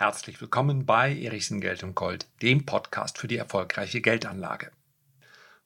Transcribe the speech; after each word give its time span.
Herzlich 0.00 0.40
willkommen 0.40 0.86
bei 0.86 1.12
Erichsen 1.12 1.60
Geld 1.60 1.82
und 1.82 1.96
Gold, 1.96 2.28
dem 2.40 2.64
Podcast 2.64 3.18
für 3.18 3.26
die 3.26 3.36
erfolgreiche 3.36 4.00
Geldanlage. 4.00 4.70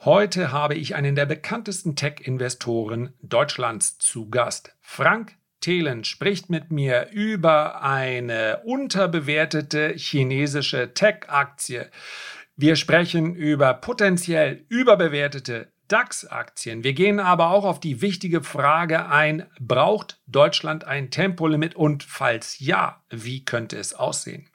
Heute 0.01 0.53
habe 0.53 0.75
ich 0.75 0.95
einen 0.95 1.15
der 1.15 1.27
bekanntesten 1.27 1.97
Tech-Investoren 1.97 3.13
Deutschlands 3.21 3.99
zu 3.99 4.31
Gast. 4.31 4.75
Frank 4.81 5.37
Thelen 5.61 6.05
spricht 6.05 6.49
mit 6.49 6.73
mir 6.73 7.11
über 7.11 7.83
eine 7.83 8.63
unterbewertete 8.65 9.93
chinesische 9.99 10.95
Tech-Aktie. 10.95 11.91
Wir 12.57 12.77
sprechen 12.77 13.35
über 13.35 13.75
potenziell 13.75 14.65
überbewertete 14.71 15.72
DAX-Aktien. 15.89 16.85
Wir 16.85 16.93
gehen 16.93 17.21
aber 17.21 17.51
auch 17.51 17.65
auf 17.65 17.81
die 17.81 18.01
wichtige 18.01 18.43
Frage 18.43 19.07
ein, 19.09 19.47
braucht 19.61 20.21
Deutschland 20.27 20.85
ein 20.85 21.11
Tempolimit 21.11 21.75
und 21.75 22.03
falls 22.03 22.59
ja, 22.59 23.03
wie 23.11 23.45
könnte 23.45 23.77
es 23.77 23.95
aussehen? 23.95 24.49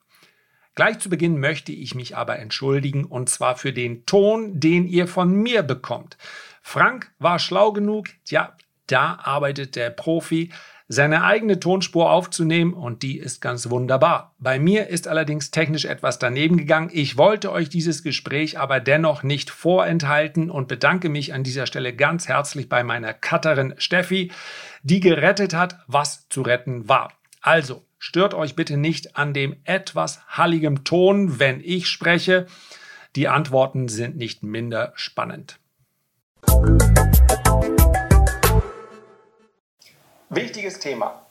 Gleich 0.75 0.99
zu 0.99 1.09
Beginn 1.09 1.39
möchte 1.39 1.71
ich 1.71 1.95
mich 1.95 2.15
aber 2.15 2.37
entschuldigen 2.37 3.05
und 3.05 3.29
zwar 3.29 3.55
für 3.55 3.73
den 3.73 4.05
Ton, 4.05 4.59
den 4.59 4.87
ihr 4.87 5.07
von 5.07 5.33
mir 5.33 5.63
bekommt. 5.63 6.17
Frank 6.61 7.11
war 7.17 7.39
schlau 7.39 7.71
genug, 7.71 8.09
ja, 8.27 8.55
da 8.85 9.15
arbeitet 9.15 9.75
der 9.75 9.89
Profi 9.89 10.51
seine 10.89 11.23
eigene 11.23 11.59
Tonspur 11.59 12.11
aufzunehmen 12.11 12.73
und 12.73 13.03
die 13.03 13.17
ist 13.19 13.41
ganz 13.41 13.69
wunderbar. 13.69 14.33
Bei 14.39 14.57
mir 14.57 14.87
ist 14.87 15.07
allerdings 15.07 15.51
technisch 15.51 15.85
etwas 15.85 16.17
daneben 16.17 16.57
gegangen. 16.57 16.89
Ich 16.93 17.17
wollte 17.17 17.51
euch 17.51 17.67
dieses 17.69 18.03
Gespräch 18.03 18.57
aber 18.57 18.79
dennoch 18.79 19.21
nicht 19.23 19.49
vorenthalten 19.49 20.49
und 20.49 20.67
bedanke 20.67 21.09
mich 21.09 21.33
an 21.33 21.43
dieser 21.43 21.65
Stelle 21.67 21.93
ganz 21.93 22.27
herzlich 22.29 22.69
bei 22.69 22.83
meiner 22.83 23.13
Cutterin 23.13 23.73
Steffi, 23.77 24.31
die 24.81 25.01
gerettet 25.01 25.53
hat, 25.53 25.79
was 25.87 26.29
zu 26.29 26.41
retten 26.41 26.87
war. 26.87 27.11
Also, 27.41 27.83
stört 27.99 28.33
euch 28.33 28.55
bitte 28.55 28.77
nicht 28.77 29.17
an 29.17 29.33
dem 29.33 29.57
etwas 29.65 30.21
halligem 30.27 30.85
Ton, 30.85 31.39
wenn 31.39 31.59
ich 31.61 31.87
spreche. 31.87 32.47
Die 33.15 33.27
Antworten 33.27 33.89
sind 33.89 34.15
nicht 34.15 34.43
minder 34.43 34.93
spannend. 34.95 35.59
Wichtiges 40.29 40.79
Thema. 40.79 41.21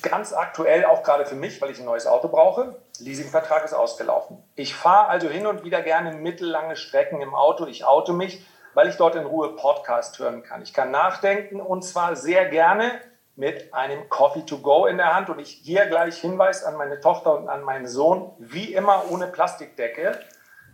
Ganz 0.00 0.32
aktuell 0.32 0.86
auch 0.86 1.02
gerade 1.02 1.26
für 1.26 1.34
mich, 1.34 1.60
weil 1.60 1.70
ich 1.70 1.78
ein 1.78 1.84
neues 1.84 2.06
Auto 2.06 2.28
brauche. 2.28 2.76
Leasingvertrag 2.98 3.66
ist 3.66 3.74
ausgelaufen. 3.74 4.42
Ich 4.54 4.74
fahre 4.74 5.08
also 5.08 5.28
hin 5.28 5.46
und 5.46 5.62
wieder 5.62 5.82
gerne 5.82 6.12
mittellange 6.12 6.74
Strecken 6.76 7.20
im 7.20 7.34
Auto. 7.34 7.66
Ich 7.66 7.84
auto 7.84 8.14
mich, 8.14 8.46
weil 8.72 8.88
ich 8.88 8.96
dort 8.96 9.14
in 9.14 9.26
Ruhe 9.26 9.54
Podcast 9.56 10.18
hören 10.18 10.42
kann. 10.42 10.62
Ich 10.62 10.72
kann 10.72 10.90
nachdenken 10.90 11.60
und 11.60 11.82
zwar 11.82 12.16
sehr 12.16 12.46
gerne 12.46 12.92
mit 13.34 13.74
einem 13.74 14.08
Coffee 14.08 14.46
to 14.46 14.56
go 14.56 14.86
in 14.86 14.96
der 14.96 15.14
Hand. 15.14 15.28
Und 15.28 15.38
ich 15.38 15.50
hier 15.50 15.84
gleich 15.84 16.16
Hinweis 16.16 16.64
an 16.64 16.76
meine 16.76 17.00
Tochter 17.00 17.36
und 17.36 17.50
an 17.50 17.62
meinen 17.62 17.86
Sohn, 17.86 18.30
wie 18.38 18.72
immer 18.72 19.04
ohne 19.10 19.26
Plastikdeckel. 19.26 20.18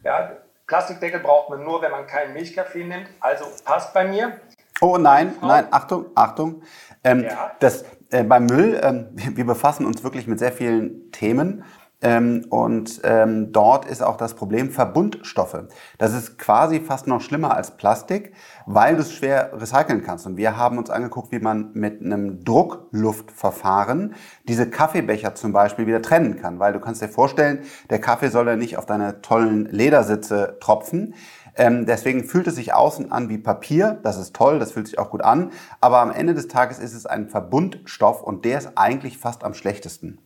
Ja, 0.04 0.36
Plastikdeckel 0.68 1.18
braucht 1.18 1.50
man 1.50 1.64
nur, 1.64 1.82
wenn 1.82 1.90
man 1.90 2.06
keinen 2.06 2.32
Milchkaffee 2.32 2.84
nimmt. 2.84 3.08
Also 3.18 3.44
passt 3.64 3.92
bei 3.92 4.04
mir. 4.04 4.38
Oh 4.82 4.98
nein, 4.98 5.36
nein, 5.40 5.66
Achtung, 5.70 6.06
Achtung. 6.16 6.62
Ähm, 7.04 7.22
ja. 7.22 7.52
das, 7.60 7.84
äh, 8.10 8.24
beim 8.24 8.46
Müll, 8.46 8.80
ähm, 8.82 9.06
wir 9.14 9.46
befassen 9.46 9.86
uns 9.86 10.02
wirklich 10.02 10.26
mit 10.26 10.40
sehr 10.40 10.50
vielen 10.50 11.12
Themen. 11.12 11.62
Ähm, 12.04 12.46
und 12.50 13.00
ähm, 13.04 13.52
dort 13.52 13.84
ist 13.84 14.02
auch 14.02 14.16
das 14.16 14.34
Problem 14.34 14.72
Verbundstoffe. 14.72 15.56
Das 15.98 16.12
ist 16.12 16.36
quasi 16.36 16.80
fast 16.80 17.06
noch 17.06 17.20
schlimmer 17.20 17.54
als 17.54 17.76
Plastik, 17.76 18.32
weil 18.66 18.96
du 18.96 19.02
es 19.02 19.12
schwer 19.12 19.52
recyceln 19.54 20.02
kannst. 20.02 20.26
Und 20.26 20.36
wir 20.36 20.56
haben 20.56 20.78
uns 20.78 20.90
angeguckt, 20.90 21.30
wie 21.30 21.38
man 21.38 21.70
mit 21.74 22.02
einem 22.02 22.44
Druckluftverfahren 22.44 24.16
diese 24.48 24.68
Kaffeebecher 24.68 25.36
zum 25.36 25.52
Beispiel 25.52 25.86
wieder 25.86 26.02
trennen 26.02 26.40
kann. 26.40 26.58
Weil 26.58 26.72
du 26.72 26.80
kannst 26.80 27.02
dir 27.02 27.08
vorstellen, 27.08 27.60
der 27.88 28.00
Kaffee 28.00 28.30
soll 28.30 28.48
ja 28.48 28.56
nicht 28.56 28.78
auf 28.78 28.86
deine 28.86 29.22
tollen 29.22 29.66
Ledersitze 29.66 30.56
tropfen. 30.58 31.14
Ähm, 31.56 31.86
deswegen 31.86 32.24
fühlt 32.24 32.46
es 32.46 32.54
sich 32.54 32.72
außen 32.72 33.12
an 33.12 33.28
wie 33.28 33.38
Papier. 33.38 33.98
Das 34.02 34.16
ist 34.16 34.34
toll, 34.34 34.58
das 34.58 34.72
fühlt 34.72 34.86
sich 34.86 34.98
auch 34.98 35.10
gut 35.10 35.22
an. 35.22 35.52
Aber 35.80 35.98
am 35.98 36.10
Ende 36.10 36.34
des 36.34 36.48
Tages 36.48 36.78
ist 36.78 36.94
es 36.94 37.06
ein 37.06 37.28
Verbundstoff 37.28 38.22
und 38.22 38.44
der 38.44 38.58
ist 38.58 38.70
eigentlich 38.76 39.18
fast 39.18 39.44
am 39.44 39.54
schlechtesten. 39.54 40.18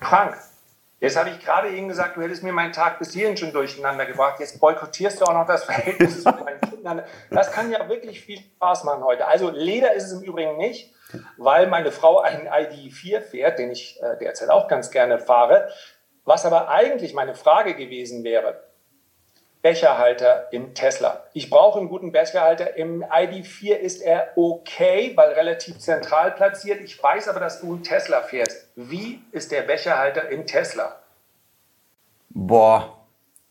Frank, 0.00 0.36
jetzt 1.00 1.16
habe 1.16 1.30
ich 1.30 1.40
gerade 1.40 1.70
eben 1.70 1.88
gesagt, 1.88 2.16
du 2.16 2.22
hättest 2.22 2.42
mir 2.42 2.52
meinen 2.52 2.72
Tag 2.72 2.98
bis 2.98 3.12
hierhin 3.12 3.36
schon 3.36 3.52
durcheinander 3.52 4.04
gebracht. 4.04 4.40
Jetzt 4.40 4.60
boykottierst 4.60 5.20
du 5.20 5.24
auch 5.24 5.32
noch 5.32 5.46
das 5.46 5.64
Verhältnis 5.64 6.22
zu 6.22 6.30
meinen 6.30 6.60
Kindern. 6.60 7.02
Das 7.30 7.50
kann 7.52 7.70
ja 7.72 7.88
wirklich 7.88 8.20
viel 8.20 8.38
Spaß 8.38 8.84
machen 8.84 9.02
heute. 9.04 9.26
Also 9.26 9.50
Leder 9.50 9.94
ist 9.94 10.04
es 10.04 10.12
im 10.12 10.22
Übrigen 10.22 10.58
nicht, 10.58 10.92
weil 11.38 11.66
meine 11.68 11.92
Frau 11.92 12.20
einen 12.20 12.46
ID4 12.46 13.22
fährt, 13.22 13.58
den 13.58 13.70
ich 13.70 13.98
äh, 14.02 14.18
derzeit 14.18 14.50
auch 14.50 14.68
ganz 14.68 14.90
gerne 14.90 15.18
fahre. 15.18 15.68
Was 16.26 16.44
aber 16.44 16.68
eigentlich 16.68 17.14
meine 17.14 17.34
Frage 17.34 17.74
gewesen 17.74 18.24
wäre, 18.24 18.63
Becherhalter 19.64 20.52
im 20.52 20.74
Tesla. 20.74 21.22
Ich 21.32 21.48
brauche 21.48 21.78
einen 21.78 21.88
guten 21.88 22.12
Becherhalter. 22.12 22.76
Im 22.76 23.02
ID4 23.02 23.76
ist 23.76 24.02
er 24.02 24.28
okay, 24.36 25.12
weil 25.16 25.32
relativ 25.32 25.78
zentral 25.78 26.32
platziert. 26.32 26.82
Ich 26.82 27.02
weiß 27.02 27.28
aber, 27.28 27.40
dass 27.40 27.62
du 27.62 27.72
einen 27.72 27.82
Tesla 27.82 28.20
fährst. 28.20 28.68
Wie 28.76 29.22
ist 29.32 29.52
der 29.52 29.62
Becherhalter 29.62 30.28
im 30.28 30.44
Tesla? 30.44 30.96
Boah. 32.28 32.98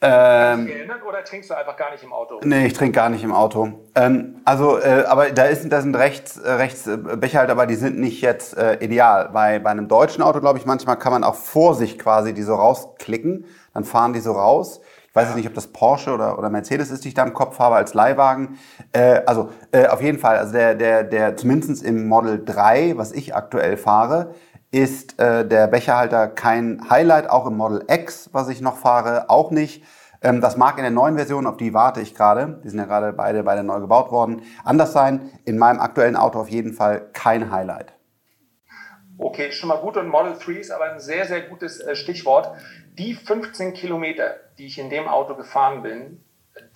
Ähm, 0.02 0.68
geändert 0.68 1.02
oder 1.04 1.24
trinkst 1.24 1.50
du 1.50 1.56
einfach 1.56 1.78
gar 1.78 1.90
nicht 1.90 2.04
im 2.04 2.14
Auto? 2.14 2.42
Nee, 2.44 2.68
ich 2.68 2.74
trinke 2.74 2.92
gar 2.92 3.10
nicht 3.10 3.24
im 3.24 3.34
Auto. 3.34 3.80
Ähm, 3.96 4.42
also, 4.46 4.78
äh, 4.78 5.06
aber 5.08 5.32
da, 5.32 5.46
ist, 5.46 5.68
da 5.72 5.82
sind 5.82 5.96
rechts, 5.96 6.38
äh, 6.38 6.52
rechts 6.52 6.86
äh, 6.86 6.98
Becherhalter, 6.98 7.54
aber 7.54 7.66
die 7.66 7.76
sind 7.76 7.98
nicht 7.98 8.22
jetzt 8.22 8.56
äh, 8.56 8.76
ideal. 8.84 9.30
Bei, 9.30 9.58
bei 9.58 9.72
einem 9.72 9.88
deutschen 9.88 10.22
Auto, 10.22 10.42
glaube 10.42 10.60
ich, 10.60 10.68
manchmal 10.68 11.00
kann 11.00 11.12
man 11.12 11.24
auch 11.24 11.36
vor 11.36 11.74
sich 11.74 11.98
quasi 11.98 12.36
die 12.36 12.44
so 12.44 12.54
rausklicken. 12.54 13.46
Dann 13.74 13.84
fahren 13.84 14.14
die 14.14 14.20
so 14.20 14.34
raus. 14.34 14.80
Ich 15.14 15.16
weiß 15.16 15.28
jetzt 15.28 15.36
nicht, 15.36 15.48
ob 15.48 15.54
das 15.54 15.68
Porsche 15.68 16.12
oder, 16.12 16.40
oder 16.40 16.50
Mercedes 16.50 16.90
ist, 16.90 17.04
die 17.04 17.10
ich 17.10 17.14
da 17.14 17.22
im 17.22 17.36
Kopf 17.36 17.60
habe 17.60 17.76
als 17.76 17.94
Leihwagen. 17.94 18.58
Äh, 18.94 19.22
also 19.28 19.52
äh, 19.72 19.86
auf 19.86 20.02
jeden 20.02 20.18
Fall, 20.18 20.40
also 20.40 20.54
der, 20.54 20.74
der, 20.74 21.04
der 21.04 21.38
zumindest 21.38 21.84
im 21.84 22.08
Model 22.08 22.44
3, 22.44 22.98
was 22.98 23.12
ich 23.12 23.36
aktuell 23.36 23.78
fahre, 23.78 24.34
ist 24.72 25.20
äh, 25.20 25.48
der 25.48 25.68
Becherhalter 25.68 26.28
kein 26.28 26.90
Highlight, 26.90 27.30
auch 27.30 27.46
im 27.46 27.58
Model 27.58 27.86
X, 27.88 28.32
was 28.34 28.50
ich 28.50 28.60
noch 28.60 28.78
fahre, 28.78 29.30
auch 29.30 29.52
nicht. 29.52 29.84
Ähm, 30.24 30.42
das 30.42 30.58
mag 30.58 30.78
in 30.78 30.84
der 30.84 30.90
neuen 30.90 31.16
Version, 31.16 31.46
auf 31.46 31.58
die 31.58 31.76
warte 31.76 32.02
ich 32.02 32.16
gerade, 32.16 32.60
die 32.64 32.70
sind 32.70 32.80
ja 32.80 32.86
gerade 32.86 33.14
beide, 33.14 33.44
beide 33.44 33.64
neu 33.64 33.82
gebaut 33.82 34.10
worden, 34.10 34.42
anders 34.64 34.94
sein. 34.94 35.30
In 35.46 35.60
meinem 35.60 35.80
aktuellen 35.80 36.16
Auto 36.16 36.40
auf 36.40 36.50
jeden 36.50 36.74
Fall 36.74 37.10
kein 37.14 37.52
Highlight. 37.52 37.93
Okay, 39.18 39.52
schon 39.52 39.70
mal 39.70 39.78
gut 39.78 39.98
und 39.98 40.08
Model 40.08 40.38
3 40.38 40.54
ist 40.54 40.72
aber 40.72 40.86
ein 40.86 41.00
sehr, 41.00 41.26
sehr 41.26 41.42
gutes 41.42 41.80
äh, 41.80 41.96
Stichwort. 41.96 42.56
Die 42.98 43.14
15 43.14 43.74
Kilometer, 43.74 44.36
die 44.58 44.66
ich 44.66 44.80
in 44.80 44.90
dem 44.90 45.08
Auto 45.08 45.36
gefahren 45.36 45.84
bin, 45.84 46.24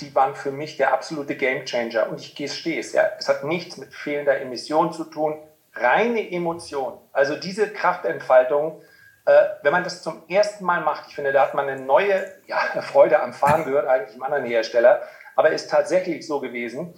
die 0.02 0.14
waren 0.16 0.36
für 0.36 0.52
mich 0.52 0.78
der 0.78 0.94
absolute 0.94 1.36
Gamechanger. 1.36 2.09
Und 2.09 2.20
ich 2.20 2.36
gestehe 2.36 2.80
es, 2.80 2.94
ja, 2.94 3.03
es 3.18 3.28
hat 3.28 3.44
nichts 3.44 3.78
mit 3.78 3.94
fehlender 3.94 4.40
Emission 4.40 4.92
zu 4.92 5.06
tun, 5.06 5.40
reine 5.74 6.31
Emotion. 6.31 7.00
Also 7.12 7.36
diese 7.36 7.70
Kraftentfaltung, 7.72 8.81
äh, 9.25 9.31
wenn 9.64 9.72
man 9.72 9.84
das 9.84 10.02
zum 10.02 10.24
ersten 10.28 10.66
Mal 10.66 10.81
macht, 10.81 11.09
ich 11.09 11.16
finde, 11.16 11.31
da 11.31 11.44
hat 11.44 11.54
man 11.54 11.68
eine 11.68 11.81
neue 11.81 12.25
ja, 12.46 12.58
Freude 12.81 13.22
am 13.22 13.34
Fahren 13.34 13.66
gehört, 13.66 13.88
eigentlich 13.88 14.16
im 14.16 14.24
anderen 14.24 14.46
Hersteller, 14.46 15.02
aber 15.36 15.52
ist 15.52 15.69
tatsächlich 15.69 16.25
so 16.25 16.40
gewesen. 16.40 16.96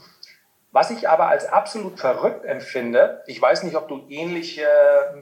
Was 0.72 0.92
ich 0.92 1.10
aber 1.10 1.28
als 1.28 1.48
absolut 1.48 2.00
verrückt 2.00 2.46
empfinde, 2.46 3.24
ich 3.26 3.42
weiß 3.42 3.64
nicht, 3.64 3.76
ob 3.76 3.88
du 3.88 4.06
ähnliche, 4.08 4.68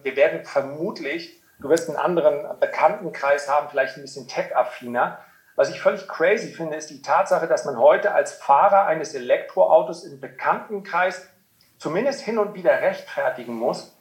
wir 0.04 0.16
werden 0.18 0.44
vermutlich, 0.44 1.42
du 1.62 1.70
wirst 1.70 1.88
einen 1.88 1.98
anderen 1.98 2.60
Bekanntenkreis 2.60 3.50
haben, 3.50 3.70
vielleicht 3.70 3.96
ein 3.96 4.02
bisschen 4.02 4.28
tech-affiner. 4.28 5.20
Was 5.56 5.70
ich 5.70 5.82
völlig 5.82 6.08
crazy 6.08 6.50
finde, 6.50 6.76
ist 6.76 6.90
die 6.90 7.02
Tatsache, 7.02 7.48
dass 7.48 7.64
man 7.64 7.78
heute 7.78 8.14
als 8.14 8.34
Fahrer 8.34 8.88
eines 8.88 9.16
Elektroautos 9.16 10.04
im 10.04 10.20
Bekanntenkreis 10.20 11.30
zumindest 11.78 12.22
hin 12.22 12.40
und 12.40 12.54
wieder 12.54 12.82
rechtfertigen 12.82 13.54
muss, 13.54 13.98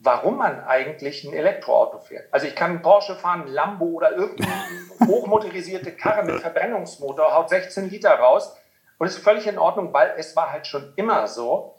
warum 0.00 0.38
man 0.38 0.64
eigentlich 0.64 1.22
ein 1.22 1.32
Elektroauto 1.32 2.00
fährt. 2.00 2.26
Also 2.32 2.48
ich 2.48 2.56
kann 2.56 2.70
einen 2.70 2.82
Porsche 2.82 3.14
fahren, 3.14 3.42
ein 3.42 3.48
Lambo 3.48 3.86
oder 3.86 4.10
irgendeine 4.12 4.52
hochmotorisierte 5.06 5.92
Karre 5.92 6.24
mit 6.24 6.40
Verbrennungsmotor, 6.40 7.32
haut 7.32 7.48
16 7.48 7.90
Liter 7.90 8.14
raus 8.18 8.56
und 9.00 9.06
ist 9.06 9.18
völlig 9.18 9.46
in 9.46 9.58
Ordnung, 9.58 9.94
weil 9.94 10.12
es 10.18 10.36
war 10.36 10.52
halt 10.52 10.66
schon 10.66 10.92
immer 10.96 11.26
so. 11.26 11.78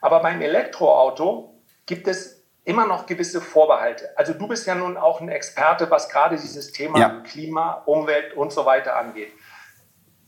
Aber 0.00 0.20
beim 0.20 0.40
Elektroauto 0.40 1.62
gibt 1.84 2.08
es 2.08 2.46
immer 2.64 2.86
noch 2.86 3.04
gewisse 3.04 3.42
Vorbehalte. 3.42 4.08
Also 4.16 4.32
du 4.32 4.48
bist 4.48 4.66
ja 4.66 4.74
nun 4.74 4.96
auch 4.96 5.20
ein 5.20 5.28
Experte, 5.28 5.90
was 5.90 6.08
gerade 6.08 6.36
dieses 6.36 6.72
Thema 6.72 6.98
ja. 6.98 7.20
Klima, 7.26 7.82
Umwelt 7.84 8.32
und 8.34 8.52
so 8.52 8.64
weiter 8.64 8.96
angeht. 8.96 9.32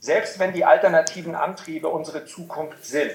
Selbst 0.01 0.39
wenn 0.39 0.53
die 0.53 0.67
alternativen 0.67 1.35
Antriebe 1.35 1.89
unsere 1.89 2.27
Zukunft 2.27 2.85
sind, 2.85 3.13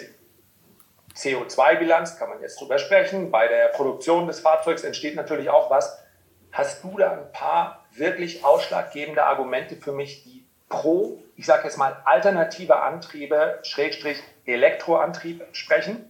CO2-Bilanz 1.16 2.18
kann 2.18 2.30
man 2.30 2.42
jetzt 2.42 2.60
drüber 2.60 2.80
sprechen, 2.80 3.30
bei 3.30 3.48
der 3.48 3.68
Produktion 3.68 4.26
des 4.26 4.40
Fahrzeugs 4.40 4.84
entsteht 4.84 5.16
natürlich 5.16 5.52
auch 5.52 5.70
was. 5.70 6.04
Hast 6.52 6.84
du 6.84 6.98
da 6.98 7.12
ein 7.12 7.32
paar 7.32 7.86
wirklich 7.92 8.44
ausschlaggebende 8.44 9.24
Argumente 9.24 9.76
für 9.76 9.92
mich, 9.92 10.24
die 10.24 10.39
pro, 10.70 11.20
ich 11.36 11.46
sage 11.46 11.64
jetzt 11.66 11.78
mal, 11.78 11.98
alternative 12.06 12.82
Antriebe, 12.82 13.60
Schrägstrich 13.64 14.22
Elektroantrieb 14.46 15.44
sprechen? 15.52 16.06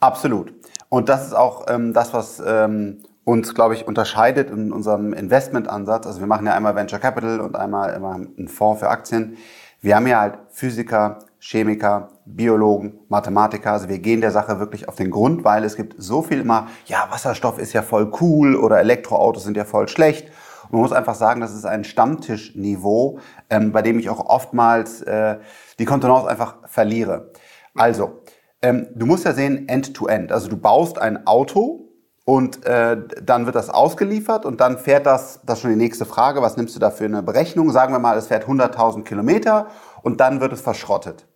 Absolut. 0.00 0.52
Und 0.88 1.08
das 1.08 1.26
ist 1.26 1.32
auch 1.32 1.66
ähm, 1.68 1.92
das, 1.92 2.12
was 2.12 2.40
ähm, 2.46 3.02
uns, 3.24 3.54
glaube 3.54 3.74
ich, 3.74 3.86
unterscheidet 3.86 4.50
in 4.50 4.70
unserem 4.70 5.12
Investmentansatz, 5.12 6.06
also 6.06 6.20
wir 6.20 6.26
machen 6.26 6.46
ja 6.46 6.54
einmal 6.54 6.76
Venture 6.76 6.98
Capital 6.98 7.40
und 7.40 7.56
einmal 7.56 7.94
immer 7.94 8.14
einen 8.14 8.48
Fonds 8.48 8.80
für 8.80 8.88
Aktien. 8.88 9.38
Wir 9.80 9.96
haben 9.96 10.06
ja 10.06 10.20
halt 10.20 10.38
Physiker, 10.50 11.18
Chemiker, 11.40 12.08
Biologen, 12.24 13.00
Mathematiker. 13.08 13.72
Also 13.72 13.88
wir 13.88 13.98
gehen 13.98 14.22
der 14.22 14.30
Sache 14.30 14.58
wirklich 14.58 14.88
auf 14.88 14.94
den 14.94 15.10
Grund, 15.10 15.44
weil 15.44 15.62
es 15.64 15.76
gibt 15.76 15.94
so 15.98 16.22
viel 16.22 16.40
immer, 16.40 16.68
ja, 16.86 17.06
Wasserstoff 17.10 17.58
ist 17.58 17.74
ja 17.74 17.82
voll 17.82 18.10
cool 18.20 18.56
oder 18.56 18.78
Elektroautos 18.80 19.44
sind 19.44 19.56
ja 19.56 19.66
voll 19.66 19.88
schlecht. 19.88 20.30
Und 20.64 20.72
man 20.72 20.82
muss 20.82 20.92
einfach 20.92 21.14
sagen, 21.14 21.40
das 21.40 21.54
ist 21.54 21.64
ein 21.64 21.84
Stammtischniveau, 21.84 23.18
ähm, 23.50 23.72
bei 23.72 23.82
dem 23.82 23.98
ich 23.98 24.10
auch 24.10 24.26
oftmals 24.26 25.02
äh, 25.02 25.38
die 25.78 25.84
Kontenance 25.84 26.28
einfach 26.28 26.56
verliere. 26.66 27.30
Also, 27.74 28.22
ähm, 28.62 28.88
du 28.94 29.06
musst 29.06 29.24
ja 29.24 29.32
sehen, 29.32 29.68
End-to-End. 29.68 30.30
-End. 30.30 30.32
Also 30.32 30.48
du 30.48 30.56
baust 30.56 30.98
ein 30.98 31.26
Auto 31.26 31.88
und 32.24 32.64
äh, 32.64 32.96
dann 33.22 33.44
wird 33.44 33.54
das 33.54 33.68
ausgeliefert 33.68 34.46
und 34.46 34.60
dann 34.60 34.78
fährt 34.78 35.06
das, 35.06 35.40
das 35.44 35.58
ist 35.58 35.62
schon 35.62 35.70
die 35.70 35.76
nächste 35.76 36.06
Frage, 36.06 36.40
was 36.40 36.56
nimmst 36.56 36.74
du 36.74 36.80
da 36.80 36.90
für 36.90 37.04
eine 37.04 37.22
Berechnung? 37.22 37.70
Sagen 37.70 37.92
wir 37.92 37.98
mal, 37.98 38.16
es 38.16 38.28
fährt 38.28 38.46
100.000 38.46 39.04
Kilometer 39.04 39.66
und 40.02 40.20
dann 40.20 40.40
wird 40.40 40.54
es 40.54 40.62
verschrottet 40.62 41.26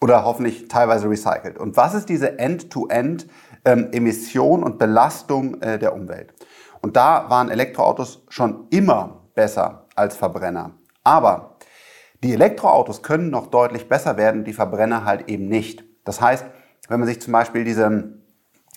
oder 0.00 0.24
hoffentlich 0.24 0.68
teilweise 0.68 1.10
recycelt. 1.10 1.58
Und 1.58 1.76
was 1.76 1.94
ist 1.94 2.08
diese 2.08 2.38
End-to-End-Emission 2.38 4.60
ähm, 4.60 4.64
und 4.64 4.78
Belastung 4.78 5.60
äh, 5.62 5.78
der 5.78 5.94
Umwelt? 5.94 6.34
Und 6.86 6.94
da 6.94 7.28
waren 7.28 7.50
Elektroautos 7.50 8.22
schon 8.28 8.68
immer 8.70 9.24
besser 9.34 9.86
als 9.96 10.16
Verbrenner. 10.16 10.70
Aber 11.02 11.56
die 12.22 12.32
Elektroautos 12.32 13.02
können 13.02 13.28
noch 13.28 13.48
deutlich 13.48 13.88
besser 13.88 14.16
werden, 14.16 14.44
die 14.44 14.52
Verbrenner 14.52 15.04
halt 15.04 15.28
eben 15.28 15.48
nicht. 15.48 15.82
Das 16.04 16.20
heißt, 16.20 16.46
wenn 16.86 17.00
man 17.00 17.08
sich 17.08 17.20
zum 17.20 17.32
Beispiel 17.32 17.64
diese, 17.64 18.20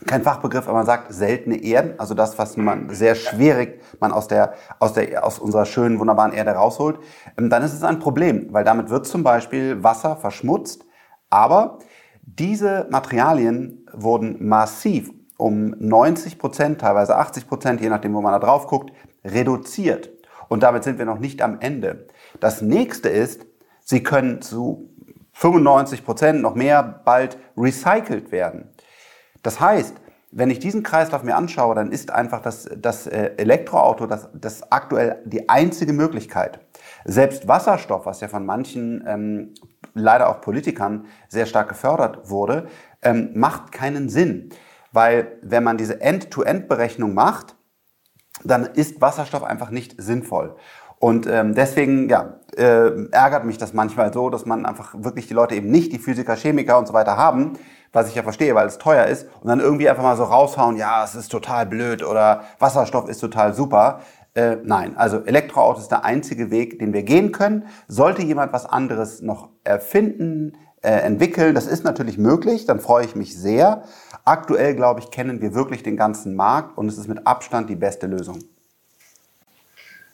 kein 0.07 0.23
Fachbegriff, 0.23 0.67
aber 0.67 0.77
man 0.77 0.87
sagt 0.87 1.13
seltene 1.13 1.57
Erden, 1.61 1.99
also 1.99 2.15
das, 2.15 2.39
was 2.39 2.57
man 2.57 2.89
sehr 2.89 3.13
schwierig 3.13 3.79
man 3.99 4.11
aus 4.11 4.27
der, 4.27 4.55
aus 4.79 4.93
der, 4.93 5.23
aus 5.23 5.37
unserer 5.37 5.67
schönen, 5.67 5.99
wunderbaren 5.99 6.33
Erde 6.33 6.53
rausholt, 6.53 6.97
ähm, 7.37 7.51
dann 7.51 7.61
ist 7.61 7.73
es 7.73 7.83
ein 7.83 7.99
Problem, 7.99 8.47
weil 8.51 8.63
damit 8.63 8.89
wird 8.89 9.05
zum 9.05 9.21
Beispiel 9.21 9.83
Wasser 9.83 10.15
verschmutzt, 10.15 10.83
aber 11.29 11.77
diese 12.23 12.87
Materialien 12.89 13.85
wurden 13.93 14.47
massiv 14.47 15.11
um 15.39 15.73
90 15.79 16.37
Prozent, 16.37 16.81
teilweise 16.81 17.15
80 17.15 17.47
Prozent, 17.47 17.81
je 17.81 17.89
nachdem, 17.89 18.13
wo 18.13 18.21
man 18.21 18.33
da 18.33 18.39
drauf 18.39 18.67
guckt, 18.67 18.91
reduziert. 19.23 20.09
Und 20.49 20.63
damit 20.63 20.83
sind 20.83 20.99
wir 20.99 21.05
noch 21.05 21.19
nicht 21.19 21.41
am 21.41 21.61
Ende. 21.61 22.07
Das 22.41 22.61
nächste 22.61 23.07
ist, 23.07 23.45
sie 23.79 24.03
können 24.03 24.41
zu 24.41 24.89
95 25.33 26.03
Prozent, 26.03 26.41
noch 26.41 26.55
mehr, 26.55 26.83
bald 26.83 27.37
recycelt 27.55 28.33
werden. 28.33 28.69
Das 29.41 29.61
heißt, 29.61 29.95
wenn 30.31 30.49
ich 30.49 30.59
diesen 30.59 30.83
Kreislauf 30.83 31.23
mir 31.23 31.37
anschaue, 31.37 31.73
dann 31.73 31.93
ist 31.93 32.11
einfach 32.11 32.41
das, 32.41 32.69
das 32.77 33.07
äh, 33.07 33.31
Elektroauto 33.37 34.07
das, 34.07 34.27
das 34.33 34.69
aktuell 34.71 35.21
die 35.25 35.47
einzige 35.47 35.93
Möglichkeit. 35.93 36.59
Selbst 37.05 37.47
Wasserstoff, 37.47 38.05
was 38.05 38.19
ja 38.19 38.27
von 38.27 38.45
manchen 38.45 39.05
ähm, 39.07 39.53
leider 39.93 40.29
auch 40.29 40.41
Politikern 40.41 41.05
sehr 41.29 41.45
stark 41.45 41.69
gefördert 41.69 42.29
wurde, 42.29 42.67
ähm, 43.01 43.31
macht 43.33 43.71
keinen 43.71 44.09
Sinn. 44.09 44.51
Weil 44.91 45.37
wenn 45.41 45.63
man 45.63 45.77
diese 45.77 46.01
End-to-End-Berechnung 46.01 47.13
macht, 47.13 47.55
dann 48.43 48.65
ist 48.65 49.01
Wasserstoff 49.01 49.43
einfach 49.43 49.69
nicht 49.69 50.01
sinnvoll. 50.01 50.55
Und 50.99 51.27
ähm, 51.27 51.55
deswegen 51.55 52.09
ja, 52.09 52.39
äh, 52.57 52.91
ärgert 53.11 53.45
mich 53.45 53.57
das 53.57 53.73
manchmal 53.73 54.13
so, 54.13 54.29
dass 54.29 54.45
man 54.45 54.65
einfach 54.65 54.93
wirklich 54.97 55.27
die 55.27 55.33
Leute 55.33 55.55
eben 55.55 55.71
nicht, 55.71 55.93
die 55.93 55.99
Physiker, 55.99 56.35
Chemiker 56.35 56.77
und 56.77 56.87
so 56.87 56.93
weiter 56.93 57.15
haben, 57.15 57.53
was 57.93 58.09
ich 58.09 58.15
ja 58.15 58.23
verstehe, 58.23 58.53
weil 58.53 58.67
es 58.67 58.77
teuer 58.77 59.05
ist, 59.05 59.27
und 59.41 59.47
dann 59.47 59.61
irgendwie 59.61 59.89
einfach 59.89 60.03
mal 60.03 60.17
so 60.17 60.25
raushauen, 60.25 60.75
ja, 60.75 61.03
es 61.03 61.15
ist 61.15 61.29
total 61.29 61.65
blöd 61.65 62.03
oder 62.03 62.43
Wasserstoff 62.59 63.07
ist 63.07 63.19
total 63.19 63.53
super. 63.53 64.01
Äh, 64.35 64.57
nein, 64.63 64.95
also 64.95 65.23
Elektroauto 65.23 65.79
ist 65.79 65.89
der 65.89 66.03
einzige 66.03 66.51
Weg, 66.51 66.79
den 66.79 66.93
wir 66.93 67.03
gehen 67.03 67.31
können. 67.31 67.65
Sollte 67.87 68.21
jemand 68.21 68.53
was 68.53 68.65
anderes 68.65 69.21
noch 69.21 69.49
erfinden, 69.63 70.53
äh, 70.81 70.89
entwickeln, 70.89 71.55
das 71.55 71.67
ist 71.67 71.83
natürlich 71.83 72.17
möglich, 72.17 72.65
dann 72.65 72.79
freue 72.79 73.05
ich 73.05 73.15
mich 73.15 73.37
sehr. 73.37 73.83
Aktuell, 74.25 74.75
glaube 74.75 74.99
ich, 74.99 75.11
kennen 75.11 75.41
wir 75.41 75.53
wirklich 75.53 75.83
den 75.83 75.97
ganzen 75.97 76.35
Markt 76.35 76.77
und 76.77 76.87
es 76.87 76.97
ist 76.97 77.07
mit 77.07 77.25
Abstand 77.25 77.69
die 77.69 77.75
beste 77.75 78.07
Lösung. 78.07 78.43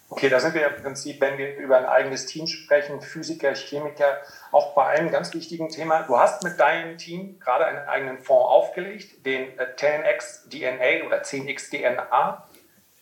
Okay, 0.09 0.29
da 0.29 0.39
sind 0.39 0.53
wir 0.53 0.67
im 0.67 0.81
Prinzip, 0.81 1.19
wenn 1.19 1.37
wir 1.37 1.57
über 1.57 1.77
ein 1.77 1.85
eigenes 1.85 2.27
Team 2.27 2.47
sprechen, 2.47 3.01
Physiker, 3.01 3.53
Chemiker, 3.53 4.17
auch 4.51 4.75
bei 4.75 4.85
einem 4.85 5.11
ganz 5.11 5.33
wichtigen 5.33 5.69
Thema. 5.69 6.03
Du 6.03 6.17
hast 6.17 6.43
mit 6.43 6.59
deinem 6.59 6.97
Team 6.97 7.39
gerade 7.39 7.65
einen 7.65 7.87
eigenen 7.87 8.19
Fonds 8.19 8.45
aufgelegt, 8.45 9.25
den 9.25 9.47
10x 9.57 10.49
DNA 10.49 11.05
oder 11.05 11.21
10x 11.23 11.69
DNA 11.71 12.45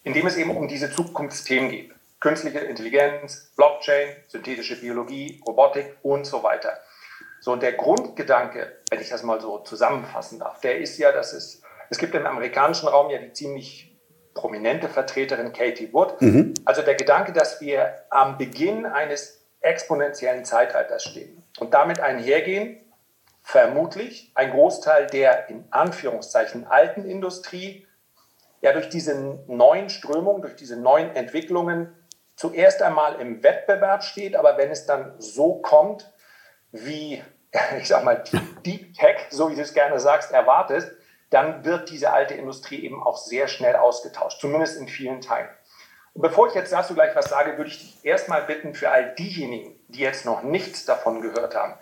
in 0.03 0.13
dem 0.13 0.27
es 0.27 0.37
eben 0.37 0.55
um 0.55 0.67
diese 0.67 0.91
Zukunftsthemen 0.91 1.69
geht. 1.69 1.91
Künstliche 2.19 2.59
Intelligenz, 2.59 3.51
Blockchain, 3.55 4.15
synthetische 4.27 4.79
Biologie, 4.79 5.41
Robotik 5.45 5.97
und 6.03 6.25
so 6.25 6.43
weiter. 6.43 6.77
So, 7.43 7.51
und 7.51 7.61
der 7.61 7.73
Grundgedanke, 7.73 8.71
wenn 8.89 9.01
ich 9.01 9.09
das 9.09 9.21
mal 9.21 9.41
so 9.41 9.57
zusammenfassen 9.57 10.39
darf, 10.39 10.61
der 10.61 10.77
ist 10.77 10.97
ja, 10.97 11.11
dass 11.11 11.33
es, 11.33 11.61
es 11.89 11.97
gibt 11.97 12.15
im 12.15 12.25
amerikanischen 12.25 12.87
Raum 12.87 13.09
ja 13.09 13.17
die 13.17 13.33
ziemlich 13.33 13.99
prominente 14.33 14.87
Vertreterin 14.87 15.51
Katie 15.51 15.91
Wood. 15.91 16.21
Mhm. 16.21 16.53
Also 16.63 16.83
der 16.83 16.95
Gedanke, 16.95 17.33
dass 17.33 17.59
wir 17.59 18.05
am 18.09 18.37
Beginn 18.37 18.85
eines 18.85 19.45
exponentiellen 19.59 20.45
Zeitalters 20.45 21.03
stehen 21.03 21.43
und 21.59 21.73
damit 21.73 21.99
einhergehen, 21.99 22.79
vermutlich 23.41 24.31
ein 24.35 24.51
Großteil 24.51 25.07
der 25.07 25.49
in 25.49 25.65
Anführungszeichen 25.69 26.65
alten 26.65 27.03
Industrie 27.03 27.85
ja 28.61 28.71
durch 28.71 28.87
diese 28.87 29.15
neuen 29.47 29.89
Strömungen, 29.89 30.43
durch 30.43 30.55
diese 30.55 30.77
neuen 30.77 31.13
Entwicklungen 31.13 31.93
zuerst 32.37 32.81
einmal 32.81 33.19
im 33.19 33.43
Wettbewerb 33.43 34.01
steht, 34.01 34.37
aber 34.37 34.57
wenn 34.57 34.71
es 34.71 34.85
dann 34.85 35.15
so 35.17 35.55
kommt, 35.55 36.09
wie, 36.73 37.21
ich 37.79 37.87
sag 37.87 38.03
mal, 38.03 38.23
Deep 38.65 38.93
Tech, 38.95 39.27
so 39.29 39.49
wie 39.49 39.55
du 39.55 39.61
es 39.61 39.73
gerne 39.73 39.99
sagst, 39.99 40.31
erwartest, 40.31 40.91
dann 41.29 41.65
wird 41.65 41.89
diese 41.89 42.11
alte 42.11 42.33
Industrie 42.33 42.83
eben 42.83 43.01
auch 43.01 43.17
sehr 43.17 43.47
schnell 43.47 43.75
ausgetauscht, 43.75 44.39
zumindest 44.39 44.77
in 44.77 44.87
vielen 44.87 45.21
Teilen. 45.21 45.49
Und 46.13 46.21
bevor 46.21 46.47
ich 46.47 46.53
jetzt 46.53 46.71
dazu 46.71 46.93
gleich 46.93 47.15
was 47.15 47.29
sage, 47.29 47.57
würde 47.57 47.71
ich 47.71 47.79
dich 47.79 48.05
erstmal 48.05 48.43
bitten, 48.43 48.75
für 48.75 48.91
all 48.91 49.15
diejenigen, 49.15 49.79
die 49.87 50.01
jetzt 50.01 50.25
noch 50.25 50.43
nichts 50.43 50.85
davon 50.85 51.21
gehört 51.21 51.55
haben, 51.55 51.73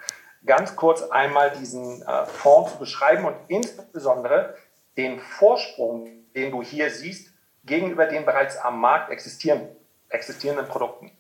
ganz 0.46 0.76
kurz 0.76 1.02
einmal 1.04 1.52
diesen 1.52 2.02
äh, 2.02 2.26
Fonds 2.26 2.74
zu 2.74 2.80
beschreiben 2.80 3.26
und 3.26 3.36
insbesondere 3.50 4.56
den 4.98 5.20
Vorsprung, 5.20 6.08
den 6.34 6.52
du 6.52 6.64
hier 6.64 6.90
siehst, 6.90 7.34
gegenüber 7.66 8.06
den 8.06 8.26
bereits 8.26 8.58
am 8.58 8.80
Markt 8.80 9.12
existieren, 9.12 9.68
existierenden 10.10 10.68
Produkten? 10.68 11.12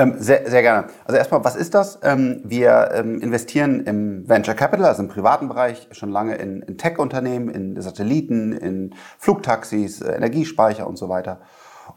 Ähm, 0.00 0.14
sehr, 0.18 0.48
sehr 0.48 0.62
gerne. 0.62 0.86
Also 1.04 1.18
erstmal, 1.18 1.44
was 1.44 1.56
ist 1.56 1.74
das? 1.74 1.98
Ähm, 2.02 2.40
wir 2.42 2.90
ähm, 2.94 3.20
investieren 3.20 3.80
im 3.80 4.26
Venture 4.26 4.54
Capital, 4.54 4.86
also 4.86 5.02
im 5.02 5.08
privaten 5.10 5.46
Bereich, 5.48 5.88
schon 5.90 6.10
lange 6.10 6.36
in, 6.36 6.62
in 6.62 6.78
Tech-Unternehmen, 6.78 7.50
in 7.50 7.78
Satelliten, 7.82 8.52
in 8.52 8.94
Flugtaxis, 9.18 10.00
äh, 10.00 10.12
Energiespeicher 10.12 10.86
und 10.86 10.96
so 10.96 11.10
weiter. 11.10 11.40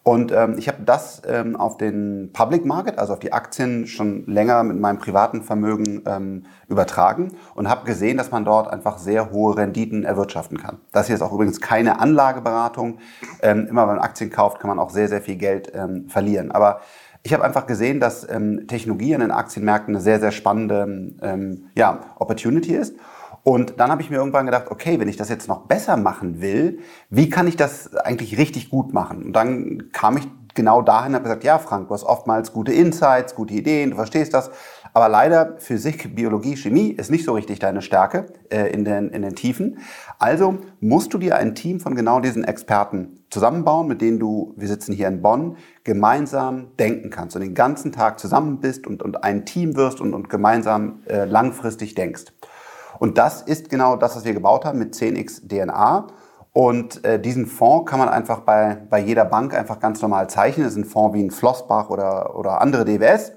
Und 0.02 0.34
ähm, 0.34 0.56
ich 0.58 0.68
habe 0.68 0.80
das 0.84 1.22
ähm, 1.26 1.56
auf 1.56 1.78
den 1.78 2.32
Public 2.34 2.66
Market, 2.66 2.98
also 2.98 3.14
auf 3.14 3.20
die 3.20 3.32
Aktien, 3.32 3.88
schon 3.88 4.26
länger 4.26 4.64
mit 4.64 4.78
meinem 4.78 4.98
privaten 4.98 5.42
Vermögen 5.42 6.02
ähm, 6.06 6.46
übertragen 6.68 7.30
und 7.56 7.70
habe 7.70 7.86
gesehen, 7.86 8.18
dass 8.18 8.32
man 8.32 8.44
dort 8.44 8.68
einfach 8.68 8.98
sehr 8.98 9.32
hohe 9.32 9.56
Renditen 9.56 10.04
erwirtschaften 10.04 10.58
kann. 10.58 10.80
Das 10.92 11.08
hier 11.08 11.16
ist 11.16 11.22
auch 11.22 11.32
übrigens 11.32 11.62
keine 11.62 12.02
Anlageberatung. 12.02 12.98
Immer 13.42 13.68
wenn 13.68 13.96
man 13.96 14.00
Aktien 14.00 14.30
kauft, 14.30 14.60
kann 14.60 14.70
man 14.70 14.80
auch 14.80 14.90
sehr, 14.90 15.08
sehr 15.08 15.22
viel 15.22 15.36
Geld 15.36 15.72
verlieren. 16.08 16.52
Aber 16.52 16.80
ich 17.24 17.34
habe 17.34 17.44
einfach 17.44 17.66
gesehen, 17.66 18.00
dass 18.02 18.28
ähm, 18.30 18.68
Technologie 18.68 19.16
an 19.16 19.22
den 19.22 19.32
Aktienmärkten 19.32 19.96
eine 19.96 20.02
sehr, 20.04 20.20
sehr 20.20 20.32
spannende 20.32 21.16
ähm, 21.22 21.70
ja, 21.76 22.02
Opportunity 22.20 22.76
ist. 22.76 22.96
Und 23.44 23.80
dann 23.80 23.92
habe 23.92 24.02
ich 24.02 24.10
mir 24.10 24.18
irgendwann 24.18 24.46
gedacht, 24.46 24.66
okay, 24.70 25.00
wenn 25.00 25.08
ich 25.10 25.18
das 25.18 25.30
jetzt 25.30 25.48
noch 25.48 25.68
besser 25.68 25.98
machen 25.98 26.42
will, 26.42 26.80
wie 27.10 27.30
kann 27.30 27.48
ich 27.48 27.56
das 27.56 27.96
eigentlich 27.96 28.38
richtig 28.38 28.70
gut 28.70 28.94
machen? 28.94 29.24
Und 29.24 29.34
dann 29.34 29.90
kam 29.92 30.18
ich 30.18 30.28
genau 30.54 30.82
dahin 30.82 31.10
und 31.10 31.16
habe 31.16 31.24
gesagt, 31.24 31.44
ja, 31.44 31.60
Frank, 31.60 31.88
du 31.88 31.94
hast 31.94 32.04
oftmals 32.04 32.54
gute 32.54 32.74
Insights, 32.74 33.36
gute 33.36 33.54
Ideen, 33.54 33.92
du 33.92 33.96
verstehst 33.96 34.34
das. 34.34 34.52
Aber 34.94 35.10
leider 35.10 35.56
Physik, 35.58 36.16
Biologie, 36.16 36.56
Chemie 36.56 36.90
ist 36.92 37.10
nicht 37.10 37.26
so 37.26 37.34
richtig 37.34 37.58
deine 37.58 37.82
Stärke 37.82 38.28
äh, 38.50 38.72
in, 38.72 38.86
den, 38.86 39.10
in 39.10 39.24
den 39.24 39.36
Tiefen. 39.36 39.80
Also 40.20 40.60
musst 40.82 41.14
du 41.14 41.18
dir 41.18 41.36
ein 41.36 41.56
Team 41.56 41.80
von 41.80 41.96
genau 41.96 42.20
diesen 42.20 42.44
Experten 42.44 43.26
zusammenbauen, 43.32 43.88
mit 43.88 44.02
denen 44.02 44.20
du, 44.20 44.54
wir 44.56 44.68
sitzen 44.68 44.94
hier 44.94 45.08
in 45.08 45.24
Bonn, 45.24 45.58
gemeinsam 45.84 46.78
denken 46.78 47.10
kannst 47.10 47.36
und 47.36 47.42
den 47.42 47.56
ganzen 47.56 47.92
Tag 47.92 48.20
zusammen 48.20 48.60
bist 48.60 48.86
und, 48.86 49.02
und 49.02 49.24
ein 49.24 49.46
Team 49.46 49.76
wirst 49.76 50.00
und, 50.00 50.14
und 50.14 50.30
gemeinsam 50.30 51.02
äh, 51.08 51.26
langfristig 51.26 51.96
denkst. 51.96 52.26
Und 53.00 53.18
das 53.18 53.42
ist 53.42 53.70
genau 53.72 53.96
das, 53.96 54.16
was 54.16 54.26
wir 54.26 54.34
gebaut 54.34 54.64
haben 54.64 54.78
mit 54.78 54.94
10x 54.94 55.48
DNA. 55.48 56.08
Und 56.54 57.04
äh, 57.04 57.20
diesen 57.20 57.48
Fonds 57.48 57.90
kann 57.90 57.98
man 57.98 58.10
einfach 58.10 58.42
bei, 58.42 58.78
bei 58.88 59.00
jeder 59.00 59.26
Bank 59.26 59.56
einfach 59.56 59.80
ganz 59.80 60.04
normal 60.04 60.30
zeichnen. 60.30 60.66
Das 60.66 60.74
ist 60.74 60.80
ein 60.80 60.86
Fonds 60.86 61.16
wie 61.16 61.24
ein 61.24 61.32
Flossbach 61.32 61.90
oder, 61.90 62.38
oder 62.38 62.62
andere 62.62 62.86
DWS. 62.86 63.32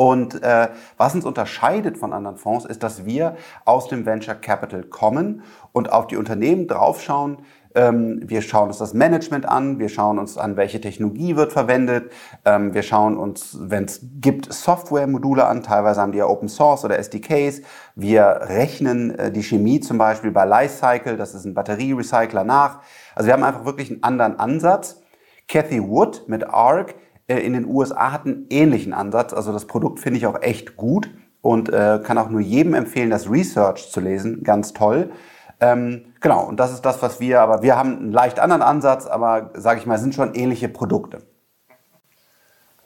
Und 0.00 0.42
äh, 0.42 0.68
was 0.96 1.14
uns 1.14 1.26
unterscheidet 1.26 1.98
von 1.98 2.14
anderen 2.14 2.38
Fonds, 2.38 2.64
ist, 2.64 2.82
dass 2.82 3.04
wir 3.04 3.36
aus 3.66 3.86
dem 3.88 4.06
Venture 4.06 4.34
Capital 4.34 4.82
kommen 4.82 5.42
und 5.72 5.92
auf 5.92 6.06
die 6.06 6.16
Unternehmen 6.16 6.66
draufschauen, 6.66 7.36
Ähm, 7.74 8.22
wir 8.24 8.42
schauen 8.42 8.68
uns 8.68 8.78
das 8.78 8.94
Management 8.94 9.46
an, 9.46 9.78
wir 9.78 9.88
schauen 9.88 10.18
uns 10.18 10.36
an, 10.36 10.56
welche 10.56 10.80
Technologie 10.80 11.36
wird 11.36 11.52
verwendet, 11.52 12.10
ähm, 12.44 12.74
wir 12.74 12.82
schauen 12.82 13.16
uns, 13.16 13.58
wenn 13.60 13.84
es 13.84 14.00
gibt, 14.20 14.52
Software-Module 14.52 15.46
an, 15.46 15.62
teilweise 15.62 16.00
haben 16.00 16.10
die 16.10 16.18
ja 16.18 16.26
Open 16.26 16.48
Source 16.48 16.84
oder 16.84 16.98
SDKs, 16.98 17.62
wir 17.94 18.24
rechnen 18.48 19.16
äh, 19.16 19.30
die 19.30 19.44
Chemie 19.44 19.78
zum 19.78 19.98
Beispiel 19.98 20.32
bei 20.32 20.44
Lifecycle, 20.46 21.16
das 21.16 21.34
ist 21.34 21.44
ein 21.44 21.54
Batterierecycler 21.54 22.42
nach. 22.42 22.80
Also 23.14 23.26
wir 23.28 23.34
haben 23.34 23.44
einfach 23.44 23.64
wirklich 23.66 23.90
einen 23.90 24.02
anderen 24.02 24.40
Ansatz. 24.40 25.00
Cathy 25.46 25.80
Wood 25.80 26.24
mit 26.26 26.42
ARC 26.44 26.94
in 27.38 27.52
den 27.52 27.66
USA 27.66 28.12
hat 28.12 28.26
einen 28.26 28.46
ähnlichen 28.50 28.92
Ansatz, 28.92 29.32
also 29.32 29.52
das 29.52 29.66
Produkt 29.66 30.00
finde 30.00 30.18
ich 30.18 30.26
auch 30.26 30.40
echt 30.42 30.76
gut 30.76 31.10
und 31.42 31.68
äh, 31.68 32.00
kann 32.02 32.18
auch 32.18 32.28
nur 32.28 32.40
jedem 32.40 32.74
empfehlen, 32.74 33.10
das 33.10 33.30
Research 33.30 33.90
zu 33.90 34.00
lesen, 34.00 34.42
ganz 34.42 34.72
toll. 34.72 35.10
Ähm, 35.60 36.14
genau, 36.20 36.44
und 36.44 36.58
das 36.58 36.72
ist 36.72 36.82
das, 36.82 37.02
was 37.02 37.20
wir, 37.20 37.40
aber 37.40 37.62
wir 37.62 37.76
haben 37.76 37.96
einen 37.96 38.12
leicht 38.12 38.40
anderen 38.40 38.62
Ansatz, 38.62 39.06
aber 39.06 39.50
sage 39.54 39.80
ich 39.80 39.86
mal, 39.86 39.98
sind 39.98 40.14
schon 40.14 40.34
ähnliche 40.34 40.68
Produkte. 40.68 41.22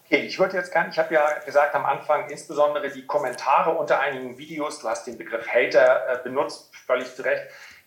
Okay, 0.07 0.27
ich 0.27 0.39
würde 0.39 0.57
jetzt 0.57 0.73
gerne, 0.73 0.91
ich 0.91 0.99
habe 0.99 1.15
ja 1.15 1.23
gesagt 1.45 1.75
am 1.75 1.87
Anfang, 1.87 2.29
insbesondere 2.29 2.91
die 2.91 3.07
Kommentare 3.07 3.71
unter 3.71 4.01
einigen 4.01 4.37
Videos, 4.39 4.81
du 4.81 4.89
hast 4.89 5.07
den 5.07 5.17
Begriff 5.17 5.47
Hater 5.49 6.09
äh, 6.09 6.19
benutzt, 6.23 6.75
völlig 6.77 7.15
zu 7.15 7.23
Recht, 7.23 7.45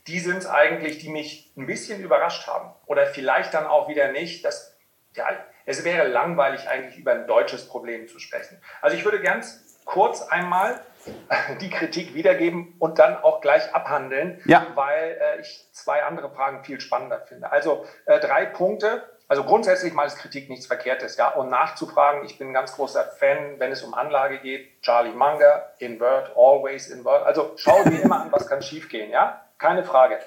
die 0.08 0.20
sind 0.20 0.38
es 0.38 0.48
eigentlich, 0.48 1.00
die 1.00 1.10
mich 1.10 1.52
ein 1.58 1.66
bisschen 1.66 2.02
überrascht 2.02 2.48
haben. 2.48 2.74
Oder 2.86 3.06
vielleicht 3.08 3.54
dann 3.54 3.66
auch 3.66 3.90
wieder 3.90 4.12
nicht. 4.12 4.46
Dass, 4.46 4.78
ja, 5.16 5.26
es 5.68 5.84
wäre 5.84 6.08
langweilig, 6.08 6.68
eigentlich 6.70 6.98
über 6.98 7.12
ein 7.12 7.28
deutsches 7.28 7.68
Problem 7.68 8.08
zu 8.08 8.20
sprechen. 8.20 8.60
Also 8.82 8.96
ich 8.96 9.04
würde 9.04 9.22
ganz 9.22 9.82
kurz 9.84 10.22
einmal 10.22 10.80
die 11.62 11.70
Kritik 11.70 12.16
wiedergeben 12.16 12.74
und 12.80 13.00
dann 13.00 13.18
auch 13.18 13.42
gleich 13.42 13.76
abhandeln, 13.76 14.42
ja. 14.46 14.66
weil 14.76 15.18
äh, 15.22 15.42
ich 15.42 15.68
zwei 15.74 16.04
andere 16.04 16.30
Fragen 16.32 16.64
viel 16.64 16.80
spannender 16.80 17.20
finde. 17.20 17.52
Also 17.52 17.86
äh, 18.06 18.20
drei 18.20 18.46
Punkte. 18.46 19.04
Also 19.30 19.44
grundsätzlich 19.44 19.94
mal 19.94 20.06
ist 20.06 20.18
Kritik 20.18 20.50
nichts 20.50 20.68
Verkehrtes, 20.68 21.18
ja. 21.18 21.28
Und 21.28 21.50
nachzufragen, 21.50 22.24
ich 22.24 22.38
bin 22.38 22.50
ein 22.50 22.54
ganz 22.54 22.74
großer 22.74 23.04
Fan, 23.04 23.60
wenn 23.60 23.74
es 23.74 23.84
um 23.84 23.94
Anlage 23.94 24.40
geht, 24.40 24.82
Charlie 24.82 25.12
Munger, 25.12 25.66
invert, 25.80 26.32
always 26.38 26.88
invert. 26.88 27.26
Also 27.26 27.52
schau 27.58 27.84
dir 27.84 28.02
immer 28.04 28.22
an, 28.22 28.32
was 28.32 28.48
kann 28.48 28.62
schiefgehen, 28.62 29.12
ja. 29.12 29.44
Keine 29.58 29.84
Frage. 29.84 30.20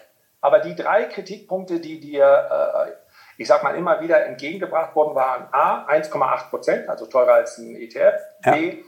Aber 0.42 0.58
die 0.58 0.74
drei 0.74 1.04
Kritikpunkte, 1.04 1.80
die 1.80 1.98
dir, 1.98 2.86
äh, 2.86 2.92
ich 3.40 3.48
sag 3.48 3.62
mal, 3.62 3.74
immer 3.74 4.02
wieder 4.02 4.26
entgegengebracht 4.26 4.94
wurden, 4.94 5.14
waren 5.14 5.48
A, 5.52 5.86
1,8 5.88 6.50
Prozent, 6.50 6.88
also 6.90 7.06
teurer 7.06 7.32
als 7.32 7.56
ein 7.56 7.74
ETF, 7.74 8.20
ja. 8.44 8.52
B, 8.52 8.68
äh, 8.68 8.82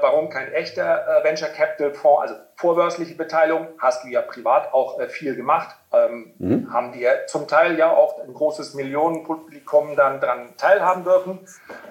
warum 0.00 0.30
kein 0.30 0.50
echter 0.54 1.20
äh, 1.20 1.22
Venture 1.22 1.50
Capital 1.50 1.92
Fonds, 1.92 2.22
also 2.22 2.34
vorbörsliche 2.56 3.14
Beteiligung, 3.14 3.68
hast 3.78 4.02
du 4.02 4.08
ja 4.08 4.22
privat 4.22 4.72
auch 4.72 4.98
äh, 4.98 5.10
viel 5.10 5.36
gemacht, 5.36 5.76
ähm, 5.92 6.32
mhm. 6.38 6.72
haben 6.72 6.92
die 6.92 7.00
ja 7.00 7.26
zum 7.26 7.46
Teil 7.46 7.78
ja 7.78 7.90
auch 7.90 8.18
ein 8.24 8.32
großes 8.32 8.72
Millionenpublikum 8.72 9.94
dann 9.96 10.18
dran 10.18 10.54
teilhaben 10.56 11.04
dürfen. 11.04 11.40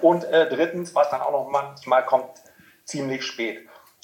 Und 0.02 0.24
äh, 0.24 0.50
drittens, 0.50 0.96
was 0.96 1.12
dann 1.12 1.22
auch 1.22 1.32
noch 1.32 1.50
manchmal 1.52 2.04
kommt, 2.08 2.42
ziemlich 2.86 3.24
spät. 3.24 3.60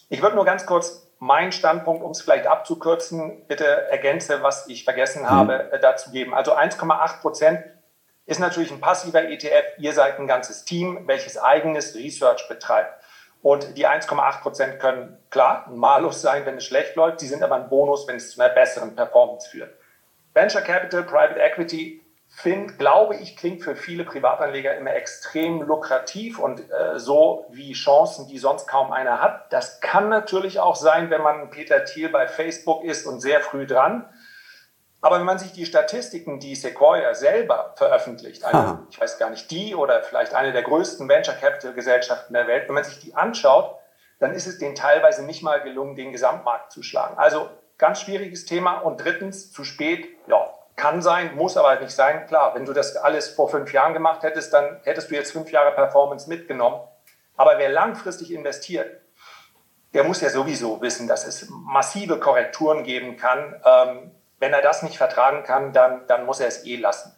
Ich 0.10 0.22
würde 0.22 0.36
nur 0.36 0.46
ganz 0.46 0.68
kurz 0.68 1.12
meinen 1.18 1.52
Standpunkt, 1.52 2.04
um 2.04 2.12
es 2.12 2.22
vielleicht 2.22 2.46
abzukürzen, 2.46 3.48
bitte 3.48 3.90
ergänze, 3.90 4.44
was 4.44 4.68
ich 4.68 4.84
vergessen 4.84 5.24
mhm. 5.24 5.30
habe, 5.32 5.72
äh, 5.72 5.80
dazu 5.80 6.12
geben. 6.12 6.36
Also 6.36 6.56
1,8 6.56 7.22
Prozent 7.22 7.64
ist 8.26 8.40
natürlich 8.40 8.72
ein 8.72 8.82
passiver 8.82 9.24
ETF. 9.24 9.78
Ihr 9.78 9.94
seid 9.94 10.20
ein 10.20 10.28
ganzes 10.28 10.66
Team, 10.66 11.08
welches 11.08 11.38
eigenes 11.38 11.96
Research 11.96 12.48
betreibt. 12.50 13.02
Und 13.42 13.78
die 13.78 13.88
1,8 13.88 14.42
Prozent 14.42 14.80
können 14.80 15.18
klar 15.30 15.68
ein 15.68 15.78
Malus 15.78 16.22
sein, 16.22 16.46
wenn 16.46 16.58
es 16.58 16.66
schlecht 16.66 16.96
läuft. 16.96 17.20
Sie 17.20 17.28
sind 17.28 17.44
aber 17.44 17.56
ein 17.56 17.70
Bonus, 17.70 18.08
wenn 18.08 18.16
es 18.16 18.32
zu 18.32 18.42
einer 18.42 18.54
besseren 18.54 18.96
Performance 18.96 19.50
führt. 19.50 19.72
Venture 20.34 20.62
Capital, 20.62 21.04
Private 21.04 21.40
Equity, 21.40 22.02
find, 22.28 22.78
glaube 22.78 23.16
ich, 23.16 23.38
klingt 23.38 23.64
für 23.64 23.76
viele 23.76 24.04
Privatanleger 24.04 24.76
immer 24.76 24.94
extrem 24.94 25.62
lukrativ 25.62 26.40
und 26.40 26.60
äh, 26.60 27.00
so 27.00 27.46
wie 27.52 27.74
Chancen, 27.74 28.28
die 28.28 28.40
sonst 28.40 28.68
kaum 28.68 28.92
einer 28.92 29.22
hat. 29.22 29.54
Das 29.54 29.80
kann 29.80 30.10
natürlich 30.10 30.60
auch 30.60 30.76
sein, 30.76 31.10
wenn 31.10 31.22
man 31.22 31.50
Peter 31.50 31.86
Thiel 31.86 32.10
bei 32.10 32.28
Facebook 32.28 32.84
ist 32.84 33.06
und 33.06 33.22
sehr 33.22 33.42
früh 33.42 33.66
dran. 33.66 34.10
Aber 35.06 35.20
wenn 35.20 35.26
man 35.28 35.38
sich 35.38 35.52
die 35.52 35.68
Statistiken, 35.68 36.40
die 36.40 36.56
Sequoia 36.56 37.14
selber 37.14 37.76
veröffentlicht, 37.76 38.44
eine, 38.44 38.88
ich 38.90 39.00
weiß 39.00 39.20
gar 39.20 39.30
nicht, 39.30 39.52
die 39.52 39.76
oder 39.76 40.02
vielleicht 40.02 40.34
eine 40.34 40.52
der 40.52 40.64
größten 40.64 41.08
Venture 41.08 41.36
Capital 41.36 41.74
Gesellschaften 41.74 42.34
der 42.34 42.48
Welt, 42.48 42.68
wenn 42.68 42.74
man 42.74 42.84
sich 42.84 43.02
die 43.02 43.14
anschaut, 43.14 43.76
dann 44.18 44.34
ist 44.34 44.48
es 44.48 44.58
denen 44.58 44.74
teilweise 44.74 45.24
nicht 45.24 45.44
mal 45.44 45.62
gelungen, 45.62 45.96
den 45.96 46.12
Gesamtmarkt 46.12 46.72
zu 46.72 46.82
schlagen. 46.82 47.20
Also 47.20 47.48
ganz 47.78 48.02
schwieriges 48.02 48.48
Thema. 48.48 48.80
Und 48.80 48.98
drittens, 48.98 49.52
zu 49.52 49.64
spät, 49.64 50.08
ja, 50.26 50.52
kann 50.76 51.04
sein, 51.04 51.36
muss 51.36 51.56
aber 51.56 51.80
nicht 51.80 51.92
sein. 51.94 52.26
Klar, 52.26 52.56
wenn 52.56 52.66
du 52.66 52.74
das 52.74 52.98
alles 52.98 53.30
vor 53.30 53.48
fünf 53.48 53.72
Jahren 53.74 53.94
gemacht 53.94 54.24
hättest, 54.24 54.54
dann 54.54 54.80
hättest 54.86 55.12
du 55.12 55.14
jetzt 55.14 55.34
fünf 55.34 55.52
Jahre 55.52 55.76
Performance 55.76 56.28
mitgenommen. 56.28 56.82
Aber 57.38 57.60
wer 57.60 57.70
langfristig 57.70 58.34
investiert, 58.34 59.02
der 59.94 60.04
muss 60.04 60.22
ja 60.22 60.30
sowieso 60.30 60.82
wissen, 60.82 61.08
dass 61.08 61.28
es 61.28 61.48
massive 61.52 62.20
Korrekturen 62.20 62.84
geben 62.84 63.18
kann. 63.18 63.62
Ähm, 63.64 64.12
wenn 64.40 64.54
er 64.54 64.62
das 64.62 64.84
nicht 64.84 64.98
vertragen 64.98 65.44
kann, 65.44 65.74
dann, 65.74 66.02
dann 66.08 66.26
muss 66.26 66.40
er 66.40 66.48
es 66.48 66.66
eh 66.66 66.76
lassen. 66.76 67.16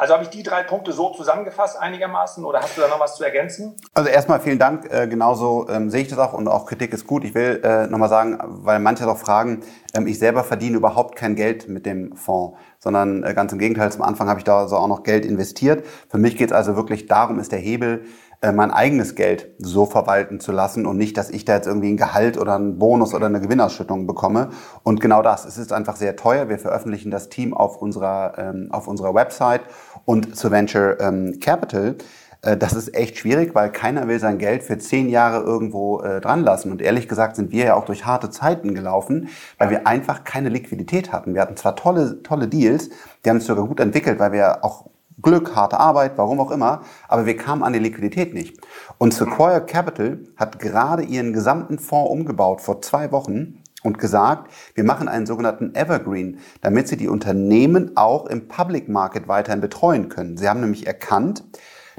Also 0.00 0.14
habe 0.14 0.22
ich 0.22 0.30
die 0.30 0.42
drei 0.42 0.62
Punkte 0.62 0.92
so 0.92 1.10
zusammengefasst 1.10 1.78
einigermaßen 1.78 2.42
oder 2.46 2.62
hast 2.62 2.74
du 2.74 2.80
da 2.80 2.88
noch 2.88 3.00
was 3.00 3.16
zu 3.16 3.22
ergänzen? 3.22 3.76
Also 3.92 4.08
erstmal 4.08 4.40
vielen 4.40 4.58
Dank. 4.58 4.90
Äh, 4.90 5.06
genauso 5.06 5.68
ähm, 5.68 5.90
sehe 5.90 6.00
ich 6.00 6.08
das 6.08 6.18
auch 6.18 6.32
und 6.32 6.48
auch 6.48 6.64
Kritik 6.64 6.94
ist 6.94 7.06
gut. 7.06 7.22
Ich 7.22 7.34
will 7.34 7.60
äh, 7.62 7.86
nochmal 7.86 8.08
sagen, 8.08 8.38
weil 8.42 8.78
manche 8.78 9.04
doch 9.04 9.18
fragen, 9.18 9.62
ähm, 9.92 10.06
ich 10.06 10.18
selber 10.18 10.42
verdiene 10.42 10.78
überhaupt 10.78 11.16
kein 11.16 11.36
Geld 11.36 11.68
mit 11.68 11.84
dem 11.84 12.16
Fonds, 12.16 12.56
sondern 12.78 13.24
äh, 13.24 13.34
ganz 13.34 13.52
im 13.52 13.58
Gegenteil, 13.58 13.92
zum 13.92 14.00
Anfang 14.00 14.26
habe 14.30 14.40
ich 14.40 14.44
da 14.44 14.68
so 14.68 14.76
auch 14.76 14.88
noch 14.88 15.02
Geld 15.02 15.26
investiert. 15.26 15.84
Für 16.08 16.16
mich 16.16 16.38
geht 16.38 16.48
es 16.48 16.56
also 16.56 16.76
wirklich 16.76 17.04
darum, 17.04 17.38
ist 17.38 17.52
der 17.52 17.58
Hebel, 17.58 18.06
mein 18.42 18.70
eigenes 18.70 19.14
Geld 19.14 19.48
so 19.58 19.84
verwalten 19.84 20.40
zu 20.40 20.50
lassen 20.50 20.86
und 20.86 20.96
nicht, 20.96 21.18
dass 21.18 21.28
ich 21.28 21.44
da 21.44 21.56
jetzt 21.56 21.66
irgendwie 21.66 21.90
ein 21.90 21.98
Gehalt 21.98 22.38
oder 22.38 22.54
einen 22.54 22.78
Bonus 22.78 23.12
oder 23.12 23.26
eine 23.26 23.40
Gewinnausschüttung 23.40 24.06
bekomme. 24.06 24.48
Und 24.82 25.00
genau 25.00 25.20
das, 25.20 25.44
es 25.44 25.58
ist 25.58 25.72
einfach 25.72 25.96
sehr 25.96 26.16
teuer. 26.16 26.48
Wir 26.48 26.58
veröffentlichen 26.58 27.10
das 27.10 27.28
Team 27.28 27.52
auf 27.52 27.76
unserer, 27.82 28.34
ähm, 28.38 28.68
auf 28.70 28.88
unserer 28.88 29.14
Website 29.14 29.60
und 30.06 30.36
zu 30.36 30.50
Venture 30.50 30.98
ähm, 31.00 31.38
Capital. 31.40 31.96
Äh, 32.42 32.56
das 32.56 32.72
ist 32.72 32.94
echt 32.94 33.18
schwierig, 33.18 33.54
weil 33.54 33.70
keiner 33.70 34.08
will 34.08 34.18
sein 34.18 34.38
Geld 34.38 34.62
für 34.62 34.78
zehn 34.78 35.08
Jahre 35.08 35.44
irgendwo 35.44 36.00
äh, 36.00 36.20
dran 36.20 36.42
lassen. 36.42 36.72
Und 36.72 36.80
ehrlich 36.80 37.08
gesagt 37.08 37.36
sind 37.36 37.52
wir 37.52 37.66
ja 37.66 37.74
auch 37.74 37.84
durch 37.84 38.06
harte 38.06 38.30
Zeiten 38.30 38.74
gelaufen, 38.74 39.28
weil 39.58 39.70
wir 39.70 39.86
einfach 39.86 40.24
keine 40.24 40.48
Liquidität 40.48 41.12
hatten. 41.12 41.34
Wir 41.34 41.42
hatten 41.42 41.56
zwar 41.56 41.76
tolle, 41.76 42.22
tolle 42.22 42.48
Deals, 42.48 42.90
die 43.24 43.30
haben 43.30 43.38
sich 43.38 43.46
sogar 43.46 43.66
gut 43.66 43.80
entwickelt, 43.80 44.18
weil 44.18 44.32
wir 44.32 44.64
auch 44.64 44.89
Glück, 45.22 45.54
harte 45.54 45.78
Arbeit, 45.78 46.12
warum 46.16 46.40
auch 46.40 46.50
immer, 46.50 46.82
aber 47.08 47.26
wir 47.26 47.36
kamen 47.36 47.62
an 47.62 47.72
die 47.72 47.78
Liquidität 47.78 48.34
nicht. 48.34 48.60
Und 48.98 49.14
Sequoia 49.14 49.60
Capital 49.60 50.20
hat 50.36 50.58
gerade 50.58 51.02
ihren 51.02 51.32
gesamten 51.32 51.78
Fonds 51.78 52.10
umgebaut 52.10 52.60
vor 52.60 52.82
zwei 52.82 53.12
Wochen 53.12 53.62
und 53.82 53.98
gesagt, 53.98 54.50
wir 54.74 54.84
machen 54.84 55.08
einen 55.08 55.26
sogenannten 55.26 55.74
Evergreen, 55.74 56.38
damit 56.60 56.88
sie 56.88 56.96
die 56.96 57.08
Unternehmen 57.08 57.96
auch 57.96 58.26
im 58.26 58.48
Public 58.48 58.88
Market 58.88 59.28
weiterhin 59.28 59.60
betreuen 59.60 60.08
können. 60.08 60.36
Sie 60.36 60.48
haben 60.48 60.60
nämlich 60.60 60.86
erkannt, 60.86 61.44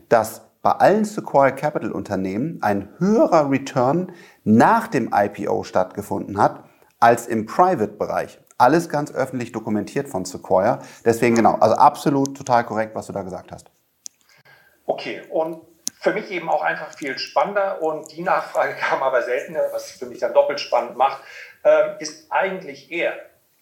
dass 0.10 0.42
bei 0.62 0.72
allen 0.72 1.06
Sequoia 1.06 1.52
Capital 1.52 1.92
Unternehmen 1.92 2.60
ein 2.62 2.90
höherer 3.00 3.50
Return 3.50 4.12
nach 4.44 4.88
dem 4.88 5.10
IPO 5.14 5.64
stattgefunden 5.64 6.38
hat 6.38 6.64
als 7.00 7.26
im 7.26 7.48
Private-Bereich. 7.48 8.40
Alles 8.62 8.90
ganz 8.90 9.12
öffentlich 9.12 9.52
dokumentiert 9.52 10.08
von 10.08 10.24
Sequoia. 10.24 10.80
Deswegen 11.04 11.36
genau, 11.36 11.56
also 11.56 11.76
absolut 11.76 12.38
total 12.38 12.64
korrekt, 12.64 12.94
was 12.94 13.08
du 13.08 13.14
da 13.14 13.24
gesagt 13.24 13.52
hast. 13.52 13.72
Okay, 14.86 15.24
und 15.30 15.62
für 16.00 16.14
mich 16.14 16.30
eben 16.30 16.48
auch 16.48 16.62
einfach 16.62 16.94
viel 16.96 17.18
spannender 17.18 17.82
und 17.82 18.12
die 18.12 18.22
Nachfrage 18.22 18.76
kam 18.80 19.02
aber 19.02 19.24
seltener, 19.24 19.62
was 19.72 19.90
für 19.92 20.06
mich 20.06 20.20
dann 20.20 20.34
doppelt 20.34 20.60
spannend 20.60 20.96
macht, 20.96 21.24
ähm, 21.64 21.96
ist 22.00 22.32
eigentlich 22.32 22.92
eher 22.92 23.14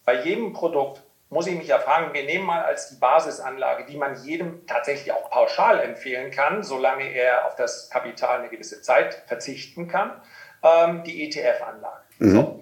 bei 0.04 0.22
jedem 0.22 0.52
Produkt 0.52 1.02
muss 1.30 1.46
ich 1.46 1.56
mich 1.56 1.68
ja 1.68 1.78
fragen, 1.78 2.12
wir 2.12 2.24
nehmen 2.24 2.44
mal 2.44 2.62
als 2.62 2.88
die 2.88 2.96
Basisanlage, 2.96 3.86
die 3.86 3.96
man 3.96 4.20
jedem 4.24 4.66
tatsächlich 4.66 5.12
auch 5.12 5.30
pauschal 5.30 5.78
empfehlen 5.78 6.32
kann, 6.32 6.64
solange 6.64 7.04
er 7.04 7.46
auf 7.46 7.54
das 7.54 7.88
Kapital 7.88 8.40
eine 8.40 8.48
gewisse 8.48 8.82
Zeit 8.82 9.22
verzichten 9.26 9.86
kann, 9.86 10.20
ähm, 10.64 11.04
die 11.04 11.24
ETF-Anlage. 11.24 12.02
Mhm. 12.18 12.30
So. 12.34 12.59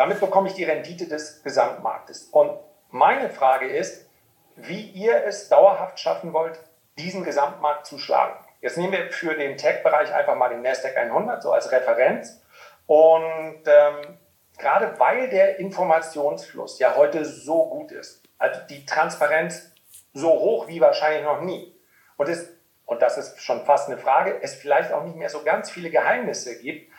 Damit 0.00 0.18
bekomme 0.18 0.48
ich 0.48 0.54
die 0.54 0.64
Rendite 0.64 1.06
des 1.06 1.42
Gesamtmarktes. 1.42 2.30
Und 2.32 2.58
meine 2.88 3.28
Frage 3.28 3.68
ist, 3.68 4.08
wie 4.56 4.80
ihr 4.80 5.26
es 5.26 5.50
dauerhaft 5.50 6.00
schaffen 6.00 6.32
wollt, 6.32 6.58
diesen 6.96 7.22
Gesamtmarkt 7.22 7.84
zu 7.84 7.98
schlagen. 7.98 8.42
Jetzt 8.62 8.78
nehmen 8.78 8.94
wir 8.94 9.12
für 9.12 9.34
den 9.34 9.58
Tech-Bereich 9.58 10.10
einfach 10.14 10.36
mal 10.36 10.48
den 10.48 10.62
NASDAQ 10.62 10.96
100 10.96 11.42
so 11.42 11.52
als 11.52 11.70
Referenz. 11.70 12.40
Und 12.86 13.60
ähm, 13.66 14.18
gerade 14.56 14.98
weil 14.98 15.28
der 15.28 15.58
Informationsfluss 15.58 16.78
ja 16.78 16.96
heute 16.96 17.26
so 17.26 17.68
gut 17.68 17.92
ist, 17.92 18.22
also 18.38 18.58
die 18.70 18.86
Transparenz 18.86 19.70
so 20.14 20.30
hoch 20.30 20.66
wie 20.66 20.80
wahrscheinlich 20.80 21.24
noch 21.24 21.42
nie, 21.42 21.78
und, 22.16 22.26
es, 22.30 22.48
und 22.86 23.02
das 23.02 23.18
ist 23.18 23.42
schon 23.42 23.66
fast 23.66 23.90
eine 23.90 23.98
Frage, 23.98 24.38
es 24.40 24.54
vielleicht 24.54 24.94
auch 24.94 25.04
nicht 25.04 25.16
mehr 25.16 25.28
so 25.28 25.42
ganz 25.42 25.70
viele 25.70 25.90
Geheimnisse 25.90 26.58
gibt, 26.58 26.90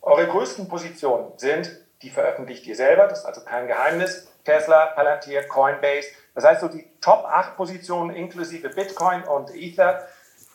eure 0.00 0.28
größten 0.28 0.68
Positionen 0.68 1.36
sind 1.38 1.83
die 2.04 2.10
veröffentlicht 2.10 2.66
ihr 2.66 2.76
selber, 2.76 3.08
das 3.08 3.20
ist 3.20 3.24
also 3.24 3.40
kein 3.40 3.66
Geheimnis. 3.66 4.28
Tesla, 4.44 4.86
Palantir, 4.86 5.48
Coinbase. 5.48 6.08
Das 6.34 6.44
heißt, 6.44 6.60
so 6.60 6.68
die 6.68 6.86
Top 7.00 7.24
8 7.24 7.56
Positionen 7.56 8.14
inklusive 8.14 8.68
Bitcoin 8.68 9.22
und 9.24 9.54
Ether 9.54 10.06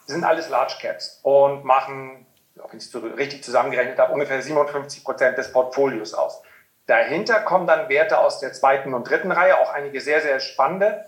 sind 0.06 0.24
alles 0.24 0.50
Large 0.50 0.75
Caps 0.79 1.20
und 1.24 1.65
machen, 1.65 2.25
wenn 2.56 2.77
ich 2.77 2.86
es 2.86 2.96
richtig 3.18 3.44
zusammengerechnet 3.44 3.98
habe, 3.98 4.13
ungefähr 4.13 4.41
57 4.41 5.03
Prozent 5.03 5.38
des 5.38 5.51
Portfolios 5.51 6.13
aus. 6.13 6.41
Dahinter 6.86 7.41
kommen 7.41 7.68
dann 7.68 7.89
Werte 7.89 8.20
aus 8.20 8.39
der 8.39 8.53
zweiten 8.53 8.94
und 8.94 9.10
dritten 9.10 9.32
Reihe, 9.32 9.60
auch 9.60 9.72
einige 9.72 10.01
sehr, 10.01 10.22
sehr 10.22 10.39
spannende. 10.39 11.06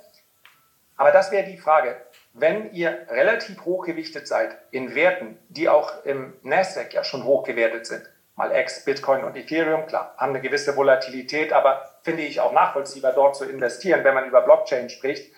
Aber 0.96 1.12
das 1.12 1.32
wäre 1.32 1.46
die 1.46 1.58
Frage. 1.58 1.98
Wenn 2.34 2.72
ihr 2.74 3.08
relativ 3.10 3.66
hochgewichtet 3.66 4.28
seid 4.28 4.56
in 4.72 4.96
Werten, 4.96 5.38
die 5.50 5.70
auch 5.70 6.06
im 6.06 6.34
Nasdaq 6.44 6.94
ja 6.94 7.04
schon 7.04 7.26
hochgewertet 7.26 7.86
sind, 7.88 8.08
mal 8.42 8.52
ex 8.54 8.84
Bitcoin 8.84 9.24
und 9.24 9.38
Ethereum, 9.38 9.86
klar, 9.86 10.16
haben 10.18 10.32
eine 10.32 10.42
gewisse 10.42 10.76
Volatilität, 10.76 11.54
aber 11.54 11.84
finde 12.02 12.24
ich 12.24 12.40
auch 12.40 12.54
nachvollziehbar, 12.54 13.14
dort 13.14 13.36
zu 13.36 13.46
investieren, 13.46 14.04
wenn 14.04 14.16
man 14.16 14.26
über 14.26 14.42
Blockchain 14.42 14.90
spricht. 14.90 15.32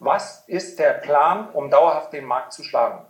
Was 0.00 0.44
ist 0.46 0.78
der 0.78 0.92
Plan, 0.92 1.48
um 1.54 1.70
dauerhaft 1.70 2.12
den 2.12 2.26
Markt 2.26 2.52
zu 2.52 2.62
schlagen? 2.62 3.06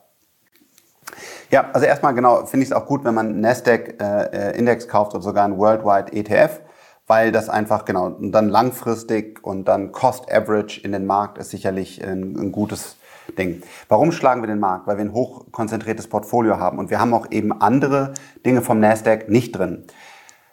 Ja, 1.51 1.71
also 1.73 1.87
erstmal 1.87 2.15
genau, 2.15 2.47
finde 2.47 2.63
ich 2.63 2.71
es 2.71 2.77
auch 2.77 2.87
gut, 2.87 3.05
wenn 3.05 3.15
man 3.15 3.27
einen 3.31 3.41
Nasdaq-Index 3.41 4.85
äh, 4.85 4.89
kauft 4.89 5.13
oder 5.15 5.23
sogar 5.23 5.45
einen 5.45 5.59
Worldwide 5.59 6.13
ETF, 6.13 6.61
weil 7.09 7.33
das 7.33 7.49
einfach 7.49 7.85
genau 7.85 8.07
und 8.07 8.31
dann 8.31 8.49
langfristig 8.49 9.45
und 9.45 9.65
dann 9.65 9.91
Cost 9.91 10.31
Average 10.33 10.81
in 10.83 10.93
den 10.93 11.05
Markt 11.05 11.39
ist 11.39 11.51
sicherlich 11.51 12.01
ein, 12.01 12.37
ein 12.37 12.53
gutes 12.53 12.97
Ding. 13.39 13.63
Warum 13.89 14.13
schlagen 14.13 14.43
wir 14.43 14.47
den 14.47 14.61
Markt? 14.61 14.87
Weil 14.87 14.97
wir 14.99 15.05
ein 15.05 15.13
hochkonzentriertes 15.13 16.09
Portfolio 16.09 16.59
haben 16.59 16.79
und 16.79 16.91
wir 16.91 17.01
haben 17.01 17.15
auch 17.15 17.31
eben 17.31 17.53
andere 17.53 18.15
Dinge 18.45 18.63
vom 18.63 18.81
Nasdaq 18.81 19.29
nicht 19.29 19.53
drin. 19.53 19.85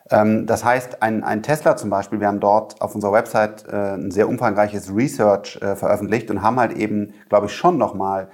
Ähm, 0.10 0.46
das 0.46 0.64
heißt, 0.64 1.02
ein, 1.02 1.24
ein, 1.24 1.42
Tesla 1.42 1.76
zum 1.78 1.90
Beispiel, 1.90 2.20
wir 2.20 2.28
haben 2.28 2.40
dort 2.40 2.82
auf 2.82 2.94
unserer 2.96 3.14
Website 3.14 3.66
äh, 3.68 3.96
ein 3.96 4.12
sehr 4.12 4.28
umfangreiches 4.28 4.94
Research 4.94 5.60
äh, 5.62 5.76
veröffentlicht 5.76 6.30
und 6.30 6.42
haben 6.42 6.60
halt 6.60 6.74
eben, 6.74 7.14
glaube 7.30 7.48
ich, 7.48 7.54
schon 7.54 7.78
nochmal 7.78 8.30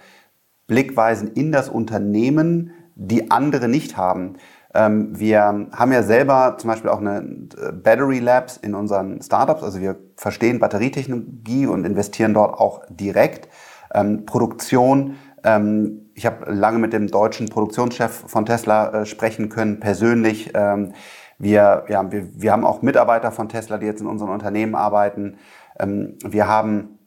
Blickweisen 0.67 1.31
in 1.33 1.51
das 1.51 1.69
Unternehmen, 1.69 2.71
die 2.95 3.31
andere 3.31 3.67
nicht 3.67 3.95
haben. 3.95 4.35
Ähm, 4.73 5.17
wir 5.17 5.41
haben 5.71 5.91
ja 5.91 6.03
selber 6.03 6.55
zum 6.57 6.69
Beispiel 6.69 6.89
auch 6.89 6.99
eine 6.99 7.19
äh, 7.19 7.71
Battery 7.71 8.19
Labs 8.19 8.57
in 8.57 8.75
unseren 8.75 9.21
Startups, 9.21 9.63
also 9.63 9.79
wir 9.79 9.95
verstehen 10.17 10.59
Batterietechnologie 10.59 11.67
und 11.67 11.85
investieren 11.85 12.33
dort 12.33 12.59
auch 12.59 12.81
direkt. 12.89 13.47
Ähm, 13.93 14.25
Produktion, 14.25 15.15
ähm, 15.43 16.09
ich 16.13 16.25
habe 16.25 16.51
lange 16.51 16.79
mit 16.79 16.93
dem 16.93 17.07
deutschen 17.07 17.49
Produktionschef 17.49 18.23
von 18.27 18.45
Tesla 18.45 19.01
äh, 19.01 19.05
sprechen 19.05 19.49
können, 19.49 19.79
persönlich. 19.79 20.51
Ähm, 20.55 20.93
wir, 21.39 21.85
ja, 21.87 22.11
wir, 22.11 22.27
wir 22.41 22.51
haben 22.51 22.65
auch 22.65 22.81
Mitarbeiter 22.81 23.31
von 23.31 23.49
Tesla, 23.49 23.77
die 23.77 23.85
jetzt 23.85 24.01
in 24.01 24.07
unseren 24.07 24.29
Unternehmen 24.29 24.75
arbeiten. 24.75 25.37
Ähm, 25.79 26.17
wir 26.25 26.47
haben 26.47 26.97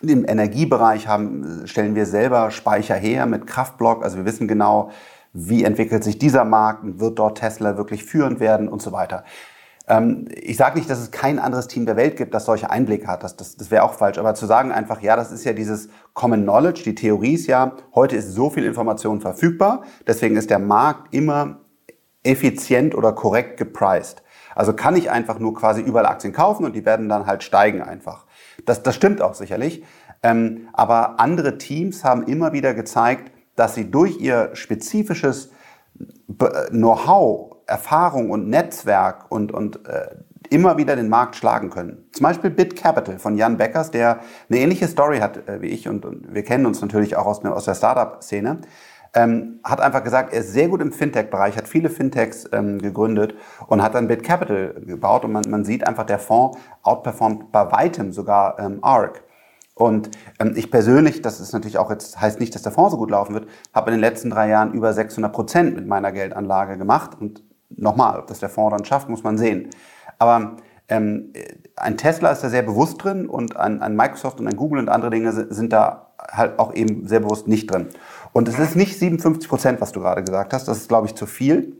im 0.00 0.26
Energiebereich 0.26 1.08
haben, 1.08 1.66
stellen 1.66 1.94
wir 1.94 2.06
selber 2.06 2.50
Speicher 2.50 2.94
her 2.94 3.26
mit 3.26 3.46
Kraftblock. 3.46 4.04
Also 4.04 4.16
wir 4.16 4.24
wissen 4.24 4.48
genau, 4.48 4.90
wie 5.32 5.64
entwickelt 5.64 6.04
sich 6.04 6.18
dieser 6.18 6.44
Markt 6.44 7.00
wird 7.00 7.18
dort 7.18 7.38
Tesla 7.38 7.76
wirklich 7.76 8.04
führend 8.04 8.40
werden 8.40 8.68
und 8.68 8.80
so 8.80 8.92
weiter. 8.92 9.24
Ähm, 9.88 10.26
ich 10.34 10.56
sage 10.56 10.78
nicht, 10.78 10.90
dass 10.90 10.98
es 10.98 11.10
kein 11.10 11.38
anderes 11.38 11.66
Team 11.66 11.86
der 11.86 11.96
Welt 11.96 12.16
gibt, 12.16 12.34
das 12.34 12.44
solche 12.44 12.70
Einblicke 12.70 13.06
hat. 13.06 13.22
Das, 13.22 13.36
das, 13.36 13.56
das 13.56 13.70
wäre 13.70 13.82
auch 13.82 13.94
falsch. 13.94 14.18
Aber 14.18 14.34
zu 14.34 14.46
sagen 14.46 14.70
einfach, 14.70 15.00
ja, 15.00 15.16
das 15.16 15.32
ist 15.32 15.44
ja 15.44 15.52
dieses 15.52 15.88
Common 16.14 16.42
Knowledge. 16.42 16.82
Die 16.84 16.94
Theorie 16.94 17.34
ist 17.34 17.46
ja, 17.46 17.72
heute 17.94 18.16
ist 18.16 18.32
so 18.32 18.50
viel 18.50 18.64
Information 18.64 19.20
verfügbar. 19.20 19.82
Deswegen 20.06 20.36
ist 20.36 20.50
der 20.50 20.58
Markt 20.58 21.14
immer 21.14 21.60
effizient 22.22 22.94
oder 22.94 23.12
korrekt 23.12 23.56
gepriced. 23.56 24.22
Also 24.54 24.72
kann 24.72 24.96
ich 24.96 25.10
einfach 25.10 25.38
nur 25.38 25.54
quasi 25.54 25.80
überall 25.80 26.06
Aktien 26.06 26.32
kaufen 26.32 26.64
und 26.64 26.74
die 26.74 26.84
werden 26.84 27.08
dann 27.08 27.26
halt 27.26 27.42
steigen 27.42 27.80
einfach. 27.80 28.26
Das, 28.66 28.82
das 28.82 28.94
stimmt 28.94 29.22
auch 29.22 29.34
sicherlich. 29.34 29.84
Ähm, 30.22 30.68
aber 30.72 31.20
andere 31.20 31.58
Teams 31.58 32.04
haben 32.04 32.24
immer 32.24 32.52
wieder 32.52 32.74
gezeigt, 32.74 33.30
dass 33.54 33.74
sie 33.74 33.90
durch 33.90 34.18
ihr 34.18 34.50
spezifisches 34.54 35.52
Know-how, 36.70 37.57
Erfahrung 37.68 38.30
und 38.30 38.48
Netzwerk 38.48 39.26
und, 39.30 39.52
und 39.52 39.86
äh, 39.86 40.08
immer 40.50 40.78
wieder 40.78 40.96
den 40.96 41.08
Markt 41.08 41.36
schlagen 41.36 41.70
können. 41.70 42.08
Zum 42.12 42.24
Beispiel 42.24 42.50
Bit 42.50 42.76
Capital 42.76 43.18
von 43.18 43.36
Jan 43.36 43.58
Beckers, 43.58 43.90
der 43.90 44.20
eine 44.48 44.58
ähnliche 44.58 44.88
Story 44.88 45.18
hat 45.18 45.48
äh, 45.48 45.60
wie 45.60 45.68
ich 45.68 45.88
und, 45.88 46.04
und 46.04 46.34
wir 46.34 46.42
kennen 46.42 46.66
uns 46.66 46.80
natürlich 46.80 47.16
auch 47.16 47.26
aus, 47.26 47.44
aus 47.44 47.64
der 47.64 47.74
Startup-Szene 47.74 48.62
ähm, 49.14 49.60
hat 49.64 49.80
einfach 49.80 50.04
gesagt, 50.04 50.32
er 50.32 50.40
ist 50.40 50.52
sehr 50.52 50.68
gut 50.68 50.80
im 50.80 50.92
Fintech-Bereich, 50.92 51.56
hat 51.56 51.68
viele 51.68 51.90
Fintechs 51.90 52.48
ähm, 52.52 52.78
gegründet 52.78 53.34
und 53.66 53.82
hat 53.82 53.94
dann 53.94 54.08
Bit 54.08 54.22
Capital 54.22 54.74
gebaut 54.84 55.24
und 55.24 55.32
man, 55.32 55.44
man 55.48 55.64
sieht 55.64 55.86
einfach, 55.86 56.04
der 56.04 56.18
Fonds 56.18 56.58
outperformt 56.82 57.50
bei 57.52 57.70
weitem 57.72 58.12
sogar 58.12 58.58
ähm, 58.58 58.78
ARC. 58.82 59.22
Und 59.74 60.10
ähm, 60.40 60.54
ich 60.56 60.70
persönlich, 60.70 61.22
das 61.22 61.40
ist 61.40 61.52
natürlich 61.52 61.78
auch 61.78 61.90
jetzt, 61.90 62.20
heißt 62.20 62.40
nicht, 62.40 62.54
dass 62.54 62.62
der 62.62 62.72
Fonds 62.72 62.92
so 62.92 62.98
gut 62.98 63.10
laufen 63.10 63.34
wird, 63.34 63.48
habe 63.72 63.90
in 63.90 63.96
den 63.96 64.00
letzten 64.00 64.30
drei 64.30 64.48
Jahren 64.48 64.72
über 64.72 64.92
600 64.92 65.32
Prozent 65.32 65.76
mit 65.76 65.86
meiner 65.86 66.12
Geldanlage 66.12 66.76
gemacht. 66.76 67.16
Und 67.18 67.42
nochmal, 67.70 68.18
ob 68.18 68.26
das 68.26 68.40
der 68.40 68.48
Fonds 68.48 68.76
dann 68.76 68.84
schafft, 68.84 69.08
muss 69.08 69.22
man 69.22 69.38
sehen. 69.38 69.70
Aber 70.18 70.56
ähm, 70.88 71.32
ein 71.76 71.96
Tesla 71.96 72.30
ist 72.30 72.42
da 72.42 72.48
sehr 72.48 72.62
bewusst 72.62 73.02
drin 73.02 73.28
und 73.28 73.56
ein, 73.56 73.82
ein 73.82 73.94
Microsoft 73.94 74.40
und 74.40 74.48
ein 74.48 74.56
Google 74.56 74.80
und 74.80 74.88
andere 74.88 75.10
Dinge 75.10 75.32
sind 75.32 75.72
da 75.72 76.12
halt 76.30 76.58
auch 76.58 76.74
eben 76.74 77.06
sehr 77.06 77.20
bewusst 77.20 77.46
nicht 77.46 77.70
drin. 77.70 77.88
Und 78.32 78.48
es 78.48 78.58
ist 78.58 78.76
nicht 78.76 78.98
57 78.98 79.48
Prozent, 79.48 79.80
was 79.80 79.92
du 79.92 80.00
gerade 80.00 80.24
gesagt 80.24 80.52
hast. 80.52 80.66
Das 80.66 80.78
ist, 80.78 80.88
glaube 80.88 81.06
ich, 81.06 81.14
zu 81.14 81.26
viel. 81.26 81.76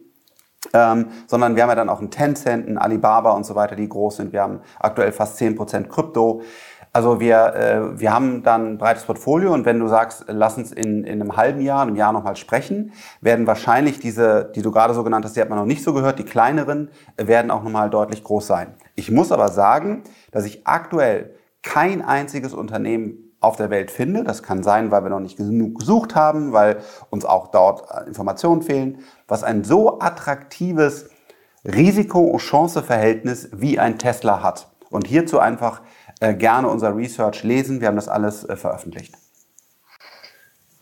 Ähm, 0.72 1.06
sondern 1.28 1.54
wir 1.54 1.62
haben 1.62 1.70
ja 1.70 1.76
dann 1.76 1.88
auch 1.88 2.00
einen 2.00 2.10
Tencent, 2.10 2.66
einen 2.66 2.78
Alibaba 2.78 3.30
und 3.30 3.46
so 3.46 3.54
weiter, 3.54 3.76
die 3.76 3.88
groß 3.88 4.16
sind. 4.16 4.32
Wir 4.32 4.42
haben 4.42 4.60
aktuell 4.80 5.12
fast 5.12 5.36
10 5.36 5.54
Prozent 5.54 5.88
Krypto. 5.88 6.42
Also 6.98 7.20
wir, 7.20 7.54
äh, 7.54 8.00
wir 8.00 8.12
haben 8.12 8.42
dann 8.42 8.72
ein 8.72 8.78
breites 8.78 9.04
Portfolio 9.04 9.54
und 9.54 9.64
wenn 9.64 9.78
du 9.78 9.86
sagst, 9.86 10.24
lass 10.26 10.58
uns 10.58 10.72
in, 10.72 11.04
in 11.04 11.20
einem 11.20 11.36
halben 11.36 11.60
Jahr, 11.60 11.82
einem 11.82 11.94
Jahr 11.94 12.12
nochmal 12.12 12.34
sprechen, 12.34 12.92
werden 13.20 13.46
wahrscheinlich 13.46 14.00
diese, 14.00 14.50
die 14.56 14.62
du 14.62 14.72
gerade 14.72 14.94
so 14.94 15.04
genannt 15.04 15.24
hast, 15.24 15.36
die 15.36 15.40
hat 15.40 15.48
man 15.48 15.60
noch 15.60 15.64
nicht 15.64 15.84
so 15.84 15.94
gehört, 15.94 16.18
die 16.18 16.24
kleineren 16.24 16.90
äh, 17.16 17.28
werden 17.28 17.52
auch 17.52 17.62
nochmal 17.62 17.88
deutlich 17.88 18.24
groß 18.24 18.48
sein. 18.48 18.74
Ich 18.96 19.12
muss 19.12 19.30
aber 19.30 19.46
sagen, 19.46 20.02
dass 20.32 20.44
ich 20.44 20.66
aktuell 20.66 21.36
kein 21.62 22.02
einziges 22.02 22.52
Unternehmen 22.52 23.32
auf 23.38 23.54
der 23.54 23.70
Welt 23.70 23.92
finde. 23.92 24.24
Das 24.24 24.42
kann 24.42 24.64
sein, 24.64 24.90
weil 24.90 25.04
wir 25.04 25.10
noch 25.10 25.20
nicht 25.20 25.36
genug 25.36 25.78
gesucht 25.78 26.16
haben, 26.16 26.52
weil 26.52 26.78
uns 27.10 27.24
auch 27.24 27.52
dort 27.52 27.88
äh, 27.92 28.08
Informationen 28.08 28.62
fehlen, 28.62 28.98
was 29.28 29.44
ein 29.44 29.62
so 29.62 30.00
attraktives 30.00 31.10
Risiko- 31.64 32.24
und 32.24 32.40
Chance-Verhältnis 32.40 33.50
wie 33.52 33.78
ein 33.78 34.00
Tesla 34.00 34.42
hat. 34.42 34.66
Und 34.90 35.06
hierzu 35.06 35.38
einfach 35.38 35.82
äh, 36.20 36.34
gerne 36.34 36.68
unser 36.68 36.96
Research 36.96 37.42
lesen. 37.42 37.80
Wir 37.80 37.88
haben 37.88 37.96
das 37.96 38.08
alles 38.08 38.44
äh, 38.44 38.56
veröffentlicht. 38.56 39.14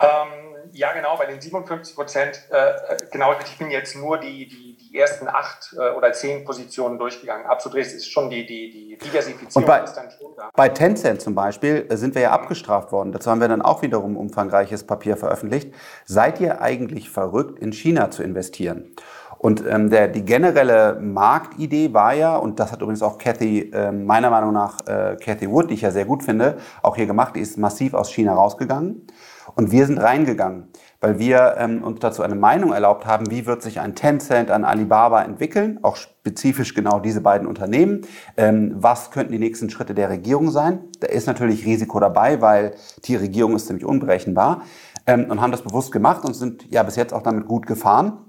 Ähm, 0.01 0.37
ja, 0.73 0.93
genau, 0.93 1.17
bei 1.17 1.27
den 1.27 1.41
57 1.41 1.95
Prozent, 1.95 2.43
äh, 2.51 2.57
äh, 2.57 2.99
genau, 3.11 3.35
ich 3.43 3.59
bin 3.59 3.71
jetzt 3.71 3.97
nur 3.97 4.19
die, 4.19 4.47
die, 4.47 4.77
die 4.77 4.99
ersten 4.99 5.27
acht 5.27 5.75
äh, 5.75 5.91
oder 5.91 6.13
zehn 6.13 6.45
Positionen 6.45 6.99
durchgegangen. 6.99 7.47
Absolut 7.47 7.77
richtig, 7.77 7.97
ist 7.97 8.13
schon 8.13 8.29
die, 8.29 8.45
die, 8.45 8.71
die 8.71 8.99
Diversifizierung 8.99 9.63
Und 9.63 9.67
bei, 9.67 9.81
ist 9.83 9.95
dann 9.95 10.11
schon 10.11 10.37
da. 10.37 10.51
Bei 10.55 10.69
Tencent 10.69 11.23
zum 11.23 11.35
Beispiel 11.35 11.87
sind 11.97 12.15
wir 12.15 12.23
ja 12.23 12.33
abgestraft 12.33 12.93
worden. 12.93 13.13
Dazu 13.13 13.31
haben 13.31 13.41
wir 13.41 13.49
dann 13.49 13.63
auch 13.63 13.83
wiederum 13.83 14.17
umfangreiches 14.17 14.87
Papier 14.87 15.17
veröffentlicht. 15.17 15.73
Seid 16.05 16.41
ihr 16.41 16.61
eigentlich 16.61 17.09
verrückt, 17.09 17.59
in 17.59 17.73
China 17.73 18.11
zu 18.11 18.23
investieren? 18.23 18.95
Und 19.39 19.65
ähm, 19.69 19.91
der, 19.91 20.09
die 20.09 20.25
generelle 20.25 20.99
Marktidee 21.01 21.93
war 21.93 22.15
ja, 22.15 22.37
und 22.37 22.59
das 22.59 22.73
hat 22.73 22.81
übrigens 22.81 23.03
auch 23.03 23.19
Cathy, 23.19 23.71
äh, 23.73 23.93
meiner 23.93 24.31
Meinung 24.31 24.53
nach, 24.53 24.81
äh, 24.87 25.17
Cathy 25.21 25.51
Wood, 25.51 25.71
die 25.71 25.75
ich 25.75 25.83
ja 25.83 25.91
sehr 25.91 26.05
gut 26.05 26.23
finde, 26.23 26.57
auch 26.83 26.97
hier 26.97 27.07
gemacht, 27.07 27.37
die 27.37 27.41
ist 27.41 27.59
massiv 27.59 27.95
aus 27.95 28.11
China 28.13 28.35
rausgegangen. 28.35 29.07
Und 29.55 29.71
wir 29.71 29.87
sind 29.87 29.99
reingegangen, 29.99 30.69
weil 31.01 31.19
wir 31.19 31.55
ähm, 31.59 31.83
uns 31.83 32.01
dazu 32.01 32.23
eine 32.23 32.35
Meinung 32.35 32.73
erlaubt 32.73 33.07
haben, 33.07 33.31
wie 33.31 33.47
wird 33.47 33.63
sich 33.63 33.81
ein 33.81 33.95
Tencent, 33.95 34.51
ein 34.51 34.65
Alibaba 34.65 35.23
entwickeln, 35.23 35.79
auch 35.83 35.97
spezifisch 35.97 36.75
genau 36.75 36.99
diese 36.99 37.21
beiden 37.21 37.47
Unternehmen. 37.47 38.03
Ähm, 38.37 38.75
was 38.77 39.11
könnten 39.11 39.33
die 39.33 39.39
nächsten 39.39 39.71
Schritte 39.71 39.95
der 39.95 40.11
Regierung 40.11 40.51
sein? 40.51 40.81
Da 41.01 41.07
ist 41.07 41.27
natürlich 41.27 41.65
Risiko 41.65 42.01
dabei, 42.01 42.41
weil 42.41 42.75
die 43.05 43.17
Regierung 43.17 43.55
ist 43.55 43.67
ziemlich 43.67 43.87
unberechenbar. 43.87 44.63
Ähm, 45.07 45.31
und 45.31 45.41
haben 45.41 45.53
das 45.53 45.63
bewusst 45.63 45.93
gemacht 45.93 46.25
und 46.25 46.35
sind 46.35 46.71
ja 46.71 46.83
bis 46.83 46.97
jetzt 46.97 47.15
auch 47.15 47.23
damit 47.23 47.47
gut 47.47 47.67
gefahren. 47.67 48.26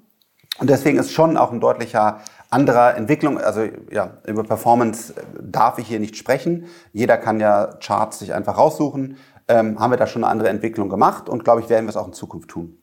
Und 0.60 0.70
deswegen 0.70 0.98
ist 0.98 1.12
schon 1.12 1.38
auch 1.38 1.52
ein 1.52 1.60
deutlicher 1.60 2.22
anderer 2.50 2.96
Entwicklung, 2.96 3.38
also 3.38 3.68
ja, 3.92 4.18
über 4.26 4.44
Performance 4.44 5.14
darf 5.40 5.78
ich 5.80 5.88
hier 5.88 6.00
nicht 6.00 6.16
sprechen. 6.16 6.68
Jeder 6.94 7.18
kann 7.18 7.40
ja 7.40 7.78
Charts 7.80 8.20
sich 8.20 8.34
einfach 8.34 8.58
raussuchen 8.58 9.18
ähm, 9.48 9.80
haben 9.80 9.92
wir 9.92 9.98
da 9.98 10.08
schon 10.08 10.24
eine 10.24 10.32
andere 10.32 10.50
Entwicklung 10.50 10.90
gemacht 10.90 11.30
und 11.30 11.44
glaube 11.44 11.62
ich, 11.62 11.70
werden 11.70 11.86
wir 11.86 11.90
es 11.90 11.98
auch 11.98 12.08
in 12.08 12.14
Zukunft 12.14 12.50
tun. 12.50 12.82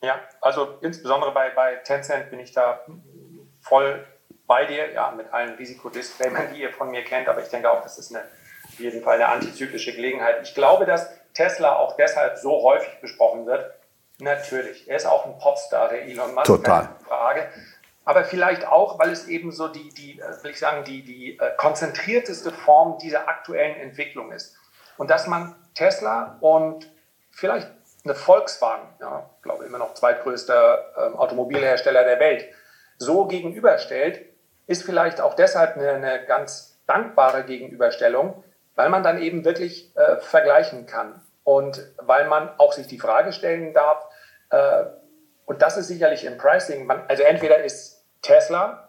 Ja, 0.00 0.18
also 0.40 0.78
insbesondere 0.80 1.32
bei, 1.32 1.50
bei 1.50 1.76
Tencent 1.76 2.30
bin 2.30 2.40
ich 2.40 2.52
da 2.52 2.80
voll 3.60 4.06
bei 4.46 4.64
dir, 4.64 4.92
ja, 4.92 5.10
mit 5.10 5.32
allen 5.32 5.54
Risikodisclaimern, 5.56 6.54
die 6.54 6.62
ihr 6.62 6.72
von 6.72 6.90
mir 6.90 7.04
kennt, 7.04 7.28
aber 7.28 7.42
ich 7.42 7.48
denke 7.48 7.70
auch, 7.70 7.82
das 7.82 7.98
ist 7.98 8.14
eine, 8.14 8.24
auf 8.64 8.78
jeden 8.78 9.02
Fall 9.02 9.16
eine 9.16 9.28
antizyklische 9.28 9.94
Gelegenheit. 9.94 10.36
Ich 10.42 10.54
glaube, 10.54 10.86
dass 10.86 11.10
Tesla 11.34 11.76
auch 11.76 11.96
deshalb 11.96 12.38
so 12.38 12.62
häufig 12.62 13.00
besprochen 13.00 13.44
wird. 13.46 13.70
Natürlich, 14.20 14.88
er 14.88 14.96
ist 14.96 15.06
auch 15.06 15.26
ein 15.26 15.38
Popstar, 15.38 15.88
der 15.88 16.02
Elon 16.02 16.34
Musk, 16.34 16.46
Total. 16.46 16.88
Frage. 17.06 17.48
aber 18.04 18.24
vielleicht 18.24 18.66
auch, 18.66 18.98
weil 18.98 19.10
es 19.10 19.28
eben 19.28 19.52
so 19.52 19.68
die, 19.68 19.90
die 19.90 20.18
äh, 20.18 20.42
will 20.42 20.50
ich 20.50 20.58
sagen, 20.58 20.82
die, 20.84 21.02
die 21.02 21.38
äh, 21.38 21.50
konzentrierteste 21.56 22.50
Form 22.50 22.98
dieser 22.98 23.28
aktuellen 23.28 23.76
Entwicklung 23.76 24.32
ist. 24.32 24.56
Und 24.96 25.10
dass 25.10 25.26
man 25.26 25.54
Tesla 25.74 26.36
und 26.40 26.90
vielleicht 27.30 27.68
eine 28.04 28.14
Volkswagen, 28.14 28.88
ja, 29.00 29.30
glaube 29.42 29.64
immer 29.64 29.78
noch 29.78 29.94
zweitgrößter 29.94 30.94
ähm, 30.96 31.16
Automobilhersteller 31.16 32.02
der 32.04 32.18
Welt, 32.18 32.48
so 32.96 33.26
gegenüberstellt, 33.26 34.24
ist 34.66 34.82
vielleicht 34.82 35.20
auch 35.20 35.34
deshalb 35.34 35.76
eine, 35.76 35.92
eine 35.92 36.24
ganz 36.26 36.80
dankbare 36.86 37.44
Gegenüberstellung, 37.44 38.42
weil 38.74 38.88
man 38.88 39.02
dann 39.02 39.20
eben 39.20 39.44
wirklich 39.44 39.94
äh, 39.96 40.16
vergleichen 40.16 40.86
kann 40.86 41.20
und 41.44 41.80
weil 41.98 42.26
man 42.26 42.50
auch 42.58 42.72
sich 42.72 42.86
die 42.86 42.98
Frage 42.98 43.32
stellen 43.32 43.72
darf, 43.72 44.07
und 45.46 45.62
das 45.62 45.76
ist 45.76 45.88
sicherlich 45.88 46.24
im 46.24 46.38
Pricing, 46.38 46.90
also 46.90 47.22
entweder 47.22 47.62
ist 47.64 48.04
Tesla 48.22 48.88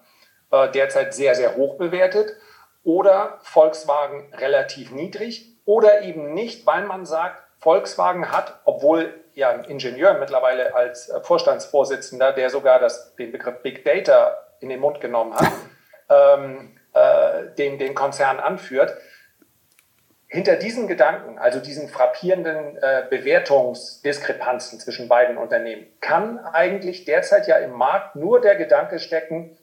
äh, 0.51 0.69
derzeit 0.69 1.13
sehr, 1.13 1.35
sehr 1.35 1.55
hoch 1.55 1.77
bewertet 1.77 2.35
oder 2.83 3.39
Volkswagen 3.43 4.33
relativ 4.33 4.91
niedrig 4.91 5.57
oder 5.65 6.01
eben 6.01 6.33
nicht, 6.33 6.65
weil 6.65 6.83
man 6.83 7.05
sagt, 7.05 7.43
Volkswagen 7.59 8.31
hat, 8.31 8.59
obwohl 8.63 9.13
ja 9.33 9.49
ein 9.49 9.63
Ingenieur 9.65 10.15
mittlerweile 10.15 10.73
als 10.75 11.09
äh, 11.09 11.21
Vorstandsvorsitzender, 11.21 12.33
der 12.33 12.49
sogar 12.49 12.79
das, 12.79 13.15
den 13.15 13.31
Begriff 13.31 13.61
Big 13.61 13.85
Data 13.85 14.37
in 14.59 14.69
den 14.69 14.79
Mund 14.79 15.01
genommen 15.01 15.35
hat, 15.35 15.51
ähm, 16.09 16.77
äh, 16.93 17.55
den, 17.57 17.77
den 17.77 17.95
Konzern 17.95 18.39
anführt. 18.39 18.97
Hinter 20.31 20.57
diesen 20.57 20.87
Gedanken, 20.87 21.39
also 21.39 21.59
diesen 21.59 21.89
frappierenden 21.89 22.77
äh, 22.77 23.03
Bewertungsdiskrepanzen 23.09 24.79
zwischen 24.79 25.07
beiden 25.07 25.37
Unternehmen, 25.37 25.87
kann 26.01 26.37
eigentlich 26.37 27.05
derzeit 27.05 27.47
ja 27.47 27.57
im 27.57 27.71
Markt 27.71 28.15
nur 28.15 28.39
der 28.39 28.55
Gedanke 28.55 28.99
stecken, 28.99 29.57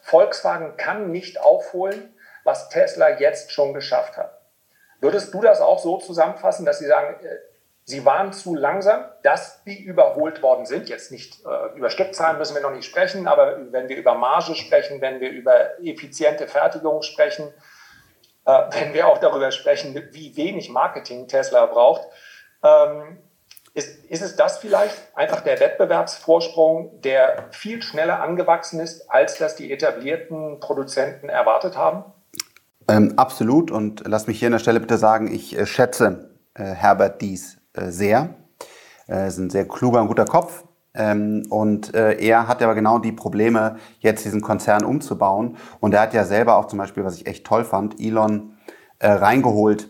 Volkswagen 0.00 0.76
kann 0.76 1.12
nicht 1.12 1.40
aufholen, 1.40 2.12
was 2.42 2.70
Tesla 2.70 3.20
jetzt 3.20 3.52
schon 3.52 3.72
geschafft 3.72 4.16
hat. 4.16 4.36
Würdest 5.00 5.32
du 5.32 5.42
das 5.42 5.60
auch 5.60 5.78
so 5.78 5.98
zusammenfassen, 5.98 6.66
dass 6.66 6.80
Sie 6.80 6.86
sagen, 6.86 7.24
äh, 7.24 7.36
Sie 7.84 8.04
waren 8.04 8.32
zu 8.32 8.56
langsam, 8.56 9.04
dass 9.22 9.62
Sie 9.64 9.80
überholt 9.80 10.42
worden 10.42 10.66
sind? 10.66 10.88
Jetzt 10.88 11.12
nicht 11.12 11.44
äh, 11.46 11.76
über 11.76 11.88
Stückzahlen 11.88 12.36
müssen 12.36 12.56
wir 12.56 12.62
noch 12.62 12.74
nicht 12.74 12.84
sprechen, 12.84 13.28
aber 13.28 13.72
wenn 13.72 13.88
wir 13.88 13.96
über 13.96 14.16
Marge 14.16 14.56
sprechen, 14.56 15.00
wenn 15.00 15.20
wir 15.20 15.30
über 15.30 15.80
effiziente 15.80 16.48
Fertigung 16.48 17.02
sprechen, 17.02 17.54
äh, 18.50 18.80
wenn 18.80 18.94
wir 18.94 19.08
auch 19.08 19.18
darüber 19.18 19.50
sprechen, 19.50 19.94
wie 20.12 20.36
wenig 20.36 20.70
Marketing 20.70 21.28
Tesla 21.28 21.66
braucht, 21.66 22.02
ähm, 22.62 23.18
ist, 23.72 24.04
ist 24.06 24.22
es 24.22 24.36
das 24.36 24.58
vielleicht 24.58 24.96
einfach 25.14 25.42
der 25.42 25.60
Wettbewerbsvorsprung, 25.60 27.00
der 27.02 27.46
viel 27.50 27.82
schneller 27.82 28.20
angewachsen 28.20 28.80
ist, 28.80 29.08
als 29.10 29.38
das 29.38 29.54
die 29.56 29.72
etablierten 29.72 30.58
Produzenten 30.58 31.28
erwartet 31.28 31.76
haben? 31.76 32.04
Ähm, 32.88 33.14
absolut. 33.16 33.70
Und 33.70 34.02
lass 34.06 34.26
mich 34.26 34.38
hier 34.38 34.48
an 34.48 34.52
der 34.52 34.58
Stelle 34.58 34.80
bitte 34.80 34.98
sagen, 34.98 35.32
ich 35.32 35.56
äh, 35.56 35.66
schätze 35.66 36.30
äh, 36.54 36.64
Herbert 36.64 37.20
Dies 37.20 37.58
äh, 37.74 37.86
sehr. 37.90 38.34
Er 39.06 39.26
ist 39.28 39.38
ein 39.38 39.50
sehr 39.50 39.66
kluger 39.66 40.00
und 40.00 40.08
guter 40.08 40.24
Kopf. 40.24 40.64
Ähm, 40.94 41.44
und 41.50 41.94
äh, 41.94 42.14
er 42.14 42.48
hat 42.48 42.62
aber 42.62 42.74
genau 42.74 42.98
die 42.98 43.12
Probleme, 43.12 43.76
jetzt 44.00 44.24
diesen 44.24 44.40
Konzern 44.40 44.84
umzubauen. 44.84 45.56
Und 45.80 45.94
er 45.94 46.02
hat 46.02 46.14
ja 46.14 46.24
selber 46.24 46.56
auch 46.56 46.66
zum 46.66 46.78
Beispiel, 46.78 47.04
was 47.04 47.16
ich 47.16 47.26
echt 47.26 47.46
toll 47.46 47.64
fand, 47.64 48.00
Elon 48.00 48.54
äh, 48.98 49.08
reingeholt 49.08 49.88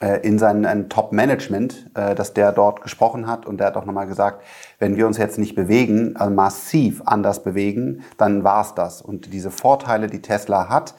äh, 0.00 0.20
in 0.26 0.38
sein 0.38 0.88
Top-Management, 0.88 1.90
äh, 1.94 2.14
dass 2.14 2.34
der 2.34 2.50
dort 2.52 2.82
gesprochen 2.82 3.26
hat. 3.28 3.46
Und 3.46 3.58
der 3.58 3.68
hat 3.68 3.76
auch 3.76 3.84
nochmal 3.84 4.06
gesagt, 4.08 4.44
wenn 4.78 4.96
wir 4.96 5.06
uns 5.06 5.16
jetzt 5.16 5.38
nicht 5.38 5.54
bewegen, 5.54 6.16
also 6.16 6.34
massiv 6.34 7.02
anders 7.06 7.44
bewegen, 7.44 8.02
dann 8.16 8.42
war's 8.42 8.74
das. 8.74 9.00
Und 9.00 9.32
diese 9.32 9.50
Vorteile, 9.50 10.08
die 10.08 10.22
Tesla 10.22 10.68
hat, 10.68 10.94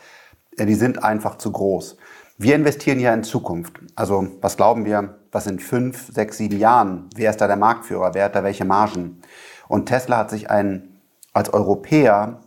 die 0.57 0.75
sind 0.75 1.03
einfach 1.03 1.37
zu 1.37 1.51
groß. 1.51 1.97
Wir 2.43 2.55
investieren 2.55 2.99
ja 2.99 3.13
in 3.13 3.23
Zukunft. 3.23 3.79
Also 3.95 4.27
was 4.41 4.57
glauben 4.57 4.83
wir, 4.83 5.17
was 5.31 5.47
in 5.47 5.59
fünf, 5.59 6.13
sechs, 6.13 6.37
sieben 6.37 6.59
Jahren, 6.59 7.09
wer 7.15 7.29
ist 7.29 7.39
da 7.39 7.47
der 7.47 7.55
Marktführer, 7.55 8.13
wer 8.13 8.25
hat 8.25 8.35
da 8.35 8.43
welche 8.43 8.65
Margen? 8.65 9.21
Und 9.69 9.85
Tesla 9.85 10.17
hat 10.17 10.29
sich 10.29 10.49
einen, 10.49 10.99
als 11.31 11.53
Europäer, 11.53 12.41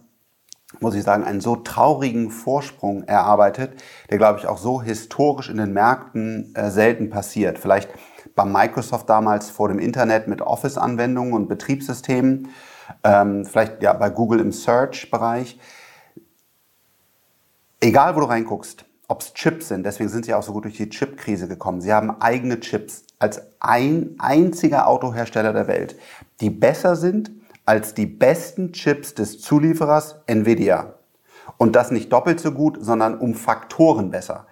muss 0.80 0.94
ich 0.94 1.02
sagen, 1.02 1.24
einen 1.24 1.40
so 1.40 1.56
traurigen 1.56 2.30
Vorsprung 2.30 3.04
erarbeitet, 3.04 3.82
der, 4.10 4.18
glaube 4.18 4.38
ich, 4.38 4.46
auch 4.46 4.58
so 4.58 4.82
historisch 4.82 5.48
in 5.48 5.56
den 5.56 5.72
Märkten 5.72 6.54
äh, 6.54 6.70
selten 6.70 7.08
passiert. 7.08 7.58
Vielleicht 7.58 7.88
bei 8.34 8.44
Microsoft 8.44 9.08
damals 9.08 9.48
vor 9.48 9.68
dem 9.68 9.78
Internet 9.78 10.28
mit 10.28 10.42
Office-Anwendungen 10.42 11.32
und 11.32 11.48
Betriebssystemen, 11.48 12.50
ähm, 13.02 13.46
vielleicht 13.46 13.82
ja 13.82 13.94
bei 13.94 14.10
Google 14.10 14.40
im 14.40 14.52
Search-Bereich 14.52 15.58
egal 17.80 18.16
wo 18.16 18.20
du 18.20 18.26
reinguckst, 18.26 18.84
ob 19.08 19.22
es 19.22 19.34
Chips 19.34 19.68
sind, 19.68 19.84
deswegen 19.86 20.08
sind 20.08 20.24
sie 20.24 20.34
auch 20.34 20.42
so 20.42 20.52
gut 20.52 20.64
durch 20.64 20.76
die 20.76 20.88
Chip-Krise 20.88 21.48
gekommen. 21.48 21.80
Sie 21.80 21.92
haben 21.92 22.20
eigene 22.20 22.60
Chips 22.60 23.04
als 23.18 23.40
ein 23.60 24.16
einziger 24.18 24.88
Autohersteller 24.88 25.52
der 25.52 25.68
Welt, 25.68 25.96
die 26.40 26.50
besser 26.50 26.96
sind 26.96 27.30
als 27.64 27.94
die 27.94 28.06
besten 28.06 28.72
Chips 28.72 29.14
des 29.14 29.40
Zulieferers 29.40 30.16
Nvidia. 30.26 30.94
Und 31.58 31.76
das 31.76 31.90
nicht 31.90 32.12
doppelt 32.12 32.40
so 32.40 32.52
gut, 32.52 32.78
sondern 32.80 33.18
um 33.18 33.34
Faktoren 33.34 34.10
besser. 34.10 34.46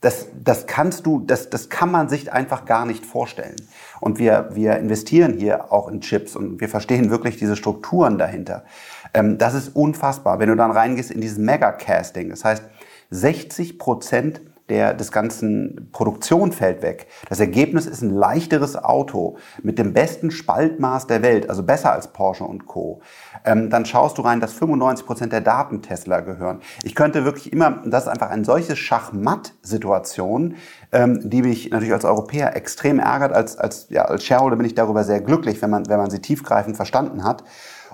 Das, 0.00 0.28
das 0.44 0.66
kannst 0.66 1.06
du, 1.06 1.20
das, 1.20 1.50
das 1.50 1.70
kann 1.70 1.90
man 1.90 2.08
sich 2.08 2.32
einfach 2.32 2.66
gar 2.66 2.86
nicht 2.86 3.04
vorstellen. 3.04 3.56
Und 4.00 4.18
wir, 4.18 4.50
wir 4.52 4.76
investieren 4.76 5.34
hier 5.34 5.72
auch 5.72 5.88
in 5.88 6.00
Chips 6.00 6.36
und 6.36 6.60
wir 6.60 6.68
verstehen 6.68 7.10
wirklich 7.10 7.36
diese 7.36 7.56
Strukturen 7.56 8.16
dahinter. 8.16 8.64
Ähm, 9.12 9.38
das 9.38 9.54
ist 9.54 9.74
unfassbar. 9.74 10.38
Wenn 10.38 10.50
du 10.50 10.56
dann 10.56 10.70
reingehst 10.70 11.10
in 11.10 11.20
dieses 11.20 11.38
Mega-Casting, 11.38 12.28
das 12.30 12.44
heißt, 12.44 12.62
60 13.10 13.78
Prozent 13.78 14.40
der, 14.68 14.94
des 14.94 15.12
ganzen 15.12 15.88
Produktion 15.92 16.52
fällt 16.52 16.82
weg. 16.82 17.06
Das 17.28 17.40
Ergebnis 17.40 17.86
ist 17.86 18.02
ein 18.02 18.10
leichteres 18.10 18.76
Auto 18.76 19.38
mit 19.62 19.78
dem 19.78 19.94
besten 19.94 20.30
Spaltmaß 20.30 21.06
der 21.06 21.22
Welt, 21.22 21.48
also 21.48 21.62
besser 21.62 21.92
als 21.92 22.08
Porsche 22.08 22.44
und 22.44 22.66
Co. 22.66 23.00
Ähm, 23.44 23.70
dann 23.70 23.86
schaust 23.86 24.18
du 24.18 24.22
rein, 24.22 24.40
dass 24.40 24.52
95 24.52 25.06
Prozent 25.06 25.32
der 25.32 25.40
Daten 25.40 25.80
Tesla 25.82 26.20
gehören. 26.20 26.60
Ich 26.82 26.94
könnte 26.94 27.24
wirklich 27.24 27.52
immer, 27.52 27.82
das 27.86 28.04
ist 28.04 28.08
einfach 28.08 28.30
eine 28.30 28.44
solche 28.44 28.76
Schachmatt-Situation, 28.76 30.56
ähm, 30.92 31.30
die 31.30 31.42
mich 31.42 31.70
natürlich 31.70 31.94
als 31.94 32.04
Europäer 32.04 32.54
extrem 32.56 32.98
ärgert. 32.98 33.32
Als, 33.32 33.56
als, 33.56 33.88
ja, 33.88 34.04
als 34.04 34.24
Shareholder 34.24 34.56
bin 34.56 34.66
ich 34.66 34.74
darüber 34.74 35.04
sehr 35.04 35.20
glücklich, 35.20 35.62
wenn 35.62 35.70
man, 35.70 35.88
wenn 35.88 35.98
man 35.98 36.10
sie 36.10 36.20
tiefgreifend 36.20 36.76
verstanden 36.76 37.24
hat. 37.24 37.42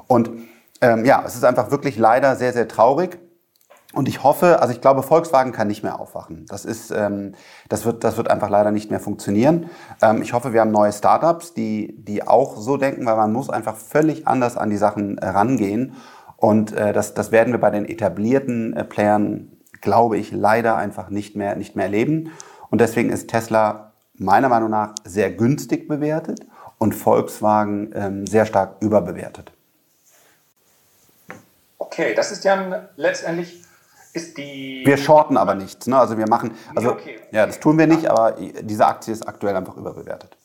Und 0.09 0.31
ähm, 0.81 1.05
ja, 1.05 1.22
es 1.24 1.37
ist 1.37 1.44
einfach 1.44 1.70
wirklich 1.70 1.96
leider 1.96 2.35
sehr, 2.35 2.53
sehr 2.53 2.66
traurig. 2.66 3.18
Und 3.94 4.09
ich 4.09 4.24
hoffe, 4.24 4.61
also 4.61 4.72
ich 4.72 4.80
glaube, 4.80 5.02
Volkswagen 5.02 5.52
kann 5.52 5.68
nicht 5.68 5.83
mehr 5.85 6.00
aufwachen. 6.00 6.46
Das 6.48 6.64
ist, 6.64 6.90
ähm, 6.90 7.35
das 7.68 7.85
wird, 7.85 8.02
das 8.02 8.16
wird 8.16 8.28
einfach 8.28 8.50
leider 8.50 8.72
nicht 8.72 8.90
mehr 8.90 9.00
funktionieren. 9.00 9.70
Ähm, 10.02 10.20
ich 10.20 10.33
hoffe, 10.33 10.52
wir 10.52 10.61
haben 10.61 10.72
neue 10.72 10.92
Startups, 10.92 11.54
die, 11.54 11.94
die 11.98 12.26
auch 12.26 12.57
so 12.57 12.76
denken, 12.76 13.07
weil 13.07 13.16
man 13.16 13.33
muss 13.33 13.50
einfach 13.50 13.76
völlig 13.76 14.26
anders 14.26 14.57
an 14.57 14.70
die 14.70 14.76
Sachen 14.76 15.18
äh, 15.18 15.28
rangehen. 15.28 15.94
Und 16.37 16.72
äh, 16.72 16.92
das, 16.92 17.14
das 17.14 17.30
werden 17.30 17.52
wir 17.52 17.61
bei 17.61 17.70
den 17.70 17.88
etablierten 17.88 18.76
äh, 18.76 18.85
Playern, 18.85 19.52
glaube 19.80 20.18
ich, 20.18 20.33
leider 20.33 20.76
einfach 20.76 21.09
nicht 21.09 21.37
mehr, 21.37 21.54
nicht 21.54 21.76
mehr 21.76 21.87
erleben. 21.87 22.33
Und 22.70 22.80
deswegen 22.80 23.11
ist 23.11 23.28
Tesla 23.28 23.92
meiner 24.14 24.48
Meinung 24.48 24.70
nach 24.70 24.94
sehr 25.04 25.30
günstig 25.30 25.87
bewertet 25.87 26.40
und 26.78 26.94
Volkswagen 26.94 27.92
ähm, 27.94 28.26
sehr 28.26 28.46
stark 28.46 28.76
überbewertet. 28.80 29.52
Okay, 31.78 32.14
das 32.14 32.33
ist 32.33 32.44
ja 32.44 32.88
letztendlich 32.96 33.63
ist 34.14 34.38
die. 34.38 34.83
Wir 34.87 34.96
shorten 34.96 35.37
aber 35.37 35.55
nichts. 35.55 35.87
Ne? 35.87 35.98
Also 35.98 36.16
wir 36.16 36.29
machen. 36.29 36.57
Also, 36.74 36.92
okay. 36.92 37.20
Ja, 37.33 37.46
das 37.46 37.61
tun 37.61 37.79
wir 37.79 37.87
nicht, 37.87 38.07
aber 38.07 38.33
diese 38.33 38.87
Aktie 38.87 39.12
ist 39.12 39.27
aktuell 39.27 39.57
einfach 39.57 39.77
überbewertet. 39.77 40.37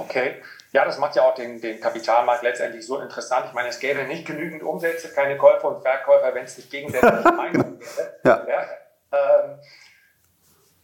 Okay. 0.00 0.36
Ja, 0.72 0.84
das 0.84 0.98
macht 0.98 1.16
ja 1.16 1.22
auch 1.22 1.34
den, 1.34 1.60
den 1.60 1.80
Kapitalmarkt 1.80 2.42
letztendlich 2.42 2.86
so 2.86 2.98
interessant. 3.00 3.46
Ich 3.46 3.52
meine, 3.52 3.68
es 3.68 3.78
gäbe 3.78 4.04
nicht 4.04 4.26
genügend 4.26 4.62
Umsätze, 4.62 5.08
keine 5.08 5.36
Käufer 5.38 5.68
und 5.68 5.82
Verkäufer, 5.82 6.34
wenn 6.34 6.44
es 6.44 6.56
nicht 6.56 6.70
gegenseitig 6.70 7.24
Meinung 7.36 7.78
wäre. 7.78 8.14
Ja. 8.24 8.46
ja. 8.46 8.62
Ähm, 9.12 9.58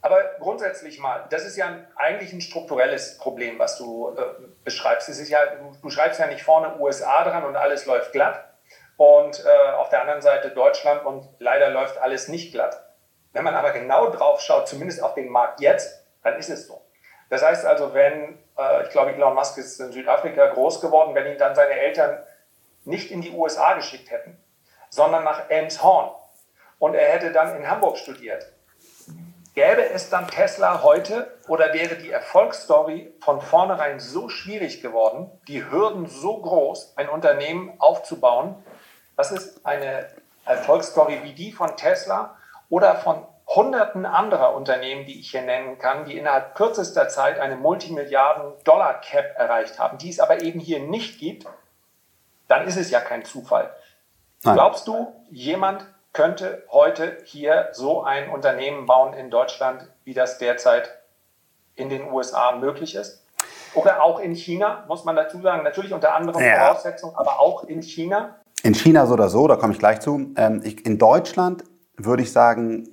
aber 0.00 0.18
grundsätzlich 0.40 0.98
mal, 0.98 1.26
das 1.30 1.44
ist 1.44 1.56
ja 1.56 1.78
eigentlich 1.96 2.32
ein 2.32 2.40
strukturelles 2.40 3.18
Problem, 3.18 3.58
was 3.58 3.78
du 3.78 4.14
äh, 4.16 4.22
beschreibst. 4.64 5.08
Es 5.08 5.18
ist 5.18 5.28
ja, 5.28 5.38
du 5.80 5.90
schreibst 5.90 6.18
ja 6.18 6.26
nicht 6.26 6.42
vorne 6.42 6.78
USA 6.80 7.22
dran 7.24 7.44
und 7.44 7.56
alles 7.56 7.86
läuft 7.86 8.12
glatt, 8.12 8.51
und 8.96 9.44
äh, 9.44 9.72
auf 9.72 9.88
der 9.88 10.02
anderen 10.02 10.22
Seite 10.22 10.50
Deutschland 10.50 11.04
und 11.04 11.28
leider 11.38 11.70
läuft 11.70 11.98
alles 11.98 12.28
nicht 12.28 12.52
glatt. 12.52 12.82
Wenn 13.32 13.44
man 13.44 13.54
aber 13.54 13.72
genau 13.72 14.10
drauf 14.10 14.40
schaut, 14.40 14.68
zumindest 14.68 15.02
auf 15.02 15.14
den 15.14 15.28
Markt 15.28 15.60
jetzt, 15.60 16.04
dann 16.22 16.36
ist 16.36 16.50
es 16.50 16.66
so. 16.66 16.82
Das 17.30 17.42
heißt 17.42 17.64
also, 17.64 17.94
wenn, 17.94 18.38
äh, 18.58 18.82
ich 18.82 18.90
glaube, 18.90 19.12
Elon 19.12 19.34
Musk 19.34 19.56
ist 19.58 19.80
in 19.80 19.90
Südafrika 19.92 20.48
groß 20.48 20.80
geworden, 20.80 21.14
wenn 21.14 21.26
ihn 21.26 21.38
dann 21.38 21.54
seine 21.54 21.72
Eltern 21.72 22.22
nicht 22.84 23.10
in 23.10 23.22
die 23.22 23.30
USA 23.30 23.74
geschickt 23.74 24.10
hätten, 24.10 24.38
sondern 24.90 25.24
nach 25.24 25.48
Elmshorn 25.48 26.10
und 26.78 26.94
er 26.94 27.12
hätte 27.12 27.32
dann 27.32 27.56
in 27.56 27.68
Hamburg 27.68 27.96
studiert, 27.96 28.52
gäbe 29.54 29.88
es 29.88 30.10
dann 30.10 30.28
Tesla 30.28 30.82
heute 30.82 31.38
oder 31.48 31.72
wäre 31.72 31.96
die 31.96 32.10
Erfolgsstory 32.10 33.14
von 33.20 33.40
vornherein 33.40 34.00
so 34.00 34.28
schwierig 34.28 34.82
geworden, 34.82 35.30
die 35.48 35.70
Hürden 35.70 36.06
so 36.06 36.36
groß, 36.36 36.94
ein 36.96 37.08
Unternehmen 37.08 37.74
aufzubauen, 37.78 38.62
Das 39.22 39.30
ist 39.30 39.64
eine 39.64 40.08
Erfolgsstory 40.46 41.20
wie 41.22 41.32
die 41.32 41.52
von 41.52 41.76
Tesla 41.76 42.36
oder 42.68 42.96
von 42.96 43.24
hunderten 43.46 44.04
anderer 44.04 44.52
Unternehmen, 44.56 45.06
die 45.06 45.20
ich 45.20 45.30
hier 45.30 45.42
nennen 45.42 45.78
kann, 45.78 46.06
die 46.06 46.18
innerhalb 46.18 46.56
kürzester 46.56 47.08
Zeit 47.08 47.38
eine 47.38 47.54
Multimilliarden-Dollar-Cap 47.54 49.36
erreicht 49.38 49.78
haben, 49.78 49.98
die 49.98 50.10
es 50.10 50.18
aber 50.18 50.42
eben 50.42 50.58
hier 50.58 50.80
nicht 50.80 51.20
gibt, 51.20 51.46
dann 52.48 52.66
ist 52.66 52.76
es 52.76 52.90
ja 52.90 52.98
kein 52.98 53.24
Zufall. 53.24 53.72
Nein. 54.42 54.54
Glaubst 54.54 54.88
du, 54.88 55.14
jemand 55.30 55.86
könnte 56.12 56.64
heute 56.72 57.18
hier 57.24 57.68
so 57.70 58.02
ein 58.02 58.28
Unternehmen 58.28 58.86
bauen 58.86 59.14
in 59.14 59.30
Deutschland, 59.30 59.86
wie 60.02 60.14
das 60.14 60.38
derzeit 60.38 60.98
in 61.76 61.90
den 61.90 62.10
USA 62.10 62.56
möglich 62.56 62.96
ist? 62.96 63.24
Oder 63.74 64.02
auch 64.02 64.18
in 64.18 64.34
China, 64.34 64.84
muss 64.88 65.04
man 65.04 65.14
dazu 65.14 65.40
sagen, 65.40 65.62
natürlich 65.62 65.92
unter 65.92 66.12
anderen 66.12 66.44
ja. 66.44 66.56
Voraussetzungen, 66.56 67.14
aber 67.14 67.38
auch 67.38 67.62
in 67.62 67.82
China? 67.82 68.41
In 68.62 68.74
China 68.74 69.06
so 69.06 69.14
oder 69.14 69.28
so, 69.28 69.48
da 69.48 69.56
komme 69.56 69.72
ich 69.72 69.78
gleich 69.78 70.00
zu. 70.00 70.32
Ähm, 70.36 70.60
ich, 70.62 70.86
in 70.86 70.98
Deutschland 70.98 71.64
würde 71.96 72.22
ich 72.22 72.30
sagen, 72.30 72.88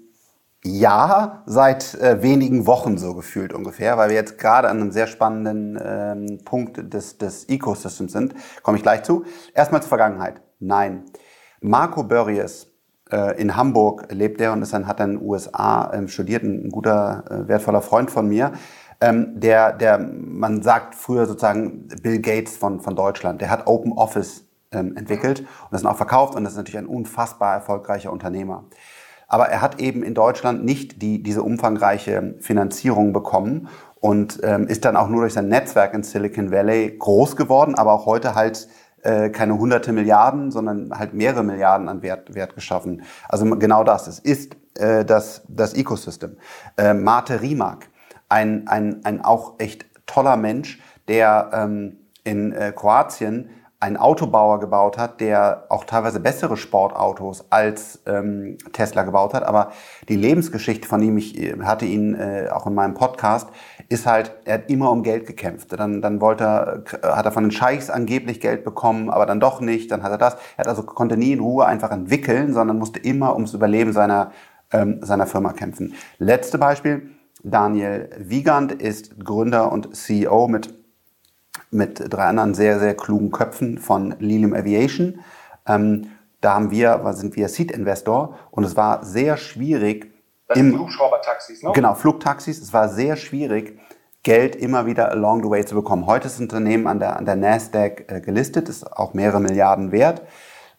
ja, 0.63 1.43
seit 1.45 1.93
äh, 1.95 2.21
wenigen 2.21 2.65
Wochen 2.65 2.97
so 2.97 3.13
gefühlt 3.13 3.53
ungefähr, 3.53 3.97
weil 3.97 4.10
wir 4.10 4.15
jetzt 4.15 4.39
gerade 4.39 4.67
an 4.67 4.82
einem 4.82 4.91
sehr 4.91 5.08
spannenden 5.08 5.79
ähm, 5.82 6.39
Punkt 6.43 6.93
des, 6.93 7.17
des 7.17 7.47
Ecosystems 7.47 8.12
sind. 8.12 8.34
Komme 8.63 8.77
ich 8.77 8.84
gleich 8.84 9.03
zu. 9.03 9.25
Erstmal 9.53 9.82
zur 9.82 9.89
Vergangenheit. 9.89 10.41
Nein. 10.60 11.05
Marco 11.62 12.03
Börries 12.03 12.67
äh, 13.12 13.39
in 13.39 13.55
Hamburg 13.55 14.12
lebt 14.12 14.41
er 14.41 14.53
und 14.53 14.63
ist 14.63 14.73
dann, 14.73 14.88
hat 14.88 14.99
dann 14.99 15.12
in 15.12 15.19
den 15.19 15.27
USA 15.27 15.91
ähm, 15.93 16.08
studiert, 16.08 16.43
ein, 16.43 16.65
ein 16.65 16.69
guter, 16.71 17.23
äh, 17.29 17.47
wertvoller 17.47 17.82
Freund 17.82 18.10
von 18.10 18.27
mir. 18.27 18.53
Ähm, 19.01 19.39
der, 19.39 19.71
der, 19.73 19.99
man 19.99 20.62
sagt 20.62 20.95
früher 20.95 21.25
sozusagen 21.25 21.88
Bill 22.01 22.19
Gates 22.19 22.58
von, 22.58 22.82
von 22.82 22.95
Deutschland, 22.95 23.39
der 23.39 23.49
hat 23.49 23.67
Open 23.67 23.93
Office 23.93 24.48
ähm, 24.71 24.95
entwickelt 24.95 25.39
und 25.41 25.71
das 25.71 25.82
sind 25.82 25.89
auch 25.89 25.97
verkauft 25.97 26.36
und 26.36 26.43
das 26.43 26.53
ist 26.53 26.58
natürlich 26.58 26.77
ein 26.77 26.86
unfassbar 26.86 27.53
erfolgreicher 27.53 28.12
Unternehmer. 28.12 28.65
Aber 29.27 29.47
er 29.49 29.62
hat 29.62 29.79
eben 29.79 30.03
in 30.03 30.15
Deutschland 30.15 30.65
nicht 30.65 31.01
die, 31.01 31.21
diese 31.21 31.43
umfangreiche 31.43 32.36
Finanzierung 32.39 33.13
bekommen 33.13 33.67
und 33.99 34.39
ähm, 34.43 34.67
ist 34.67 34.86
dann 34.86 34.95
auch 34.95 35.08
nur 35.08 35.21
durch 35.21 35.34
sein 35.34 35.49
Netzwerk 35.49 35.93
in 35.93 36.03
Silicon 36.03 36.51
Valley 36.51 36.95
groß 36.97 37.36
geworden, 37.36 37.75
aber 37.75 37.93
auch 37.93 38.05
heute 38.05 38.34
halt 38.34 38.67
äh, 39.03 39.29
keine 39.29 39.58
hunderte 39.58 39.91
Milliarden, 39.91 40.51
sondern 40.51 40.97
halt 40.97 41.13
mehrere 41.13 41.43
Milliarden 41.43 41.88
an 41.89 42.01
Wert, 42.01 42.34
Wert 42.34 42.55
geschaffen. 42.55 43.03
Also 43.27 43.45
genau 43.58 43.84
das. 43.84 44.08
Es 44.08 44.19
ist 44.19 44.55
äh, 44.75 45.05
das, 45.05 45.43
das 45.47 45.73
Ecosystem. 45.73 46.38
Äh, 46.77 46.93
Mate 46.93 47.41
Rimak, 47.41 47.89
ein, 48.29 48.67
ein, 48.67 49.05
ein 49.05 49.21
auch 49.21 49.60
echt 49.60 49.86
toller 50.05 50.38
Mensch, 50.38 50.82
der 51.08 51.49
ähm, 51.53 51.97
in 52.23 52.51
äh, 52.51 52.73
Kroatien 52.75 53.49
einen 53.82 53.96
Autobauer 53.96 54.60
gebaut 54.60 54.98
hat, 54.98 55.22
der 55.22 55.65
auch 55.70 55.86
teilweise 55.86 56.20
bessere 56.20 56.58
Sportautos 56.58 57.46
als 57.50 58.02
ähm, 58.06 58.58
Tesla 58.74 59.04
gebaut 59.04 59.34
hat. 59.34 59.44
Aber 59.44 59.72
die 60.10 60.18
Lebensgeschichte 60.18 60.86
von 60.86 61.02
ihm, 61.02 61.18
ich 61.18 61.39
äh, 61.39 61.58
hatte 61.62 61.86
ihn 61.86 62.13
äh, 62.13 62.50
auch 62.52 62.68
in 62.68 62.74
meinem 62.74 62.94
Podcast, 62.94 63.50
ist 63.88 64.06
halt, 64.06 64.36
er 64.44 64.56
hat 64.56 64.70
immer 64.70 64.92
um 64.92 65.02
Geld 65.02 65.26
gekämpft. 65.26 65.72
Dann, 65.72 66.02
dann 66.02 66.20
wollte 66.20 66.44
er, 66.44 66.84
äh, 67.02 67.08
hat 67.15 67.26
er 67.26 67.32
von 67.32 67.46
den 67.46 67.52
Scheichs 67.52 67.89
angeblich 67.89 68.42
Geld 68.42 68.65
bekommen, 68.65 69.10
aber 69.10 69.26
dann 69.26 69.39
doch 69.39 69.62
nicht. 69.62 69.92
Dann 69.92 70.04
hat 70.04 70.12
er 70.12 70.18
das. 70.18 70.34
Er 70.58 70.65
hat 70.65 70.68
also 70.68 70.84
konnte 70.84 71.15
nie 71.15 71.32
in 71.32 71.39
Ruhe 71.39 71.65
einfach 71.65 71.92
entwickeln, 71.92 72.54
sondern 72.54 72.80
musste 72.80 73.00
immer 73.00 73.34
ums 73.34 73.54
Überleben 73.54 73.94
seiner, 73.94 74.32
ähm, 74.74 75.00
seiner 75.02 75.26
Firma 75.26 75.54
kämpfen. 75.54 75.94
Letzte 76.18 76.58
Beispiel. 76.58 77.12
Daniel 77.42 78.10
Wiegand 78.18 78.74
ist 78.74 79.24
Gründer 79.24 79.72
und 79.72 79.96
CEO 79.96 80.50
mit 80.50 80.79
mit 81.71 82.01
drei 82.12 82.25
anderen 82.25 82.53
sehr, 82.53 82.79
sehr 82.79 82.95
klugen 82.95 83.32
Köpfen 83.32 83.77
von 83.77 84.15
Lilium 84.19 84.53
Aviation. 84.53 85.19
Ähm, 85.67 86.08
da 86.41 86.53
haben 86.53 86.71
wir, 86.71 87.01
sind 87.13 87.36
wir 87.36 87.49
Seed-Investor 87.49 88.38
und 88.51 88.63
es 88.63 88.75
war 88.75 89.03
sehr 89.03 89.38
schwierig. 89.38 90.12
Das 90.47 90.58
sind 90.58 90.73
Flugschrauber-Taxis, 90.73 91.63
ne? 91.63 91.71
Genau, 91.73 91.93
Flugtaxis. 91.93 92.62
Es 92.62 92.73
war 92.73 92.89
sehr 92.89 93.17
schwierig, 93.17 93.77
Geld 94.23 94.55
immer 94.55 94.86
wieder 94.86 95.12
along 95.12 95.43
the 95.43 95.49
way 95.49 95.65
zu 95.65 95.75
bekommen. 95.75 96.05
Heute 96.05 96.27
ist 96.27 96.36
das 96.36 96.41
Unternehmen 96.41 96.88
an 96.88 96.99
der, 96.99 97.17
an 97.17 97.25
der 97.25 97.36
Nasdaq 97.36 98.05
äh, 98.08 98.21
gelistet, 98.21 98.67
ist 98.67 98.91
auch 98.91 99.13
mehrere 99.13 99.39
Milliarden 99.39 99.91
wert. 99.91 100.23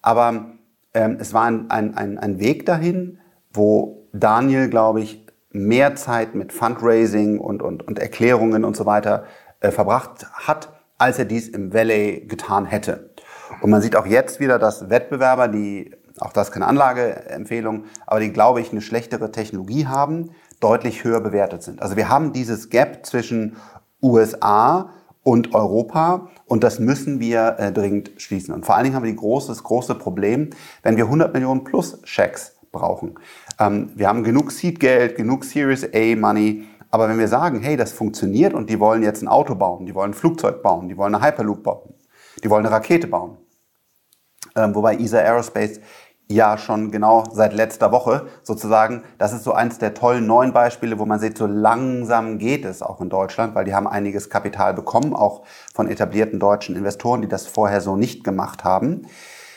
Aber 0.03 0.47
ähm, 0.95 1.19
es 1.21 1.33
war 1.33 1.45
ein, 1.45 1.71
ein, 1.71 1.97
ein, 1.97 2.19
ein 2.19 2.41
Weg 2.41 2.67
dahin, 2.67 3.19
wo 3.53 4.09
Daniel, 4.13 4.69
glaube 4.69 5.01
ich, 5.01 5.27
mehr 5.51 5.95
Zeit 5.97 6.35
mit 6.35 6.53
Fundraising 6.53 7.39
und, 7.39 7.63
und, 7.63 7.87
und 7.87 7.99
Erklärungen 7.99 8.65
und 8.65 8.77
so 8.77 8.87
weiter 8.87 9.25
äh, 9.61 9.71
verbracht 9.71 10.27
hat, 10.33 10.80
als 11.01 11.19
er 11.19 11.25
dies 11.25 11.49
im 11.49 11.73
Valley 11.73 12.27
getan 12.29 12.67
hätte. 12.67 13.11
Und 13.63 13.71
man 13.71 13.83
sieht 13.83 13.97
auch 13.97 14.07
jetzt 14.07 14.39
wieder, 14.39 14.59
dass 14.59 14.91
Wettbewerber, 14.91 15.49
die, 15.49 15.93
auch 16.19 16.33
das 16.33 16.53
keine 16.53 16.67
Anlageempfehlung, 16.67 17.85
aber 18.07 18.21
die, 18.21 18.33
glaube 18.33 18.61
ich, 18.61 18.71
eine 18.71 18.81
schlechtere 18.81 19.33
Technologie 19.33 19.87
haben, 19.87 20.31
deutlich 20.61 21.05
höher 21.05 21.21
bewertet 21.21 21.63
sind. 21.63 21.81
Also 21.81 21.97
wir 21.97 22.09
haben 22.09 22.33
dieses 22.33 22.69
Gap 22.69 23.07
zwischen 23.07 23.57
USA 24.03 24.91
und 25.23 25.55
Europa 25.55 26.29
und 26.47 26.63
das 26.65 26.79
müssen 26.79 27.19
wir 27.19 27.57
äh, 27.59 27.73
dringend 27.73 28.13
schließen. 28.19 28.53
Und 28.53 28.67
vor 28.67 28.75
allen 28.75 28.85
Dingen 28.85 28.97
haben 28.97 29.05
wir 29.05 29.11
die 29.11 29.17
große, 29.17 29.49
das 29.49 29.63
große 29.63 29.95
Problem, 29.95 30.51
wenn 30.83 30.97
wir 30.97 31.05
100 31.05 31.33
Millionen 31.33 31.65
plus 31.65 31.99
Schecks 32.05 32.57
brauchen. 32.73 33.15
Ähm, 33.59 33.91
wir 33.95 34.09
haben 34.09 34.23
genug 34.23 34.53
Seedgeld, 34.53 35.17
genug 35.17 35.45
Series 35.45 35.85
A 35.95 36.17
Money, 36.17 36.67
aber 36.91 37.09
wenn 37.09 37.19
wir 37.19 37.29
sagen, 37.29 37.61
hey, 37.61 37.77
das 37.77 37.93
funktioniert 37.93 38.55
und 38.55 38.69
die 38.69 38.81
wollen 38.81 39.03
jetzt 39.03 39.23
ein 39.23 39.29
Auto 39.29 39.55
bauen, 39.55 39.87
die 39.87 39.95
wollen 39.95 40.11
ein 40.11 40.15
Flugzeug 40.15 40.63
bauen, 40.63 40.89
die 40.89 40.97
wollen 40.97 41.15
eine 41.15 41.25
Hyperloop 41.25 41.63
bauen, 41.63 41.95
die 42.43 42.51
wollen 42.51 42.67
eine 42.67 42.75
Rakete 42.75 43.07
bauen, 43.07 43.39
ähm, 44.57 44.75
wobei 44.75 44.97
ESA 44.97 45.19
Aerospace 45.19 45.81
ja 46.31 46.57
schon 46.57 46.91
genau 46.93 47.25
seit 47.33 47.53
letzter 47.53 47.91
Woche 47.91 48.27
sozusagen, 48.43 49.03
das 49.19 49.33
ist 49.33 49.43
so 49.45 49.53
eins 49.53 49.79
der 49.79 49.95
tollen 49.95 50.27
neuen 50.27 50.53
Beispiele, 50.53 50.99
wo 50.99 51.05
man 51.05 51.19
sieht, 51.19 51.37
so 51.37 51.47
langsam 51.47 52.39
geht 52.39 52.65
es 52.65 52.83
auch 52.83 53.01
in 53.01 53.11
Deutschland, 53.11 53.55
weil 53.55 53.65
die 53.65 53.75
haben 53.75 53.89
einiges 53.89 54.31
Kapital 54.31 54.73
bekommen, 54.73 55.15
auch 55.15 55.43
von 55.75 55.89
etablierten 55.89 56.39
deutschen 56.39 56.77
Investoren, 56.77 57.21
die 57.21 57.29
das 57.29 57.47
vorher 57.47 57.81
so 57.81 57.97
nicht 57.97 58.23
gemacht 58.23 58.63
haben. 58.65 59.07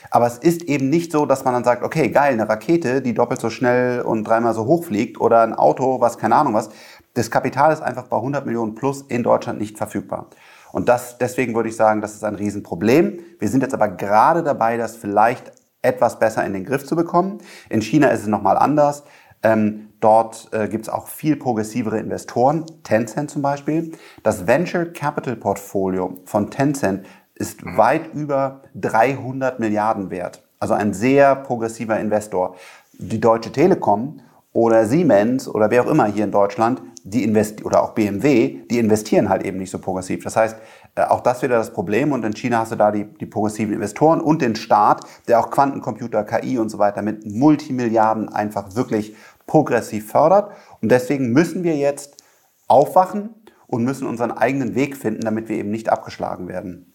Aber 0.09 0.27
es 0.27 0.37
ist 0.37 0.63
eben 0.63 0.89
nicht 0.89 1.11
so, 1.11 1.25
dass 1.25 1.43
man 1.43 1.55
dann 1.55 1.63
sagt, 1.63 1.81
okay, 1.81 2.09
geil, 2.09 2.33
eine 2.33 2.47
Rakete, 2.47 3.01
die 3.01 3.15
doppelt 3.15 3.41
so 3.41 3.49
schnell 3.49 4.01
und 4.01 4.23
dreimal 4.25 4.53
so 4.53 4.65
hoch 4.65 4.85
fliegt 4.85 5.19
oder 5.19 5.41
ein 5.41 5.55
Auto, 5.55 6.01
was 6.01 6.19
keine 6.19 6.35
Ahnung 6.35 6.53
was. 6.53 6.69
Das 7.13 7.29
Kapital 7.29 7.71
ist 7.71 7.81
einfach 7.81 8.07
bei 8.07 8.17
100 8.17 8.45
Millionen 8.45 8.73
plus 8.73 9.03
in 9.03 9.21
Deutschland 9.21 9.59
nicht 9.59 9.77
verfügbar. 9.77 10.27
Und 10.71 10.89
das, 10.89 11.19
deswegen 11.19 11.53
würde 11.53 11.69
ich 11.69 11.75
sagen, 11.75 12.01
das 12.01 12.15
ist 12.15 12.23
ein 12.23 12.35
Riesenproblem. 12.35 13.19
Wir 13.37 13.47
sind 13.47 13.61
jetzt 13.61 13.75
aber 13.75 13.89
gerade 13.89 14.41
dabei, 14.41 14.77
das 14.77 14.95
vielleicht 14.95 15.51
etwas 15.83 16.17
besser 16.17 16.43
in 16.43 16.53
den 16.53 16.65
Griff 16.65 16.85
zu 16.85 16.95
bekommen. 16.95 17.37
In 17.69 17.81
China 17.81 18.07
ist 18.07 18.21
es 18.21 18.27
nochmal 18.27 18.57
anders. 18.57 19.03
Ähm, 19.43 19.89
dort 19.99 20.49
äh, 20.53 20.67
gibt 20.67 20.85
es 20.85 20.89
auch 20.89 21.07
viel 21.07 21.35
progressivere 21.35 21.99
Investoren, 21.99 22.65
Tencent 22.83 23.29
zum 23.29 23.43
Beispiel. 23.43 23.91
Das 24.23 24.47
Venture 24.47 24.85
Capital 24.85 25.35
Portfolio 25.35 26.17
von 26.25 26.49
Tencent 26.49 27.05
ist 27.35 27.63
mhm. 27.63 27.77
weit 27.77 28.13
über 28.13 28.61
300 28.73 29.59
Milliarden 29.59 30.09
wert. 30.09 30.41
Also 30.59 30.73
ein 30.73 30.93
sehr 30.93 31.35
progressiver 31.35 31.99
Investor. 31.99 32.55
Die 32.93 33.19
Deutsche 33.19 33.51
Telekom 33.51 34.21
oder 34.53 34.85
Siemens 34.85 35.47
oder 35.47 35.69
wer 35.71 35.83
auch 35.83 35.89
immer 35.89 36.05
hier 36.05 36.23
in 36.23 36.31
Deutschland, 36.31 36.81
die 37.03 37.23
invest 37.23 37.65
oder 37.65 37.83
auch 37.83 37.91
BMW, 37.91 38.61
die 38.69 38.79
investieren 38.79 39.27
halt 39.27 39.43
eben 39.43 39.57
nicht 39.57 39.71
so 39.71 39.79
progressiv. 39.79 40.23
Das 40.23 40.35
heißt, 40.35 40.57
äh, 40.95 41.01
auch 41.03 41.21
das 41.21 41.41
wieder 41.41 41.57
das 41.57 41.73
Problem 41.73 42.11
und 42.11 42.23
in 42.23 42.33
China 42.33 42.59
hast 42.59 42.71
du 42.71 42.75
da 42.75 42.91
die, 42.91 43.05
die 43.05 43.25
progressiven 43.25 43.73
Investoren 43.73 44.21
und 44.21 44.41
den 44.41 44.55
Staat, 44.55 45.01
der 45.27 45.39
auch 45.39 45.49
Quantencomputer, 45.49 46.23
KI 46.23 46.59
und 46.59 46.69
so 46.69 46.77
weiter 46.77 47.01
mit 47.01 47.25
Multimilliarden 47.25 48.29
einfach 48.29 48.75
wirklich 48.75 49.15
progressiv 49.47 50.11
fördert. 50.11 50.51
Und 50.81 50.89
deswegen 50.89 51.31
müssen 51.33 51.63
wir 51.63 51.75
jetzt 51.75 52.23
aufwachen 52.67 53.31
und 53.67 53.83
müssen 53.83 54.07
unseren 54.07 54.31
eigenen 54.31 54.75
Weg 54.75 54.95
finden, 54.95 55.21
damit 55.21 55.49
wir 55.49 55.57
eben 55.57 55.71
nicht 55.71 55.89
abgeschlagen 55.89 56.47
werden. 56.47 56.93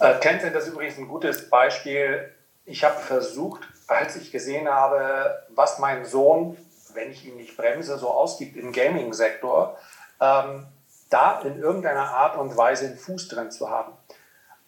Äh, 0.00 0.18
Tencent 0.20 0.54
ist 0.56 0.68
übrigens 0.68 0.98
ein 0.98 1.08
gutes 1.08 1.48
Beispiel. 1.48 2.28
Ich 2.66 2.82
habe 2.84 3.00
versucht, 3.00 3.62
als 3.86 4.16
ich 4.16 4.32
gesehen 4.32 4.68
habe, 4.68 5.44
was 5.54 5.78
mein 5.78 6.04
Sohn, 6.04 6.56
wenn 6.94 7.10
ich 7.10 7.26
ihn 7.26 7.36
nicht 7.36 7.56
bremse, 7.56 7.98
so 7.98 8.08
ausgibt 8.08 8.56
im 8.56 8.72
Gaming-Sektor, 8.72 9.76
ähm, 10.20 10.66
da 11.10 11.40
in 11.40 11.58
irgendeiner 11.58 12.08
Art 12.08 12.36
und 12.36 12.56
Weise 12.56 12.86
einen 12.86 12.96
Fuß 12.96 13.28
drin 13.28 13.50
zu 13.50 13.70
haben. 13.70 13.92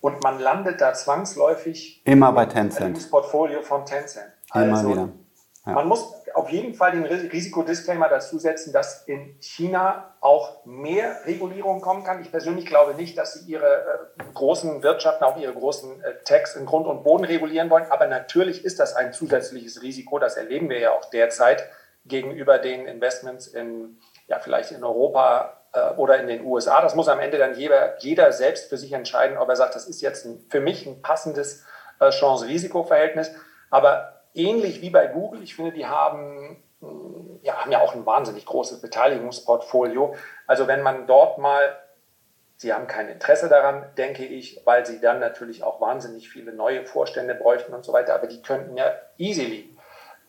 Und 0.01 0.23
man 0.23 0.39
landet 0.39 0.81
da 0.81 0.95
zwangsläufig 0.95 2.03
immer 2.05 2.33
bei 2.33 2.47
Tencent. 2.47 3.03
Im 3.03 3.11
Portfolio 3.11 3.63
von 3.63 3.87
Tencent. 3.87 4.33
Immer 4.55 4.77
also, 4.77 4.89
wieder. 4.91 5.09
Ja. 5.67 5.73
Man 5.73 5.89
muss 5.89 6.13
auf 6.37 6.51
jeden 6.51 6.75
Fall 6.75 6.93
den 6.93 7.05
Risikodisclaimer 7.05 8.11
dazu 8.11 8.39
setzen, 8.39 8.71
dass 8.71 9.05
in 9.05 9.37
China 9.41 10.15
auch 10.21 10.67
mehr 10.67 11.25
Regulierung 11.25 11.81
kommen 11.81 12.05
kann. 12.05 12.21
Ich 12.21 12.31
persönlich 12.31 12.67
glaube 12.67 12.93
nicht, 12.95 13.17
dass 13.17 13.33
sie 13.33 13.51
ihre 13.51 14.11
äh, 14.19 14.23
großen 14.35 14.83
Wirtschaften, 14.83 15.25
auch 15.25 15.39
ihre 15.39 15.55
großen 15.55 16.05
äh, 16.05 16.23
Techs 16.25 16.55
in 16.55 16.67
Grund 16.67 16.87
und 16.87 17.05
Boden 17.05 17.25
regulieren 17.25 17.71
wollen. 17.71 17.87
Aber 17.91 18.07
natürlich 18.07 18.67
ist 18.67 18.79
das 18.81 18.95
ein 18.95 19.15
zusätzliches 19.15 19.81
Risiko. 19.81 20.19
Das 20.19 20.37
erleben 20.37 20.69
wir 20.69 20.79
ja 20.79 20.93
auch 20.93 21.09
derzeit 21.09 21.71
gegenüber 22.05 22.59
den 22.59 22.87
Investments 22.87 23.47
in, 23.47 23.99
ja, 24.27 24.39
vielleicht 24.39 24.73
in 24.73 24.85
Europa 24.85 25.57
äh, 25.73 25.95
oder 25.95 26.21
in 26.21 26.27
den 26.27 26.45
USA. 26.45 26.83
Das 26.83 26.95
muss 26.95 27.09
am 27.09 27.19
Ende 27.19 27.39
dann 27.39 27.55
jeder, 27.55 27.99
jeder 28.01 28.31
selbst 28.33 28.69
für 28.69 28.77
sich 28.77 28.93
entscheiden, 28.93 29.39
ob 29.39 29.49
er 29.49 29.57
sagt, 29.57 29.75
das 29.75 29.89
ist 29.89 30.03
jetzt 30.03 30.27
ein, 30.27 30.45
für 30.51 30.61
mich 30.61 30.85
ein 30.87 31.01
passendes 31.01 31.65
äh, 31.99 32.11
Chance-Risiko-Verhältnis. 32.11 33.31
Aber 33.71 34.16
ähnlich 34.37 34.81
wie 34.83 34.91
bei 34.91 35.07
Google, 35.07 35.43
ich 35.43 35.55
finde, 35.55 35.73
die 35.73 35.87
haben, 35.87 36.63
ja, 37.43 37.57
haben 37.57 37.73
ja 37.73 37.81
auch 37.81 37.95
ein 37.95 38.07
wahnsinnig 38.07 38.47
großes 38.47 38.81
Beteiligungsportfolio. 38.81 40.15
Also 40.47 40.67
wenn 40.67 40.83
man 40.83 41.07
dort 41.07 41.39
mal 41.39 41.77
Sie 42.59 42.73
haben 42.73 42.87
kein 42.87 43.09
Interesse 43.11 43.51
daran, 43.51 43.85
denke 43.99 44.25
ich, 44.25 44.63
weil 44.65 44.87
sie 44.87 44.99
dann 44.99 45.21
natürlich 45.21 45.63
auch 45.63 45.81
wahnsinnig 45.81 46.31
viele 46.31 46.55
neue 46.55 46.87
Vorstände 46.87 47.35
bräuchten 47.35 47.75
und 47.75 47.85
so 47.85 47.93
weiter. 47.93 48.15
Aber 48.15 48.27
die 48.27 48.41
könnten 48.41 48.79
ja 48.79 48.93
easily 49.19 49.77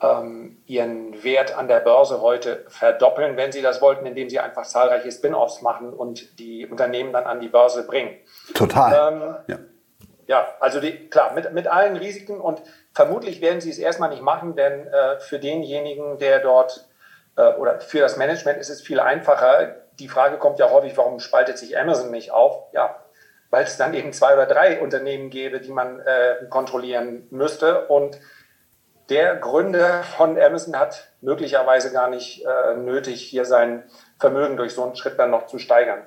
ähm, 0.02 0.62
ihren 0.66 1.24
Wert 1.24 1.58
an 1.58 1.70
der 1.70 1.80
Börse 1.80 2.22
heute 2.22 2.66
verdoppeln, 2.68 3.38
wenn 3.38 3.54
sie 3.54 3.62
das 3.62 3.82
wollten, 3.82 4.06
indem 4.06 4.30
sie 4.30 4.40
einfach 4.40 4.66
zahlreiche 4.66 5.10
Spin-offs 5.10 5.62
machen 5.62 5.94
und 5.94 6.38
die 6.38 6.68
Unternehmen 6.68 7.14
dann 7.14 7.24
an 7.24 7.40
die 7.40 7.48
Börse 7.48 7.88
bringen. 7.88 8.16
Total. 8.54 9.14
Ähm, 9.14 9.36
ja. 9.48 9.60
ja. 10.28 10.48
also 10.60 10.82
die, 10.82 11.10
klar, 11.10 11.34
mit, 11.34 11.52
mit 11.54 11.68
allen 11.68 11.96
Risiken 11.96 12.42
und 12.42 12.62
vermutlich 12.98 13.42
werden 13.42 13.62
sie 13.62 13.70
es 13.70 13.78
erstmal 13.78 14.10
nicht 14.10 14.24
machen, 14.24 14.56
denn 14.56 14.88
äh, 14.88 15.20
für 15.20 15.38
denjenigen, 15.38 16.18
der 16.18 16.40
dort 16.40 16.88
äh, 17.36 17.54
oder 17.54 17.80
für 17.80 18.00
das 18.00 18.18
Management 18.18 18.58
ist 18.58 18.70
es 18.70 18.82
viel 18.82 19.00
einfacher. 19.00 19.76
Die 20.00 20.08
Frage 20.08 20.38
kommt 20.38 20.58
ja 20.58 20.72
häufig, 20.72 20.98
warum 20.98 21.20
spaltet 21.20 21.60
sich 21.60 21.78
Amazon 21.78 22.10
nicht 22.10 22.32
auf? 22.32 22.74
Ja, 22.74 22.96
weil 23.52 23.66
es 23.66 23.78
dann 23.78 23.94
eben 23.94 24.14
zwei 24.14 24.34
oder 24.34 24.48
drei 24.48 24.82
Unternehmen 24.82 25.30
gäbe, 25.30 25.60
die 25.60 25.72
man 25.72 26.00
äh, 26.00 26.48
kontrollieren 26.50 27.28
müsste 27.30 27.86
und 27.88 28.20
der 29.10 29.36
Gründer 29.36 30.02
von 30.02 30.42
Amazon 30.42 30.78
hat 30.78 31.08
möglicherweise 31.22 31.94
gar 31.94 32.10
nicht 32.10 32.44
äh, 32.44 32.78
nötig, 32.78 33.22
hier 33.22 33.46
sein 33.46 33.84
Vermögen 34.20 34.58
durch 34.58 34.74
so 34.74 34.84
einen 34.84 34.96
Schritt 34.96 35.20
dann 35.20 35.30
noch 35.30 35.46
zu 35.46 35.60
steigern. 35.60 36.02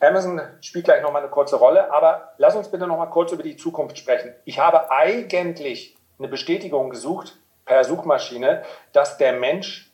Amazon 0.00 0.40
spielt 0.60 0.84
gleich 0.84 1.02
nochmal 1.02 1.22
eine 1.22 1.30
kurze 1.30 1.56
Rolle, 1.56 1.92
aber 1.92 2.34
lass 2.36 2.54
uns 2.54 2.70
bitte 2.70 2.86
nochmal 2.86 3.10
kurz 3.10 3.32
über 3.32 3.42
die 3.42 3.56
Zukunft 3.56 3.98
sprechen. 3.98 4.34
Ich 4.44 4.58
habe 4.58 4.90
eigentlich 4.90 5.96
eine 6.18 6.28
Bestätigung 6.28 6.90
gesucht 6.90 7.36
per 7.64 7.82
Suchmaschine, 7.84 8.62
dass 8.92 9.16
der 9.16 9.32
Mensch 9.32 9.90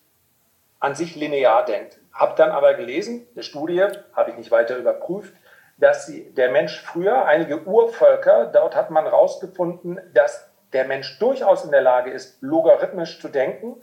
an 0.80 0.94
sich 0.96 1.14
linear 1.14 1.64
denkt. 1.64 1.98
Habe 2.12 2.34
dann 2.36 2.50
aber 2.50 2.74
gelesen, 2.74 3.26
eine 3.34 3.44
Studie, 3.44 3.86
habe 4.14 4.30
ich 4.30 4.36
nicht 4.36 4.50
weiter 4.50 4.76
überprüft, 4.76 5.34
dass 5.78 6.06
sie, 6.06 6.32
der 6.34 6.50
Mensch 6.50 6.80
früher, 6.80 7.24
einige 7.24 7.64
Urvölker, 7.64 8.46
dort 8.46 8.74
hat 8.74 8.90
man 8.90 9.04
herausgefunden, 9.04 10.00
dass 10.12 10.48
der 10.72 10.84
Mensch 10.84 11.18
durchaus 11.18 11.64
in 11.64 11.70
der 11.70 11.80
Lage 11.80 12.10
ist, 12.10 12.42
logarithmisch 12.42 13.20
zu 13.20 13.28
denken, 13.28 13.76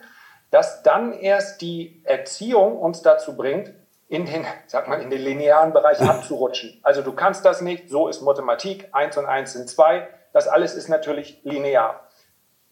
dass 0.52 0.84
dann 0.84 1.14
erst 1.14 1.62
die 1.62 2.02
Erziehung 2.04 2.78
uns 2.78 3.02
dazu 3.02 3.38
bringt, 3.38 3.74
in 4.10 4.26
den, 4.26 4.46
sag 4.66 4.88
mal, 4.88 5.02
in 5.02 5.10
den 5.10 5.22
linearen 5.22 5.72
Bereich 5.72 6.02
abzurutschen. 6.10 6.80
Also 6.84 7.02
du 7.02 7.14
kannst 7.14 7.46
das 7.46 7.62
nicht, 7.62 7.90
so 7.90 8.08
ist 8.10 8.22
Mathematik, 8.22 8.90
eins 8.92 9.16
und 9.18 9.26
eins 9.26 9.54
sind 9.54 9.70
zwei, 9.70 10.10
das 10.34 10.48
alles 10.48 10.76
ist 10.76 10.90
natürlich 10.90 11.40
linear. 11.44 12.02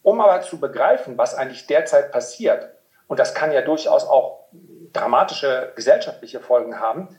Um 0.02 0.20
aber 0.20 0.42
zu 0.42 0.60
begreifen, 0.60 1.18
was 1.18 1.36
eigentlich 1.36 1.68
derzeit 1.68 2.12
passiert, 2.12 2.70
und 3.08 3.20
das 3.20 3.34
kann 3.34 3.52
ja 3.52 3.62
durchaus 3.62 4.06
auch 4.06 4.48
dramatische 4.92 5.72
gesellschaftliche 5.76 6.40
Folgen 6.40 6.80
haben, 6.80 7.18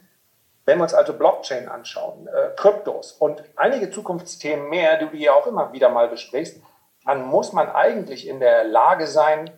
wenn 0.65 0.79
wir 0.79 0.83
uns 0.83 0.95
also 0.95 1.15
Blockchain 1.15 1.69
anschauen, 1.69 2.27
äh, 2.29 2.51
Kryptos 2.57 3.13
und 3.13 3.43
einige 3.57 3.91
Zukunftsthemen 3.91 4.69
mehr, 4.69 4.99
die 4.99 5.09
du 5.09 5.17
ja 5.17 5.33
auch 5.33 5.47
immer 5.47 5.73
wieder 5.73 5.89
mal 5.89 6.09
besprichst, 6.09 6.61
dann 7.07 7.25
muss 7.25 7.55
man 7.55 7.71
eigentlich 7.71 8.29
in 8.29 8.39
der 8.39 8.65
Lage 8.65 9.07
sein, 9.07 9.51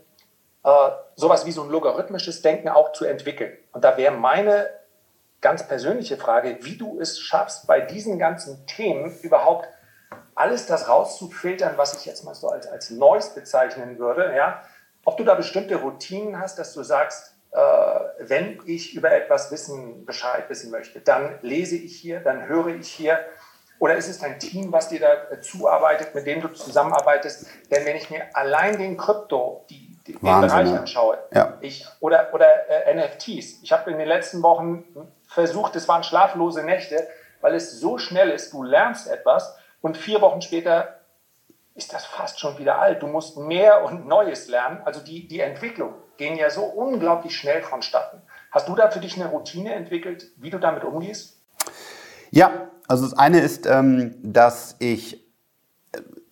äh, 0.65 0.91
sowas 1.17 1.47
wie 1.47 1.53
so 1.53 1.63
ein 1.63 1.71
logarithmisches 1.71 2.43
Denken 2.43 2.69
auch 2.69 2.93
zu 2.93 3.05
entwickeln. 3.05 3.57
Und 3.73 3.85
da 3.85 3.97
wäre 3.97 4.15
meine 4.15 4.69
ganz 5.41 5.67
persönliche 5.67 6.17
Frage, 6.17 6.59
wie 6.63 6.77
du 6.77 7.01
es 7.01 7.19
schaffst, 7.19 7.67
bei 7.67 7.81
diesen 7.81 8.19
ganzen 8.19 8.67
Themen 8.67 9.19
überhaupt 9.23 9.69
alles 10.35 10.67
das 10.67 10.89
rauszufiltern, 10.89 11.77
was 11.77 11.95
ich 11.99 12.07
jetzt 12.07 12.25
mal 12.25 12.35
so 12.35 12.49
als, 12.49 12.67
als 12.67 12.91
Neues 12.91 13.35
bezeichnen 13.35 13.99
würde. 13.99 14.35
Ja? 14.35 14.63
Ob 15.05 15.17
du 15.17 15.25
da 15.25 15.35
bestimmte 15.35 15.77
Routinen 15.77 16.39
hast, 16.39 16.59
dass 16.59 16.75
du 16.75 16.83
sagst, 16.83 17.35
äh, 17.53 17.59
wenn 18.19 18.61
ich 18.67 18.95
über 18.95 19.11
etwas 19.13 19.51
wissen, 19.51 20.05
Bescheid 20.05 20.49
wissen 20.49 20.71
möchte, 20.71 21.01
dann 21.01 21.39
lese 21.43 21.77
ich 21.77 21.97
hier, 21.97 22.21
dann 22.21 22.47
höre 22.47 22.69
ich 22.69 22.89
hier, 22.89 23.19
oder 23.79 23.97
ist 23.97 24.09
es 24.09 24.19
dein 24.19 24.39
Team, 24.39 24.73
was 24.73 24.89
dir 24.89 25.01
da 25.01 25.41
zuarbeitet, 25.41 26.15
mit 26.15 26.27
dem 26.27 26.43
du 26.43 26.49
zusammenarbeitest? 26.49 27.47
Denn 27.71 27.87
wenn 27.87 27.97
ich 27.97 28.11
mir 28.11 28.25
allein 28.35 28.77
den 28.77 28.99
Krypto, 28.99 29.65
die, 29.71 29.90
den 30.07 30.19
Bereich 30.21 30.53
anschaue, 30.53 31.19
ja. 31.33 31.59
ich, 31.61 31.87
oder, 32.01 32.33
oder 32.33 32.47
äh, 32.69 32.95
NFTs, 32.95 33.63
ich 33.63 33.73
habe 33.73 33.91
in 33.91 33.99
den 33.99 34.09
letzten 34.09 34.43
Wochen 34.43 34.85
versucht, 35.27 35.77
es 35.77 35.89
waren 35.89 36.03
schlaflose 36.03 36.65
Nächte, 36.65 37.07
weil 37.41 37.55
es 37.55 37.81
so 37.81 37.99
schnell 37.99 38.31
ist, 38.31 38.53
du 38.53 38.63
lernst 38.63 39.09
etwas 39.09 39.57
und 39.81 39.97
vier 39.97 40.21
Wochen 40.21 40.43
später 40.43 41.01
ist 41.75 41.93
das 41.95 42.05
fast 42.05 42.39
schon 42.41 42.59
wieder 42.59 42.79
alt. 42.79 43.03
Du 43.03 43.07
musst 43.07 43.39
mehr 43.39 43.85
und 43.85 44.07
Neues 44.07 44.49
lernen. 44.49 44.83
Also 44.85 45.01
die, 45.01 45.27
die 45.27 45.41
Entwicklung 45.41 45.95
gehen 46.19 46.37
ja 46.37 46.51
so 46.51 46.63
unglaublich 46.63 47.35
schnell 47.37 47.63
vonstatten. 47.63 48.21
Hast 48.51 48.69
du 48.69 48.75
da 48.75 48.91
für 48.91 49.01
dich 49.01 49.15
eine 49.15 49.31
Routine 49.31 49.75
entwickelt, 49.75 50.27
wie 50.37 50.51
du 50.51 50.59
damit 50.59 50.85
umgehst? 50.85 51.41
Ja, 52.31 52.69
also 52.87 53.05
das 53.05 53.19
eine 53.19 53.41
ist, 53.41 53.67
ähm, 53.67 54.17
dass 54.23 54.77
ich 54.79 55.25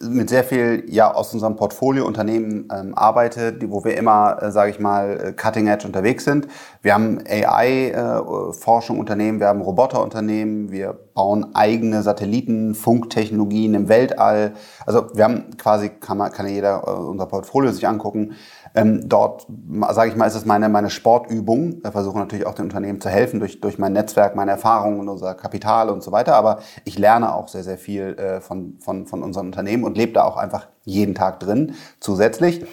mit 0.01 0.29
sehr 0.29 0.45
viel 0.45 0.85
ja 0.89 1.13
aus 1.13 1.33
unserem 1.33 1.57
Portfolio 1.57 2.07
Unternehmen 2.07 2.69
ähm, 2.73 2.95
arbeite, 2.95 3.53
die, 3.53 3.71
wo 3.71 3.85
wir 3.85 3.97
immer, 3.97 4.41
äh, 4.41 4.53
sage 4.53 4.71
ich 4.71 4.79
mal, 4.79 5.21
äh, 5.21 5.33
cutting 5.33 5.67
edge 5.67 5.87
unterwegs 5.87 6.25
sind. 6.25 6.47
Wir 6.83 6.95
haben 6.95 7.19
AI-Forschung 7.27 8.97
äh, 8.97 9.01
Unternehmen, 9.01 9.41
wir 9.41 9.49
haben 9.49 9.61
Roboterunternehmen, 9.61 10.71
wir 10.71 10.99
bauen 11.19 11.53
eigene 11.53 12.05
Satellitenfunktechnologien 12.05 13.75
im 13.75 13.89
Weltall. 13.89 14.53
Also 14.87 15.09
wir 15.15 15.25
haben 15.25 15.57
quasi 15.57 15.89
kann 15.89 16.17
man 16.17 16.31
kann 16.31 16.47
jeder 16.47 16.85
äh, 16.87 16.91
unser 16.91 17.27
Portfolio 17.27 17.73
sich 17.73 17.89
angucken. 17.89 18.37
Ähm, 18.73 19.09
dort, 19.09 19.49
sage 19.91 20.11
ich 20.11 20.17
mal, 20.17 20.27
ist 20.27 20.37
es 20.37 20.47
meine, 20.47 20.69
meine 20.69 20.91
Sportübung. 20.91 21.83
Wir 21.83 21.91
versuchen 21.91 22.21
natürlich 22.21 22.47
auch 22.47 22.55
den 22.55 22.67
Unternehmen 22.67 23.01
zu 23.01 23.09
helfen 23.09 23.41
durch, 23.41 23.61
durch 23.61 23.81
mein 23.81 23.95
Netzwerk, 23.95 24.37
meine 24.37 24.53
Erfahrungen 24.53 25.01
und 25.01 25.09
unser 25.09 25.35
Kapital 25.35 25.91
und 25.91 26.05
so 26.05 26.13
weiter. 26.13 26.37
Aber 26.37 26.61
ich 26.85 26.97
lerne 26.97 27.35
auch 27.35 27.49
sehr, 27.49 27.65
sehr 27.65 27.79
viel 27.79 28.17
äh, 28.17 28.41
von, 28.41 28.77
von, 28.79 29.07
von 29.07 29.25
unseren 29.25 29.47
Unternehmen 29.47 29.83
und 29.83 29.99
lebe 29.99 30.13
da 30.13 30.23
auch 30.23 30.37
einfach 30.37 30.69
jeden 30.85 31.17
Tag 31.17 31.41
drin 31.41 31.75
zusätzlich. 31.99 32.65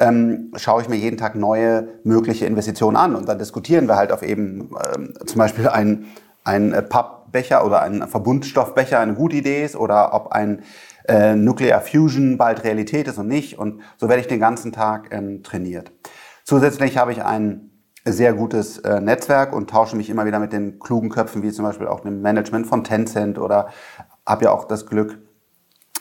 Ähm, 0.00 0.50
schaue 0.56 0.82
ich 0.82 0.88
mir 0.88 0.96
jeden 0.96 1.16
Tag 1.16 1.36
neue 1.36 1.86
mögliche 2.02 2.46
Investitionen 2.46 2.96
an 2.96 3.14
und 3.14 3.28
dann 3.28 3.38
diskutieren 3.38 3.86
wir 3.86 3.94
halt 3.94 4.10
auf 4.10 4.24
eben 4.24 4.70
ähm, 4.96 5.14
zum 5.24 5.38
Beispiel 5.38 5.68
ein, 5.68 6.06
ein 6.42 6.74
Pappbecher 7.34 7.66
oder 7.66 7.82
ein 7.82 8.06
Verbundstoffbecher 8.06 9.00
eine 9.00 9.14
gute 9.14 9.36
Idee 9.36 9.64
ist 9.64 9.74
oder 9.74 10.14
ob 10.14 10.32
ein 10.32 10.62
äh, 11.08 11.34
Nuclear 11.34 11.80
Fusion 11.80 12.38
bald 12.38 12.62
Realität 12.62 13.08
ist 13.08 13.18
und 13.18 13.26
nicht. 13.26 13.58
Und 13.58 13.82
so 13.96 14.08
werde 14.08 14.20
ich 14.20 14.28
den 14.28 14.38
ganzen 14.38 14.72
Tag 14.72 15.08
ähm, 15.10 15.42
trainiert. 15.42 15.92
Zusätzlich 16.44 16.96
habe 16.96 17.10
ich 17.12 17.22
ein 17.22 17.70
sehr 18.04 18.34
gutes 18.34 18.78
äh, 18.78 19.00
Netzwerk 19.00 19.52
und 19.52 19.68
tausche 19.68 19.96
mich 19.96 20.10
immer 20.10 20.26
wieder 20.26 20.38
mit 20.38 20.52
den 20.52 20.78
klugen 20.78 21.10
Köpfen, 21.10 21.42
wie 21.42 21.50
zum 21.50 21.64
Beispiel 21.64 21.88
auch 21.88 22.00
dem 22.00 22.22
Management 22.22 22.66
von 22.66 22.84
Tencent 22.84 23.38
oder 23.38 23.68
habe 24.26 24.44
ja 24.44 24.52
auch 24.52 24.64
das 24.64 24.86
Glück, 24.86 25.18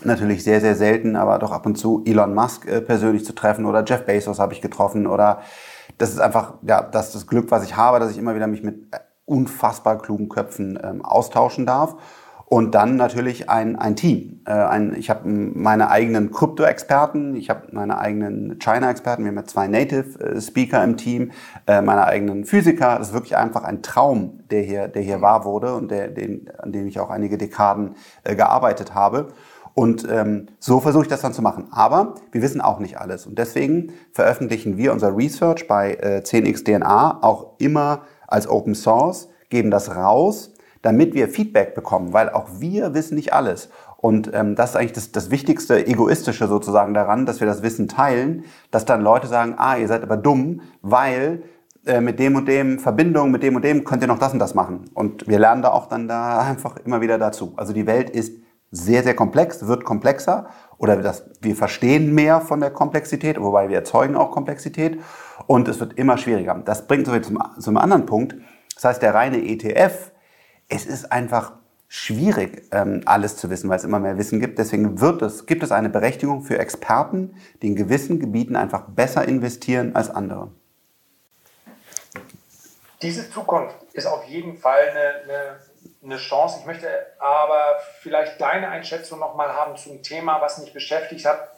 natürlich 0.03 0.43
sehr, 0.43 0.61
sehr 0.61 0.75
selten, 0.75 1.15
aber 1.15 1.39
doch 1.39 1.51
ab 1.51 1.65
und 1.65 1.77
zu 1.77 2.03
Elon 2.05 2.33
Musk 2.35 2.67
äh, 2.67 2.81
persönlich 2.81 3.25
zu 3.25 3.33
treffen 3.33 3.65
oder 3.65 3.83
Jeff 3.85 4.05
Bezos 4.05 4.39
habe 4.39 4.53
ich 4.53 4.61
getroffen 4.61 5.07
oder 5.07 5.41
das 5.97 6.11
ist 6.11 6.19
einfach, 6.19 6.55
ja, 6.61 6.81
das 6.81 7.07
ist 7.07 7.15
das 7.15 7.27
Glück, 7.27 7.49
was 7.51 7.63
ich 7.63 7.77
habe, 7.77 7.99
dass 7.99 8.11
ich 8.11 8.17
immer 8.17 8.35
wieder 8.35 8.47
mich 8.47 8.63
mit 8.63 8.93
unfassbar 9.25 9.97
klugen 9.99 10.29
Köpfen 10.29 10.79
ähm, 10.83 11.03
austauschen 11.03 11.65
darf. 11.65 11.95
Und 12.45 12.75
dann 12.75 12.97
natürlich 12.97 13.49
ein, 13.49 13.77
ein 13.77 13.95
Team. 13.95 14.41
Äh, 14.45 14.51
ein, 14.51 14.93
ich 14.95 15.09
habe 15.09 15.27
meine 15.27 15.89
eigenen 15.89 16.29
Krypto-Experten, 16.29 17.35
ich 17.35 17.49
habe 17.49 17.69
meine 17.71 17.97
eigenen 17.97 18.59
China-Experten, 18.59 19.23
wir 19.23 19.29
haben 19.29 19.37
ja 19.37 19.45
zwei 19.45 19.67
Native-Speaker 19.67 20.83
im 20.83 20.97
Team, 20.97 21.31
äh, 21.65 21.81
meine 21.81 22.05
eigenen 22.05 22.45
Physiker. 22.45 22.99
Das 22.99 23.07
ist 23.07 23.13
wirklich 23.13 23.37
einfach 23.37 23.63
ein 23.63 23.81
Traum, 23.81 24.41
der 24.51 24.61
hier, 24.61 24.87
der 24.87 25.01
hier 25.01 25.21
wahr 25.21 25.45
wurde 25.45 25.73
und 25.73 25.89
der, 25.89 26.09
den, 26.09 26.47
an 26.59 26.71
dem 26.71 26.85
ich 26.85 26.99
auch 26.99 27.09
einige 27.09 27.39
Dekaden 27.39 27.95
äh, 28.23 28.35
gearbeitet 28.35 28.93
habe. 28.93 29.29
Und 29.73 30.07
ähm, 30.07 30.49
so 30.59 30.79
versuche 30.79 31.03
ich 31.03 31.09
das 31.09 31.21
dann 31.21 31.33
zu 31.33 31.41
machen. 31.41 31.69
Aber 31.71 32.15
wir 32.31 32.43
wissen 32.43 32.61
auch 32.61 32.77
nicht 32.77 32.99
alles. 32.99 33.25
Und 33.25 33.39
deswegen 33.39 33.93
veröffentlichen 34.11 34.77
wir 34.77 34.93
unser 34.93 35.17
Research 35.17 35.67
bei 35.67 35.95
äh, 35.95 36.21
10xDNA 36.23 37.23
auch 37.23 37.55
immer 37.57 38.03
als 38.27 38.47
Open 38.47 38.75
Source, 38.75 39.29
geben 39.49 39.71
das 39.71 39.95
raus 39.95 40.53
damit 40.83 41.15
wir 41.15 41.29
Feedback 41.29 41.73
bekommen, 41.73 42.13
weil 42.13 42.29
auch 42.29 42.59
wir 42.59 42.93
wissen 42.93 43.15
nicht 43.15 43.33
alles. 43.33 43.69
Und 43.97 44.31
ähm, 44.33 44.55
das 44.55 44.71
ist 44.71 44.75
eigentlich 44.75 44.91
das, 44.91 45.11
das 45.11 45.31
Wichtigste, 45.31 45.87
Egoistische 45.87 46.47
sozusagen 46.47 46.93
daran, 46.93 47.25
dass 47.25 47.39
wir 47.39 47.47
das 47.47 47.63
Wissen 47.63 47.87
teilen, 47.87 48.43
dass 48.69 48.85
dann 48.85 49.01
Leute 49.01 49.27
sagen, 49.27 49.55
ah, 49.57 49.77
ihr 49.77 49.87
seid 49.87 50.03
aber 50.03 50.17
dumm, 50.17 50.61
weil 50.81 51.43
äh, 51.85 52.01
mit 52.01 52.19
dem 52.19 52.35
und 52.35 52.47
dem 52.47 52.79
Verbindung, 52.79 53.31
mit 53.31 53.43
dem 53.43 53.55
und 53.55 53.63
dem 53.63 53.85
könnt 53.85 54.01
ihr 54.01 54.09
noch 54.09 54.19
das 54.19 54.33
und 54.33 54.39
das 54.39 54.53
machen. 54.53 54.89
Und 54.93 55.25
wir 55.27 55.39
lernen 55.39 55.61
da 55.61 55.71
auch 55.71 55.87
dann 55.87 56.09
da 56.09 56.39
einfach 56.49 56.75
immer 56.85 56.99
wieder 56.99 57.17
dazu. 57.17 57.53
Also 57.55 57.71
die 57.71 57.87
Welt 57.87 58.09
ist 58.09 58.33
sehr, 58.71 59.03
sehr 59.03 59.15
komplex, 59.15 59.67
wird 59.67 59.85
komplexer 59.85 60.47
oder 60.77 60.97
das, 60.97 61.23
wir 61.39 61.55
verstehen 61.55 62.13
mehr 62.13 62.41
von 62.41 62.59
der 62.59 62.71
Komplexität, 62.71 63.39
wobei 63.39 63.69
wir 63.69 63.77
erzeugen 63.77 64.15
auch 64.17 64.31
Komplexität 64.31 64.99
und 65.53 65.67
es 65.67 65.79
wird 65.79 65.99
immer 65.99 66.17
schwieriger. 66.17 66.59
Das 66.65 66.87
bringt 66.87 67.07
uns 67.07 67.27
zum, 67.27 67.39
zum 67.59 67.77
anderen 67.77 68.07
Punkt. 68.07 68.35
Das 68.73 68.85
heißt, 68.85 69.01
der 69.03 69.13
reine 69.13 69.37
ETF 69.37 70.11
es 70.67 70.87
ist 70.87 71.11
einfach 71.11 71.53
schwierig, 71.87 72.63
ähm, 72.71 73.01
alles 73.05 73.37
zu 73.37 73.51
wissen, 73.51 73.69
weil 73.69 73.77
es 73.77 73.83
immer 73.83 73.99
mehr 73.99 74.17
Wissen 74.17 74.39
gibt. 74.39 74.57
Deswegen 74.57 74.99
wird 74.99 75.21
es, 75.21 75.45
gibt 75.45 75.61
es 75.61 75.71
eine 75.71 75.89
Berechtigung 75.89 76.41
für 76.41 76.57
Experten, 76.57 77.39
die 77.61 77.67
in 77.67 77.75
gewissen 77.75 78.19
Gebieten 78.19 78.55
einfach 78.55 78.87
besser 78.87 79.27
investieren 79.27 79.95
als 79.95 80.09
andere. 80.09 80.49
Diese 83.03 83.29
Zukunft 83.29 83.75
ist 83.93 84.07
auf 84.07 84.23
jeden 84.23 84.57
Fall 84.57 84.89
eine, 84.89 84.99
eine, 85.23 85.59
eine 86.03 86.17
Chance. 86.17 86.57
Ich 86.61 86.65
möchte 86.65 86.87
aber 87.19 87.77
vielleicht 87.99 88.41
deine 88.41 88.69
Einschätzung 88.69 89.19
nochmal 89.19 89.49
haben 89.49 89.75
zum 89.75 90.01
Thema, 90.01 90.41
was 90.41 90.57
mich 90.57 90.73
beschäftigt 90.73 91.25
hat. 91.27 91.51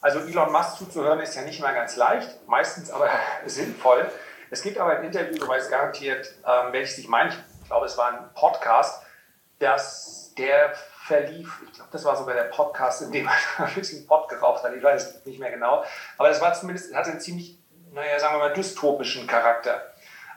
Also 0.00 0.20
Elon 0.20 0.52
Musk 0.52 0.78
zuzuhören 0.78 1.20
ist 1.20 1.34
ja 1.34 1.42
nicht 1.42 1.60
mal 1.60 1.74
ganz 1.74 1.96
leicht, 1.96 2.46
meistens 2.46 2.90
aber 2.90 3.10
sinnvoll. 3.46 4.10
Es 4.50 4.62
gibt 4.62 4.78
aber 4.78 4.96
ein 4.96 5.04
Interview, 5.04 5.38
du 5.38 5.48
weißt 5.48 5.70
garantiert, 5.70 6.32
ähm, 6.46 6.72
welches 6.72 6.98
ich 6.98 7.08
meine. 7.08 7.30
Ich 7.62 7.68
glaube, 7.68 7.86
es 7.86 7.98
war 7.98 8.12
ein 8.12 8.34
Podcast, 8.34 9.02
dass 9.58 10.32
der 10.38 10.72
verlief, 11.04 11.60
ich 11.66 11.72
glaube, 11.72 11.90
das 11.90 12.04
war 12.04 12.16
sogar 12.16 12.34
der 12.34 12.44
Podcast, 12.44 13.02
in 13.02 13.12
dem 13.12 13.26
er 13.26 13.66
ein 13.66 13.74
bisschen 13.74 14.06
Pott 14.06 14.28
geraucht 14.28 14.62
hat, 14.62 14.74
ich 14.74 14.82
weiß 14.82 15.16
es 15.16 15.26
nicht 15.26 15.40
mehr 15.40 15.50
genau, 15.50 15.84
aber 16.16 16.28
das 16.28 16.40
war 16.40 16.54
zumindest, 16.54 16.94
hatte 16.94 17.10
einen 17.10 17.20
ziemlich, 17.20 17.58
naja, 17.92 18.18
sagen 18.20 18.34
wir 18.34 18.38
mal, 18.38 18.52
dystopischen 18.52 19.26
Charakter. 19.26 19.92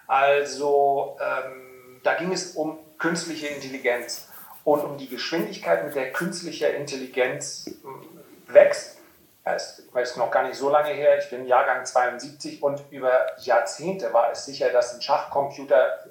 Also 0.07 1.17
ähm, 1.21 1.99
da 2.03 2.15
ging 2.15 2.33
es 2.33 2.55
um 2.55 2.79
künstliche 2.97 3.47
Intelligenz 3.47 4.27
und 4.63 4.83
um 4.83 4.97
die 4.97 5.07
Geschwindigkeit, 5.07 5.85
mit 5.85 5.95
der 5.95 6.11
künstliche 6.11 6.67
Intelligenz 6.67 7.67
äh, 7.67 8.53
wächst. 8.53 9.00
Das 9.43 9.79
ist 9.79 10.17
noch 10.17 10.29
gar 10.29 10.43
nicht 10.43 10.55
so 10.55 10.69
lange 10.69 10.89
her, 10.89 11.17
ich 11.17 11.29
bin 11.29 11.47
Jahrgang 11.47 11.83
72 11.83 12.61
und 12.61 12.83
über 12.91 13.11
Jahrzehnte 13.39 14.13
war 14.13 14.31
es 14.31 14.45
sicher, 14.45 14.69
dass 14.69 14.93
ein 14.93 15.01
Schachcomputer 15.01 16.05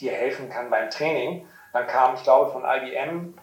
dir 0.00 0.12
helfen 0.12 0.48
kann 0.48 0.68
beim 0.68 0.90
Training. 0.90 1.46
Dann 1.72 1.86
kam, 1.86 2.16
ich 2.16 2.22
glaube, 2.22 2.50
von 2.50 2.64
IBM 2.64 3.34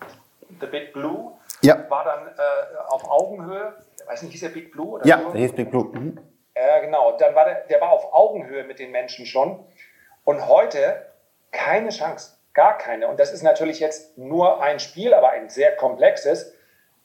The 0.59 0.67
Big 0.67 0.93
Blue. 0.93 1.31
Ja. 1.61 1.89
War 1.89 2.03
dann 2.03 2.27
äh, 2.27 2.77
auf 2.87 3.09
Augenhöhe. 3.09 3.73
Ich 3.99 4.07
weiß 4.07 4.21
nicht, 4.23 4.31
hieß 4.33 4.41
der 4.41 4.49
Big 4.49 4.71
Blue? 4.71 4.87
Oder 4.87 5.05
ja, 5.05 5.21
so? 5.21 5.31
der 5.31 5.41
hieß 5.41 5.53
Big 5.53 5.71
Blue. 5.71 5.85
Mhm. 5.85 6.19
Ja, 6.55 6.79
genau. 6.79 7.17
Dann 7.17 7.33
war 7.33 7.45
der, 7.45 7.61
der 7.69 7.81
war 7.81 7.89
auf 7.89 8.13
Augenhöhe 8.13 8.63
mit 8.63 8.79
den 8.79 8.91
Menschen 8.91 9.25
schon. 9.25 9.65
Und 10.25 10.47
heute 10.47 11.05
keine 11.51 11.89
Chance. 11.89 12.33
Gar 12.53 12.77
keine. 12.77 13.07
Und 13.07 13.19
das 13.19 13.31
ist 13.31 13.43
natürlich 13.43 13.79
jetzt 13.79 14.17
nur 14.17 14.61
ein 14.61 14.79
Spiel, 14.79 15.13
aber 15.13 15.29
ein 15.29 15.49
sehr 15.49 15.75
komplexes. 15.75 16.53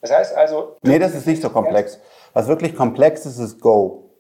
Das 0.00 0.10
heißt 0.12 0.36
also. 0.36 0.76
Nee, 0.82 0.98
das 0.98 1.14
ist 1.14 1.26
nicht 1.26 1.40
so 1.40 1.50
komplex. 1.50 2.00
Was 2.34 2.48
wirklich 2.48 2.76
komplex 2.76 3.24
ist, 3.24 3.38
ist 3.38 3.60
Go. 3.60 4.10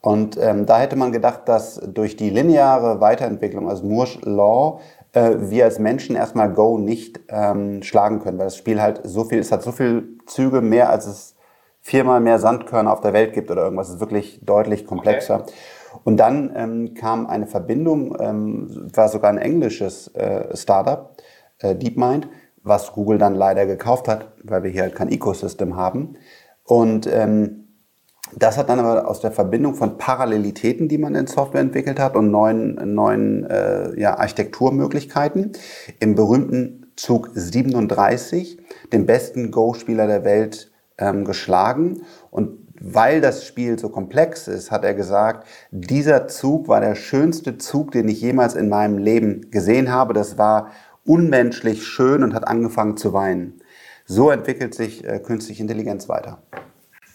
Und 0.00 0.38
ähm, 0.40 0.64
da 0.64 0.78
hätte 0.78 0.96
man 0.96 1.12
gedacht, 1.12 1.42
dass 1.46 1.80
durch 1.84 2.16
die 2.16 2.30
lineare 2.30 3.00
Weiterentwicklung, 3.00 3.68
also 3.68 3.84
Moore's 3.84 4.18
Law, 4.22 4.80
äh, 5.12 5.32
wir 5.38 5.64
als 5.64 5.78
Menschen 5.78 6.14
erstmal 6.16 6.52
Go 6.52 6.78
nicht 6.78 7.20
ähm, 7.28 7.82
schlagen 7.82 8.20
können, 8.20 8.38
weil 8.38 8.46
das 8.46 8.56
Spiel 8.56 8.80
halt 8.80 9.00
so 9.04 9.24
viel, 9.24 9.40
es 9.40 9.50
hat 9.50 9.62
so 9.62 9.72
viele 9.72 10.04
Züge 10.26 10.60
mehr, 10.60 10.88
als 10.90 11.06
es 11.06 11.34
viermal 11.80 12.20
mehr 12.20 12.38
Sandkörner 12.38 12.92
auf 12.92 13.00
der 13.00 13.12
Welt 13.12 13.32
gibt 13.32 13.50
oder 13.50 13.62
irgendwas. 13.62 13.88
Es 13.88 13.94
ist 13.94 14.00
wirklich 14.00 14.40
deutlich 14.44 14.86
komplexer. 14.86 15.40
Okay. 15.42 15.52
Und 16.04 16.18
dann 16.18 16.52
ähm, 16.54 16.94
kam 16.94 17.26
eine 17.26 17.46
Verbindung, 17.46 18.16
ähm, 18.20 18.90
war 18.94 19.08
sogar 19.08 19.30
ein 19.30 19.38
englisches 19.38 20.08
äh, 20.14 20.56
Startup, 20.56 21.14
äh, 21.58 21.74
DeepMind, 21.74 22.28
was 22.62 22.92
Google 22.92 23.18
dann 23.18 23.34
leider 23.34 23.66
gekauft 23.66 24.06
hat, 24.06 24.28
weil 24.44 24.62
wir 24.62 24.70
hier 24.70 24.82
halt 24.82 24.94
kein 24.94 25.10
Ecosystem 25.10 25.76
haben. 25.76 26.16
Und 26.68 27.08
ähm, 27.10 27.64
das 28.36 28.58
hat 28.58 28.68
dann 28.68 28.78
aber 28.78 29.08
aus 29.08 29.20
der 29.20 29.32
Verbindung 29.32 29.74
von 29.74 29.96
Parallelitäten, 29.96 30.86
die 30.86 30.98
man 30.98 31.14
in 31.14 31.26
Software 31.26 31.62
entwickelt 31.62 31.98
hat 31.98 32.14
und 32.14 32.30
neuen, 32.30 32.94
neuen 32.94 33.46
äh, 33.46 33.98
ja, 33.98 34.18
Architekturmöglichkeiten 34.18 35.52
im 35.98 36.14
berühmten 36.14 36.92
Zug 36.94 37.30
37 37.32 38.58
den 38.92 39.06
besten 39.06 39.50
Go-Spieler 39.50 40.06
der 40.06 40.24
Welt 40.24 40.70
ähm, 40.98 41.24
geschlagen. 41.24 42.02
Und 42.30 42.58
weil 42.78 43.22
das 43.22 43.46
Spiel 43.46 43.78
so 43.78 43.88
komplex 43.88 44.46
ist, 44.46 44.70
hat 44.70 44.84
er 44.84 44.92
gesagt, 44.92 45.46
dieser 45.70 46.28
Zug 46.28 46.68
war 46.68 46.82
der 46.82 46.96
schönste 46.96 47.56
Zug, 47.56 47.92
den 47.92 48.08
ich 48.08 48.20
jemals 48.20 48.54
in 48.54 48.68
meinem 48.68 48.98
Leben 48.98 49.50
gesehen 49.50 49.90
habe. 49.90 50.12
Das 50.12 50.36
war 50.36 50.70
unmenschlich 51.06 51.86
schön 51.86 52.22
und 52.22 52.34
hat 52.34 52.46
angefangen 52.46 52.98
zu 52.98 53.14
weinen. 53.14 53.62
So 54.10 54.30
entwickelt 54.30 54.74
sich 54.74 55.04
äh, 55.04 55.18
künstliche 55.18 55.60
Intelligenz 55.60 56.08
weiter. 56.08 56.38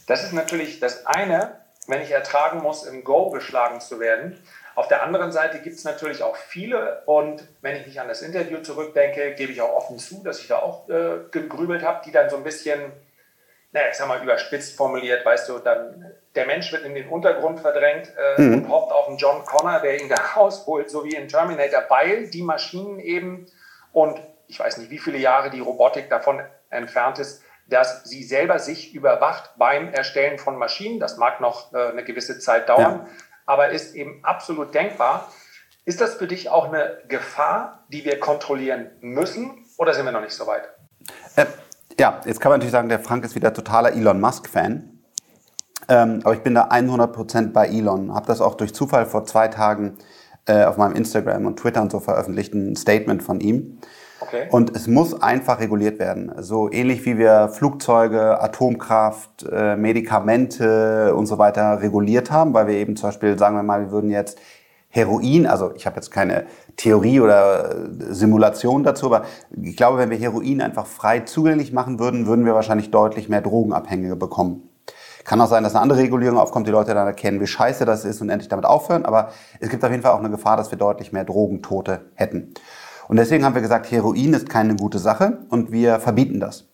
Das 0.06 0.24
ist 0.24 0.32
natürlich 0.32 0.80
das 0.80 1.08
eine, 1.08 1.60
wenn 1.88 2.04
ich 2.04 2.12
ertragen 2.12 2.60
muss, 2.62 2.86
im 2.86 3.04
Go 3.04 3.32
geschlagen 3.32 3.82
zu 3.82 4.00
werden. 4.00 4.39
Auf 4.76 4.89
der 4.89 5.02
anderen 5.02 5.32
Seite 5.32 5.60
gibt 5.60 5.76
es 5.76 5.86
natürlich 5.86 6.22
auch 6.22 6.36
viele 6.36 7.02
und 7.08 7.44
wenn 7.62 7.76
ich 7.78 7.88
mich 7.88 8.00
an 8.00 8.08
das 8.08 8.22
Interview 8.22 8.60
zurückdenke, 8.60 9.34
gebe 9.34 9.52
ich 9.52 9.62
auch 9.62 9.74
offen 9.74 9.98
zu, 9.98 10.22
dass 10.24 10.39
ich 10.39 10.48
da 10.48 10.60
auch 10.60 10.88
äh, 10.88 11.22
gegrübelt 11.32 11.84
habe, 11.84 12.04
die 12.06 12.12
dann 12.12 12.30
so 12.30 12.38
ein 12.38 12.44
bisschen, 12.44 12.91
naja, 13.72 13.88
ich 13.89 13.98
sag 13.98 14.08
mal 14.08 14.22
überspitzt 14.22 14.78
formuliert, 14.78 15.26
weißt 15.26 15.50
du, 15.50 15.58
dann 15.58 16.12
der 16.36 16.46
Mensch 16.46 16.72
wird 16.72 16.86
in 16.86 16.94
den 16.94 17.10
Untergrund 17.10 17.60
verdrängt 17.60 18.14
äh, 18.38 18.39
mhm. 18.39 18.54
und 18.54 18.70
hofft 18.70 18.91
auf 18.91 19.08
einen 19.08 19.18
John 19.18 19.44
Connor, 19.46 19.80
der 19.80 20.00
ihn 20.00 20.10
da 20.10 20.16
rausholt, 20.36 20.91
so 20.91 21.04
wie 21.04 21.16
in 21.16 21.28
Terminator, 21.28 21.86
weil 21.89 22.28
die 22.28 22.44
Maschinen 22.44 23.00
eben 23.00 23.48
und 23.91 24.22
ich 24.48 24.60
weiß 24.60 24.78
nicht, 24.78 24.91
wie 24.91 25.00
viele 25.00 25.18
Jahre 25.18 25.50
die 25.50 25.60
Robotik 25.60 26.12
davon 26.12 26.39
entfernt 26.74 27.19
ist, 27.19 27.41
dass 27.67 28.03
sie 28.03 28.24
selber 28.24 28.59
sich 28.59 28.93
überwacht 28.93 29.51
beim 29.57 29.89
Erstellen 29.89 30.38
von 30.38 30.57
Maschinen. 30.57 30.99
Das 30.99 31.17
mag 31.17 31.39
noch 31.39 31.74
äh, 31.74 31.89
eine 31.89 32.03
gewisse 32.03 32.39
Zeit 32.39 32.69
dauern, 32.69 33.01
ja. 33.05 33.07
aber 33.45 33.69
ist 33.69 33.95
eben 33.95 34.24
absolut 34.24 34.74
denkbar. 34.74 35.32
Ist 35.86 36.01
das 36.01 36.15
für 36.15 36.28
dich 36.28 36.49
auch 36.49 36.67
eine 36.67 36.99
Gefahr, 37.07 37.86
die 37.89 38.05
wir 38.05 38.19
kontrollieren 38.19 38.91
müssen 39.01 39.65
oder 39.78 39.93
sind 39.93 40.05
wir 40.05 40.11
noch 40.11 40.21
nicht 40.21 40.34
so 40.34 40.47
weit? 40.47 40.69
Äh, 41.36 41.45
ja, 41.99 42.21
jetzt 42.26 42.39
kann 42.39 42.51
man 42.51 42.59
natürlich 42.59 42.71
sagen, 42.71 42.89
der 42.89 42.99
Frank 42.99 43.26
ist 43.26 43.36
wieder 43.36 43.53
totaler 43.53 43.93
Elon 43.93 44.19
Musk-Fan. 44.19 44.89
Ähm, 45.89 46.21
aber 46.24 46.34
ich 46.34 46.41
bin 46.41 46.55
da 46.55 46.69
100% 46.69 47.51
bei 47.51 47.67
Elon. 47.67 48.13
Habe 48.13 48.26
das 48.26 48.39
auch 48.41 48.55
durch 48.55 48.74
Zufall 48.74 49.05
vor 49.05 49.26
zwei 49.26 49.49
Tagen 49.49 49.97
äh, 50.45 50.63
auf 50.63 50.78
meinem 50.78 50.95
Instagram 50.95 51.45
und 51.45 51.59
Twitter 51.59 51.82
und 51.82 51.91
so 51.91 51.99
veröffentlicht, 51.99 52.53
ein 52.53 52.76
Statement 52.76 53.21
von 53.21 53.41
ihm. 53.41 53.80
Okay. 54.28 54.47
Und 54.49 54.76
es 54.76 54.88
muss 54.88 55.21
einfach 55.21 55.59
reguliert 55.59 55.99
werden. 55.99 56.32
So 56.39 56.71
ähnlich 56.71 57.05
wie 57.05 57.17
wir 57.17 57.49
Flugzeuge, 57.49 58.41
Atomkraft, 58.41 59.45
äh, 59.51 59.76
Medikamente 59.76 61.13
und 61.15 61.26
so 61.26 61.38
weiter 61.38 61.82
reguliert 61.82 62.32
haben, 62.32 62.53
weil 62.53 62.67
wir 62.67 62.76
eben 62.76 62.95
zum 62.95 63.09
Beispiel, 63.09 63.38
sagen 63.38 63.55
wir 63.55 63.63
mal, 63.63 63.82
wir 63.82 63.91
würden 63.91 64.09
jetzt 64.09 64.39
Heroin, 64.89 65.47
also 65.47 65.74
ich 65.76 65.88
habe 65.88 65.95
jetzt 65.95 66.11
keine 66.11 66.45
Theorie 66.78 67.19
oder 67.19 67.71
äh, 67.71 68.13
Simulation 68.13 68.84
dazu, 68.84 69.07
aber 69.07 69.26
ich 69.61 69.76
glaube, 69.76 69.97
wenn 69.97 70.11
wir 70.11 70.17
Heroin 70.17 70.61
einfach 70.61 70.86
frei 70.86 71.21
zugänglich 71.21 71.74
machen 71.74 71.99
würden, 71.99 72.28
würden 72.28 72.45
wir 72.45 72.53
wahrscheinlich 72.53 72.91
deutlich 72.91 73.28
mehr 73.28 73.41
Drogenabhängige 73.41 74.15
bekommen. 74.15 74.69
Kann 75.24 75.41
auch 75.41 75.47
sein, 75.47 75.63
dass 75.63 75.74
eine 75.74 75.82
andere 75.82 75.99
Regulierung 75.99 76.38
aufkommt, 76.38 76.67
die 76.67 76.71
Leute 76.71 76.93
dann 76.93 77.07
erkennen, 77.07 77.39
wie 77.39 77.47
scheiße 77.47 77.86
das 77.86 78.05
ist 78.05 78.21
und 78.21 78.30
endlich 78.30 78.49
damit 78.49 78.65
aufhören, 78.65 79.05
aber 79.05 79.30
es 79.59 79.69
gibt 79.69 79.84
auf 79.84 79.89
jeden 79.89 80.03
Fall 80.03 80.11
auch 80.11 80.19
eine 80.19 80.30
Gefahr, 80.30 80.57
dass 80.57 80.69
wir 80.69 80.78
deutlich 80.78 81.11
mehr 81.11 81.24
Drogentote 81.24 82.01
hätten. 82.13 82.53
Und 83.08 83.18
deswegen 83.18 83.43
haben 83.43 83.56
wir 83.56 83.62
gesagt, 83.62 83.91
Heroin 83.91 84.34
ist 84.34 84.49
keine 84.49 84.76
gute 84.76 84.99
Sache 84.99 85.39
und 85.49 85.72
wir 85.72 85.99
verbieten 85.99 86.39
das. 86.39 86.70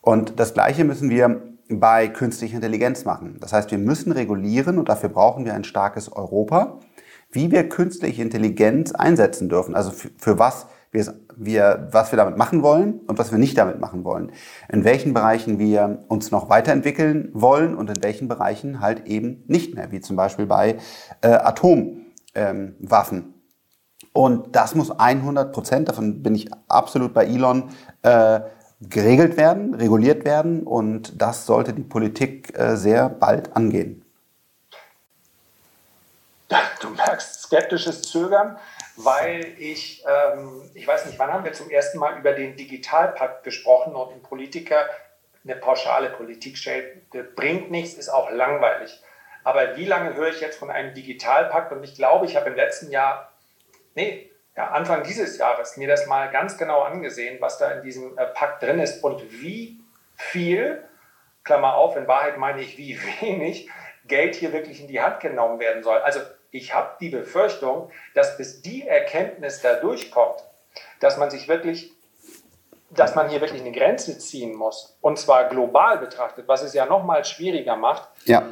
Und 0.00 0.38
das 0.38 0.54
Gleiche 0.54 0.84
müssen 0.84 1.10
wir 1.10 1.42
bei 1.68 2.08
künstlicher 2.08 2.56
Intelligenz 2.56 3.04
machen. 3.04 3.38
Das 3.40 3.52
heißt, 3.52 3.70
wir 3.70 3.78
müssen 3.78 4.12
regulieren 4.12 4.78
und 4.78 4.88
dafür 4.88 5.08
brauchen 5.08 5.44
wir 5.44 5.54
ein 5.54 5.64
starkes 5.64 6.12
Europa, 6.12 6.78
wie 7.32 7.50
wir 7.50 7.68
künstliche 7.68 8.22
Intelligenz 8.22 8.92
einsetzen 8.92 9.48
dürfen. 9.48 9.74
Also 9.74 9.90
für, 9.90 10.10
für 10.16 10.38
was 10.38 10.66
wir, 10.92 11.14
wir, 11.36 11.88
was 11.90 12.12
wir 12.12 12.16
damit 12.16 12.36
machen 12.36 12.62
wollen 12.62 13.00
und 13.06 13.18
was 13.18 13.32
wir 13.32 13.38
nicht 13.38 13.58
damit 13.58 13.80
machen 13.80 14.04
wollen. 14.04 14.30
In 14.68 14.84
welchen 14.84 15.12
Bereichen 15.12 15.58
wir 15.58 16.04
uns 16.08 16.30
noch 16.30 16.48
weiterentwickeln 16.48 17.30
wollen 17.32 17.74
und 17.74 17.90
in 17.90 18.02
welchen 18.02 18.28
Bereichen 18.28 18.80
halt 18.80 19.06
eben 19.06 19.42
nicht 19.46 19.74
mehr, 19.74 19.90
wie 19.90 20.00
zum 20.00 20.16
Beispiel 20.16 20.46
bei 20.46 20.76
äh, 21.20 21.28
Atomwaffen. 21.28 22.04
Ähm, 22.34 23.34
und 24.16 24.56
das 24.56 24.74
muss 24.74 24.90
100 24.90 25.52
Prozent, 25.52 25.90
davon 25.90 26.22
bin 26.22 26.34
ich 26.34 26.48
absolut 26.68 27.12
bei 27.12 27.26
Elon, 27.26 27.70
äh, 28.00 28.40
geregelt 28.80 29.36
werden, 29.36 29.74
reguliert 29.74 30.24
werden. 30.24 30.62
Und 30.62 31.20
das 31.20 31.44
sollte 31.44 31.74
die 31.74 31.82
Politik 31.82 32.58
äh, 32.58 32.76
sehr 32.76 33.10
bald 33.10 33.54
angehen. 33.54 34.06
Du 36.80 36.88
merkst 36.88 37.42
skeptisches 37.42 38.02
Zögern, 38.02 38.56
weil 38.96 39.54
ich, 39.58 40.02
ähm, 40.06 40.62
ich 40.72 40.88
weiß 40.88 41.04
nicht, 41.04 41.18
wann 41.18 41.30
haben 41.30 41.44
wir 41.44 41.52
zum 41.52 41.68
ersten 41.68 41.98
Mal 41.98 42.18
über 42.18 42.32
den 42.32 42.56
Digitalpakt 42.56 43.44
gesprochen 43.44 43.94
und 43.94 44.12
ein 44.12 44.22
Politiker 44.22 44.78
eine 45.44 45.56
pauschale 45.56 46.08
Politik 46.08 46.56
stellt, 46.56 47.10
bringt 47.36 47.70
nichts, 47.70 47.98
ist 47.98 48.08
auch 48.08 48.30
langweilig. 48.30 48.98
Aber 49.44 49.76
wie 49.76 49.84
lange 49.84 50.14
höre 50.14 50.30
ich 50.30 50.40
jetzt 50.40 50.58
von 50.58 50.70
einem 50.70 50.94
Digitalpakt? 50.94 51.70
Und 51.72 51.84
ich 51.84 51.94
glaube, 51.94 52.24
ich 52.24 52.34
habe 52.34 52.48
im 52.48 52.56
letzten 52.56 52.90
Jahr 52.90 53.30
nee, 53.96 54.30
ja, 54.56 54.68
Anfang 54.68 55.02
dieses 55.02 55.36
Jahres 55.38 55.76
mir 55.76 55.88
das 55.88 56.06
mal 56.06 56.30
ganz 56.30 56.56
genau 56.56 56.82
angesehen, 56.82 57.40
was 57.40 57.58
da 57.58 57.72
in 57.72 57.82
diesem 57.82 58.16
äh, 58.16 58.26
Pakt 58.26 58.62
drin 58.62 58.78
ist 58.78 59.02
und 59.02 59.22
wie 59.42 59.80
viel, 60.16 60.82
Klammer 61.44 61.74
auf, 61.74 61.96
in 61.96 62.08
Wahrheit 62.08 62.38
meine 62.38 62.60
ich, 62.62 62.78
wie 62.78 62.98
wenig 63.20 63.68
Geld 64.06 64.34
hier 64.34 64.52
wirklich 64.52 64.80
in 64.80 64.88
die 64.88 65.00
Hand 65.00 65.20
genommen 65.20 65.58
werden 65.58 65.82
soll. 65.82 65.98
Also 65.98 66.20
ich 66.50 66.74
habe 66.74 66.96
die 67.00 67.10
Befürchtung, 67.10 67.90
dass 68.14 68.36
bis 68.36 68.62
die 68.62 68.86
Erkenntnis 68.86 69.60
da 69.60 69.74
durchkommt, 69.74 70.42
dass 71.00 71.18
man 71.18 71.30
sich 71.30 71.48
wirklich 71.48 71.92
dass 72.90 73.14
man 73.14 73.28
hier 73.28 73.40
wirklich 73.40 73.60
eine 73.60 73.72
Grenze 73.72 74.18
ziehen 74.18 74.54
muss, 74.54 74.96
und 75.00 75.18
zwar 75.18 75.48
global 75.48 75.98
betrachtet, 75.98 76.46
was 76.46 76.62
es 76.62 76.72
ja 76.72 76.86
noch 76.86 77.04
mal 77.04 77.24
schwieriger 77.24 77.76
macht, 77.76 78.08
ja. 78.24 78.44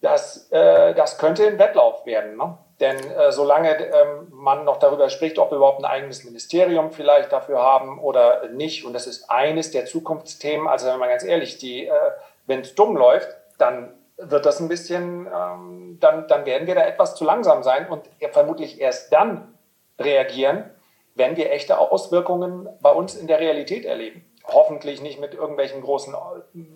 das, 0.00 0.50
äh, 0.50 0.94
das 0.94 1.18
könnte 1.18 1.46
ein 1.46 1.58
Wettlauf 1.58 2.06
werden. 2.06 2.36
Ne? 2.36 2.56
Denn 2.84 2.98
äh, 2.98 3.32
solange 3.32 3.78
ähm, 3.78 4.28
man 4.30 4.66
noch 4.66 4.76
darüber 4.78 5.08
spricht, 5.08 5.38
ob 5.38 5.50
wir 5.50 5.56
überhaupt 5.56 5.78
ein 5.78 5.86
eigenes 5.86 6.22
Ministerium 6.24 6.92
vielleicht 6.92 7.32
dafür 7.32 7.62
haben 7.62 7.98
oder 7.98 8.46
nicht, 8.50 8.84
und 8.84 8.92
das 8.92 9.06
ist 9.06 9.30
eines 9.30 9.70
der 9.70 9.86
Zukunftsthemen, 9.86 10.68
also 10.68 10.88
wenn 10.88 10.98
man 10.98 11.08
ganz 11.08 11.24
ehrlich, 11.24 11.64
äh, 11.64 11.90
wenn 12.44 12.60
es 12.60 12.74
dumm 12.74 12.94
läuft, 12.94 13.28
dann 13.56 13.94
wird 14.18 14.44
das 14.44 14.60
ein 14.60 14.68
bisschen, 14.68 15.26
ähm, 15.26 15.96
dann, 15.98 16.28
dann 16.28 16.44
werden 16.44 16.66
wir 16.66 16.74
da 16.74 16.82
etwas 16.82 17.14
zu 17.14 17.24
langsam 17.24 17.62
sein 17.62 17.88
und 17.88 18.06
vermutlich 18.32 18.78
erst 18.78 19.10
dann 19.14 19.54
reagieren, 19.98 20.68
wenn 21.14 21.38
wir 21.38 21.52
echte 21.52 21.78
Auswirkungen 21.78 22.68
bei 22.82 22.90
uns 22.92 23.14
in 23.14 23.28
der 23.28 23.40
Realität 23.40 23.86
erleben. 23.86 24.30
Hoffentlich 24.46 25.00
nicht 25.00 25.20
mit 25.20 25.32
irgendwelchen 25.32 25.80
großen 25.80 26.14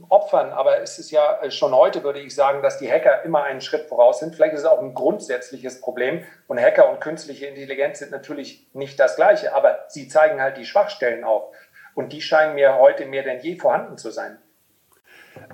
Opfern, 0.09 0.53
aber 0.53 0.81
es 0.81 0.99
ist 0.99 1.11
ja 1.11 1.39
schon 1.51 1.75
heute, 1.75 2.03
würde 2.03 2.19
ich 2.19 2.35
sagen, 2.35 2.62
dass 2.62 2.79
die 2.79 2.91
Hacker 2.91 3.25
immer 3.25 3.43
einen 3.43 3.61
Schritt 3.61 3.87
voraus 3.89 4.21
sind. 4.21 4.35
Vielleicht 4.35 4.55
ist 4.55 4.61
es 4.61 4.66
auch 4.66 4.81
ein 4.81 4.95
grundsätzliches 4.95 5.83
Problem 5.83 6.25
und 6.47 6.59
Hacker 6.59 6.91
und 6.91 7.01
künstliche 7.01 7.45
Intelligenz 7.45 7.99
sind 7.99 8.11
natürlich 8.11 8.66
nicht 8.73 8.99
das 8.99 9.16
Gleiche, 9.16 9.55
aber 9.55 9.81
sie 9.89 10.09
zeigen 10.09 10.41
halt 10.41 10.57
die 10.57 10.64
Schwachstellen 10.64 11.25
auf 11.25 11.53
und 11.95 12.14
die 12.14 12.23
scheinen 12.23 12.55
mir 12.55 12.79
heute 12.79 13.05
mehr 13.05 13.23
denn 13.23 13.41
je 13.41 13.57
vorhanden 13.57 13.99
zu 13.99 14.11
sein. 14.11 14.39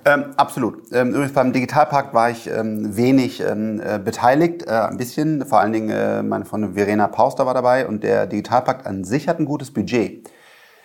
Ähm, 0.04 0.34
absolut. 0.36 0.92
Ähm, 0.92 1.10
übrigens 1.10 1.32
beim 1.32 1.52
Digitalpakt 1.52 2.14
war 2.14 2.30
ich 2.30 2.48
ähm, 2.48 2.96
wenig 2.96 3.40
ähm, 3.40 3.80
äh, 3.80 3.98
beteiligt, 3.98 4.66
äh, 4.66 4.70
ein 4.70 4.96
bisschen. 4.96 5.44
Vor 5.46 5.60
allen 5.60 5.72
Dingen 5.72 5.90
äh, 5.90 6.22
meine 6.22 6.44
Freundin 6.44 6.74
Verena 6.74 7.08
Pauster 7.08 7.46
war 7.46 7.54
dabei 7.54 7.86
und 7.86 8.04
der 8.04 8.26
Digitalpakt 8.26 8.86
an 8.86 9.04
sich 9.04 9.28
hat 9.28 9.38
ein 9.38 9.46
gutes 9.46 9.72
Budget. 9.72 10.28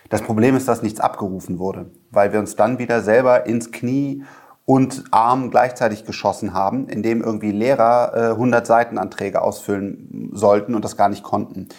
Das 0.09 0.21
Problem 0.21 0.55
ist, 0.55 0.67
dass 0.67 0.81
nichts 0.81 0.99
abgerufen 0.99 1.59
wurde, 1.59 1.91
weil 2.11 2.33
wir 2.33 2.39
uns 2.39 2.55
dann 2.55 2.79
wieder 2.79 3.01
selber 3.01 3.45
ins 3.45 3.71
Knie 3.71 4.23
und 4.65 5.05
Arm 5.11 5.49
gleichzeitig 5.49 6.05
geschossen 6.05 6.53
haben, 6.53 6.87
indem 6.89 7.21
irgendwie 7.21 7.51
Lehrer 7.51 8.11
äh, 8.15 8.31
100 8.31 8.67
Seitenanträge 8.67 9.41
ausfüllen 9.41 10.29
sollten 10.33 10.75
und 10.75 10.85
das 10.85 10.97
gar 10.97 11.09
nicht 11.09 11.23
konnten 11.23 11.69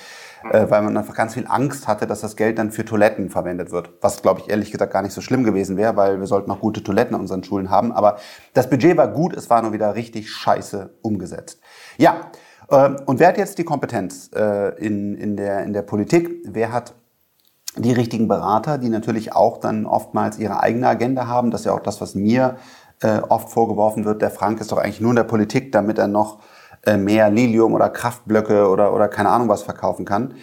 äh, 0.45 0.67
weil 0.69 0.83
man 0.83 0.97
einfach 0.97 1.15
ganz 1.15 1.35
viel 1.35 1.47
Angst 1.49 1.89
hatte, 1.89 2.07
dass 2.07 2.21
das 2.21 2.37
Geld 2.37 2.59
dann 2.59 2.71
für 2.71 2.85
Toiletten 2.85 3.31
verwendet 3.31 3.71
wird. 3.71 3.91
Was, 4.01 4.23
glaube 4.23 4.41
ich, 4.41 4.51
ehrlich 4.51 4.71
gesagt 4.71 4.93
gar 4.93 5.03
nicht 5.03 5.13
so 5.13 5.21
schlimm 5.21 5.45
gewesen 5.45 5.77
wäre, 5.77 5.97
weil 5.97 6.19
wir 6.19 6.27
sollten 6.27 6.51
auch 6.51 6.61
gute 6.61 6.83
Toiletten 6.83 7.15
in 7.15 7.21
unseren 7.21 7.45
Schulen 7.45 7.71
haben. 7.71 7.93
Aber 7.93 8.19
das 8.55 8.71
Budget 8.71 8.97
war 8.97 9.09
gut, 9.09 9.37
es 9.37 9.51
war 9.51 9.63
nur 9.63 9.73
wieder 9.73 9.95
richtig 9.95 10.31
scheiße 10.31 10.91
umgesetzt. 11.03 11.61
Ja, 11.99 12.31
äh, 12.69 12.91
und 13.07 13.21
wer 13.21 13.29
hat 13.29 13.39
jetzt 13.39 13.59
die 13.59 13.65
Kompetenz 13.65 14.31
äh, 14.35 14.75
in, 14.85 15.15
in, 15.15 15.37
der, 15.37 15.65
in 15.65 15.73
der 15.73 15.83
Politik? 15.83 16.31
Wer 16.47 16.73
hat 16.73 16.95
die 17.77 17.93
richtigen 17.93 18.29
Berater, 18.29 18.79
die 18.79 18.89
natürlich 18.89 19.33
auch 19.33 19.59
dann 19.59 19.87
oftmals 19.87 20.39
ihre 20.39 20.61
eigene 20.61 20.89
Agenda 20.89 21.27
haben? 21.27 21.51
Das 21.51 21.63
ist 21.63 21.65
ja 21.67 21.73
auch 21.73 21.81
das, 21.81 22.01
was 22.01 22.15
mir 22.15 22.57
äh, 23.03 23.21
oft 23.29 23.51
vorgeworfen 23.51 24.05
wird. 24.05 24.23
Der 24.23 24.31
Frank 24.31 24.61
ist 24.61 24.73
doch 24.73 24.79
eigentlich 24.79 25.01
nur 25.01 25.11
in 25.11 25.17
der 25.17 25.25
Politik, 25.25 25.73
damit 25.73 25.99
er 25.99 26.09
noch 26.09 26.39
äh, 26.87 26.97
mehr 26.97 27.31
Lilium 27.31 27.75
oder 27.75 27.89
Kraftblöcke 27.89 28.69
oder, 28.69 28.95
oder 28.95 29.09
keine 29.09 29.31
Ahnung 29.31 29.49
was 29.49 29.63
verkaufen 29.63 30.05
kann. 30.05 30.35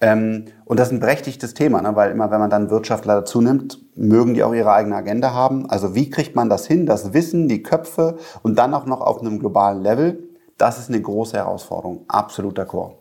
Ähm, 0.00 0.46
und 0.64 0.78
das 0.78 0.88
ist 0.88 0.94
ein 0.94 1.00
berechtigtes 1.00 1.54
Thema, 1.54 1.80
ne? 1.80 1.94
weil 1.94 2.10
immer 2.10 2.30
wenn 2.30 2.40
man 2.40 2.50
dann 2.50 2.68
Wirtschaftler 2.70 3.14
dazu 3.16 3.40
nimmt, 3.40 3.78
mögen 3.96 4.34
die 4.34 4.42
auch 4.42 4.52
ihre 4.52 4.72
eigene 4.72 4.96
Agenda 4.96 5.32
haben. 5.32 5.70
Also 5.70 5.94
wie 5.94 6.10
kriegt 6.10 6.34
man 6.34 6.48
das 6.48 6.66
hin, 6.66 6.84
das 6.84 7.12
Wissen, 7.12 7.48
die 7.48 7.62
Köpfe 7.62 8.18
und 8.42 8.58
dann 8.58 8.74
auch 8.74 8.86
noch 8.86 9.00
auf 9.00 9.20
einem 9.20 9.38
globalen 9.38 9.82
Level? 9.82 10.24
Das 10.58 10.78
ist 10.78 10.88
eine 10.88 11.00
große 11.00 11.36
Herausforderung. 11.36 12.04
Absolut 12.08 12.58
d'accord. 12.58 12.92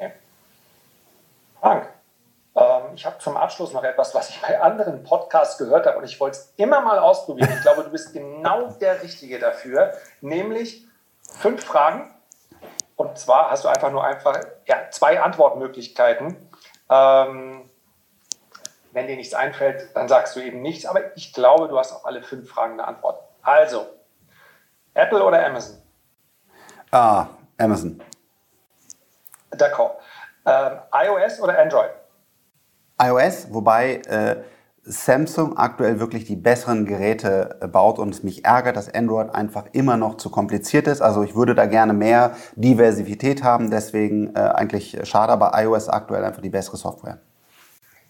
Ja. 0.00 0.08
Frank, 1.60 1.88
ich 2.96 3.04
habe 3.04 3.18
zum 3.18 3.36
Abschluss 3.36 3.72
noch 3.72 3.84
etwas, 3.84 4.14
was 4.14 4.30
ich 4.30 4.40
bei 4.40 4.60
anderen 4.60 5.04
Podcasts 5.04 5.58
gehört 5.58 5.86
habe 5.86 5.98
und 5.98 6.04
ich 6.04 6.18
wollte 6.18 6.38
es 6.38 6.52
immer 6.56 6.80
mal 6.80 6.98
ausprobieren. 6.98 7.52
Ich 7.54 7.60
glaube, 7.60 7.84
du 7.84 7.90
bist 7.90 8.12
genau 8.12 8.68
der 8.80 9.02
Richtige 9.02 9.38
dafür, 9.38 9.92
nämlich 10.20 10.86
fünf 11.38 11.64
Fragen. 11.64 12.12
Und 12.96 13.18
zwar 13.18 13.50
hast 13.50 13.64
du 13.64 13.68
einfach 13.68 13.90
nur 13.90 14.02
einfach 14.02 14.40
ja, 14.66 14.90
zwei 14.90 15.20
Antwortmöglichkeiten. 15.20 16.48
Ähm, 16.88 17.70
wenn 18.92 19.06
dir 19.06 19.16
nichts 19.16 19.34
einfällt, 19.34 19.94
dann 19.94 20.08
sagst 20.08 20.34
du 20.34 20.40
eben 20.40 20.62
nichts. 20.62 20.86
Aber 20.86 21.14
ich 21.16 21.34
glaube, 21.34 21.68
du 21.68 21.78
hast 21.78 21.92
auf 21.92 22.06
alle 22.06 22.22
fünf 22.22 22.48
Fragen 22.48 22.74
eine 22.74 22.88
Antwort. 22.88 23.22
Also, 23.42 23.86
Apple 24.94 25.22
oder 25.22 25.44
Amazon? 25.44 25.76
Ah, 26.90 27.26
Amazon. 27.58 28.02
D'accord. 29.52 29.96
Ähm, 30.46 30.78
iOS 30.94 31.40
oder 31.40 31.58
Android? 31.58 31.90
iOS, 32.98 33.48
wobei 33.52 33.96
äh, 34.06 34.36
Samsung 34.88 35.58
aktuell 35.58 35.98
wirklich 35.98 36.24
die 36.26 36.36
besseren 36.36 36.86
Geräte 36.86 37.58
äh, 37.60 37.66
baut 37.66 37.98
und 37.98 38.10
es 38.10 38.22
mich 38.22 38.44
ärgert, 38.44 38.76
dass 38.76 38.92
Android 38.92 39.34
einfach 39.34 39.64
immer 39.72 39.96
noch 39.96 40.16
zu 40.16 40.30
kompliziert 40.30 40.86
ist. 40.86 41.02
Also 41.02 41.24
ich 41.24 41.34
würde 41.34 41.56
da 41.56 41.66
gerne 41.66 41.92
mehr 41.92 42.36
Diversität 42.54 43.42
haben, 43.42 43.70
deswegen 43.70 44.34
äh, 44.36 44.38
eigentlich 44.38 44.96
schade, 45.02 45.32
aber 45.32 45.52
iOS 45.54 45.88
aktuell 45.88 46.24
einfach 46.24 46.40
die 46.40 46.50
bessere 46.50 46.76
Software. 46.76 47.18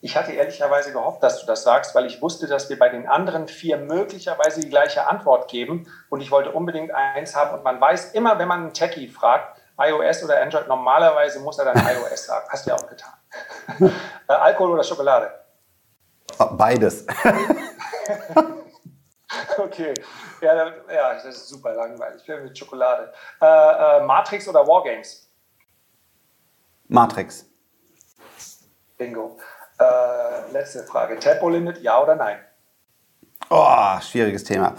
Ich 0.03 0.17
hatte 0.17 0.33
ehrlicherweise 0.33 0.93
gehofft, 0.93 1.23
dass 1.23 1.41
du 1.41 1.47
das 1.47 1.63
sagst, 1.63 1.95
weil 1.95 2.05
ich 2.05 2.21
wusste, 2.21 2.47
dass 2.47 2.69
wir 2.69 2.79
bei 2.79 2.91
den 2.91 3.09
anderen 3.09 3.49
vier 3.49 3.79
möglicherweise 3.79 4.61
die 4.61 4.69
gleiche 4.69 5.09
Antwort 5.09 5.49
geben 5.49 5.87
und 6.11 6.21
ich 6.21 6.31
wollte 6.31 6.53
unbedingt 6.53 6.95
eins 6.95 7.35
haben 7.35 7.57
und 7.57 7.65
man 7.65 7.81
weiß 7.81 8.13
immer, 8.13 8.39
wenn 8.39 8.49
man 8.49 8.61
einen 8.61 8.73
Techie 8.75 9.09
fragt, 9.09 9.59
iOS 9.79 10.25
oder 10.25 10.43
Android, 10.43 10.69
normalerweise 10.69 11.41
muss 11.41 11.59
er 11.59 11.73
dann 11.73 11.77
iOS 11.87 12.27
sagen. 12.27 12.47
Hast 12.51 12.67
du 12.67 12.71
ja 12.71 12.77
auch 12.77 12.87
getan. 12.87 13.15
äh, 14.29 14.33
Alkohol 14.33 14.73
oder 14.73 14.85
Schokolade? 14.85 15.31
Beides. 16.53 17.07
okay. 19.59 19.95
Ja, 20.41 20.67
ja, 20.93 21.15
das 21.15 21.25
ist 21.25 21.49
super 21.49 21.75
langweilig. 21.75 22.21
Ich 22.21 22.27
bin 22.27 22.45
mit 22.45 22.59
Schokolade. 22.59 23.13
Äh, 23.41 23.47
äh, 23.47 24.05
Matrix 24.05 24.47
oder 24.49 24.67
Wargames? 24.67 25.31
Matrix. 26.89 27.47
Bingo. 28.99 29.39
Äh, 29.79 30.53
letzte 30.53 30.85
Frage. 30.85 31.19
Tempolimit, 31.19 31.83
ja 31.83 32.03
oder 32.03 32.15
nein? 32.15 32.39
Oh, 33.51 34.01
schwieriges 34.01 34.45
Thema. 34.45 34.75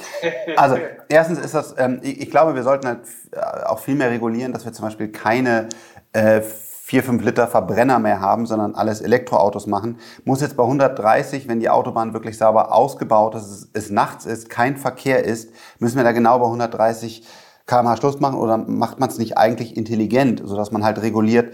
Also, 0.56 0.78
erstens 1.10 1.40
ist 1.40 1.54
das, 1.54 1.76
ähm, 1.78 2.00
ich, 2.04 2.22
ich, 2.22 2.32
glaube, 2.32 2.56
wir 2.56 2.64
sollten 2.64 2.88
halt 2.88 3.08
äh, 3.32 3.66
auch 3.66 3.80
viel 3.80 3.96
mehr 3.96 4.10
regulieren, 4.10 4.52
dass 4.52 4.66
wir 4.66 4.74
zum 4.74 4.86
Beispiel 4.86 5.12
keine 5.12 5.70
äh, 6.14 6.42
4, 6.88 7.04
5 7.04 7.22
Liter 7.26 7.48
Verbrenner 7.48 8.00
mehr 8.00 8.22
haben, 8.22 8.46
sondern 8.46 8.74
alles 8.74 9.02
Elektroautos 9.02 9.68
machen, 9.68 9.98
muss 10.24 10.40
jetzt 10.40 10.56
bei 10.56 10.64
130, 10.64 11.50
wenn 11.50 11.60
die 11.60 11.70
Autobahn 11.70 12.14
wirklich 12.14 12.38
sauber 12.38 12.74
ausgebaut 12.74 13.36
ist, 13.36 13.44
es, 13.44 13.70
es 13.74 13.90
nachts 13.90 14.26
ist, 14.26 14.50
kein 14.50 14.78
Verkehr 14.78 15.26
ist, 15.26 15.52
müssen 15.80 15.98
wir 15.98 16.06
da 16.06 16.14
genau 16.14 16.40
bei 16.40 16.46
130 16.46 17.28
km/h 17.66 17.98
Schluss 17.98 18.22
machen 18.22 18.40
oder 18.40 18.56
macht 18.58 19.02
man 19.02 19.10
es 19.10 19.18
nicht 19.18 19.38
eigentlich 19.38 19.76
intelligent, 19.76 20.42
sodass 20.46 20.72
man 20.72 20.86
halt 20.86 21.02
reguliert, 21.02 21.54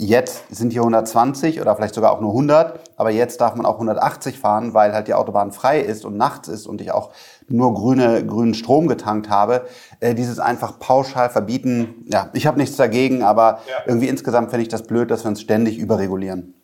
Jetzt 0.00 0.54
sind 0.54 0.70
hier 0.70 0.82
120 0.82 1.60
oder 1.60 1.74
vielleicht 1.74 1.96
sogar 1.96 2.12
auch 2.12 2.20
nur 2.20 2.30
100, 2.30 2.78
aber 2.96 3.10
jetzt 3.10 3.40
darf 3.40 3.56
man 3.56 3.66
auch 3.66 3.74
180 3.74 4.38
fahren, 4.38 4.72
weil 4.72 4.92
halt 4.92 5.08
die 5.08 5.14
Autobahn 5.14 5.50
frei 5.50 5.80
ist 5.80 6.04
und 6.04 6.16
nachts 6.16 6.46
ist 6.46 6.68
und 6.68 6.80
ich 6.80 6.92
auch 6.92 7.10
nur 7.48 7.74
grüne, 7.74 8.24
grünen 8.24 8.54
Strom 8.54 8.86
getankt 8.86 9.28
habe. 9.28 9.66
Äh, 9.98 10.14
dieses 10.14 10.38
einfach 10.38 10.78
pauschal 10.78 11.30
verbieten, 11.30 12.06
ja, 12.12 12.30
ich 12.32 12.46
habe 12.46 12.58
nichts 12.58 12.76
dagegen, 12.76 13.24
aber 13.24 13.58
ja. 13.68 13.74
irgendwie 13.86 14.06
insgesamt 14.06 14.50
finde 14.50 14.62
ich 14.62 14.68
das 14.68 14.84
blöd, 14.84 15.10
dass 15.10 15.24
wir 15.24 15.30
uns 15.30 15.40
ständig 15.40 15.78
überregulieren. 15.78 16.54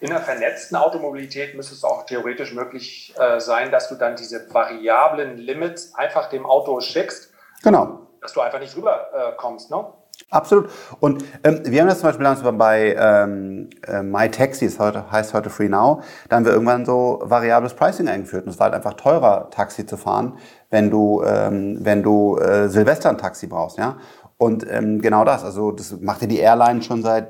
In 0.00 0.10
einer 0.10 0.20
vernetzten 0.20 0.76
Automobilität 0.76 1.54
müsste 1.54 1.74
es 1.76 1.84
auch 1.84 2.06
theoretisch 2.06 2.52
möglich 2.54 3.14
äh, 3.20 3.38
sein, 3.38 3.70
dass 3.70 3.88
du 3.88 3.94
dann 3.94 4.16
diese 4.16 4.52
variablen 4.52 5.36
Limits 5.38 5.94
einfach 5.94 6.28
dem 6.28 6.44
Auto 6.44 6.80
schickst. 6.80 7.32
Genau. 7.62 8.00
Dass 8.20 8.32
du 8.32 8.40
einfach 8.40 8.58
nicht 8.58 8.76
rüber 8.76 9.06
äh, 9.14 9.36
kommst, 9.36 9.70
ne? 9.70 9.86
Absolut. 10.32 10.70
Und 10.98 11.24
ähm, 11.44 11.60
wir 11.64 11.82
haben 11.82 11.88
das 11.88 12.00
zum 12.00 12.08
Beispiel 12.08 12.52
bei 12.52 12.96
ähm, 12.98 13.68
äh, 13.86 14.02
MyTaxi, 14.02 14.64
das 14.64 14.78
heute, 14.78 15.12
heißt 15.12 15.34
heute 15.34 15.50
Free 15.50 15.68
Now, 15.68 16.00
da 16.30 16.36
haben 16.36 16.46
wir 16.46 16.52
irgendwann 16.52 16.86
so 16.86 17.20
variables 17.22 17.74
Pricing 17.74 18.08
eingeführt. 18.08 18.46
Und 18.46 18.52
es 18.52 18.58
war 18.58 18.64
halt 18.64 18.74
einfach 18.74 18.94
teurer, 18.94 19.50
Taxi 19.50 19.84
zu 19.84 19.98
fahren, 19.98 20.38
wenn 20.70 20.90
du, 20.90 21.22
ähm, 21.22 21.80
wenn 21.82 22.02
du 22.02 22.38
äh, 22.38 22.70
Silvester 22.70 23.10
ein 23.10 23.18
Taxi 23.18 23.46
brauchst. 23.46 23.76
Ja? 23.76 23.98
Und 24.38 24.66
ähm, 24.70 25.02
genau 25.02 25.24
das, 25.24 25.44
also 25.44 25.70
das 25.70 26.00
macht 26.00 26.22
ja 26.22 26.28
die 26.28 26.38
Airline 26.38 26.80
schon 26.80 27.02
seit 27.02 27.28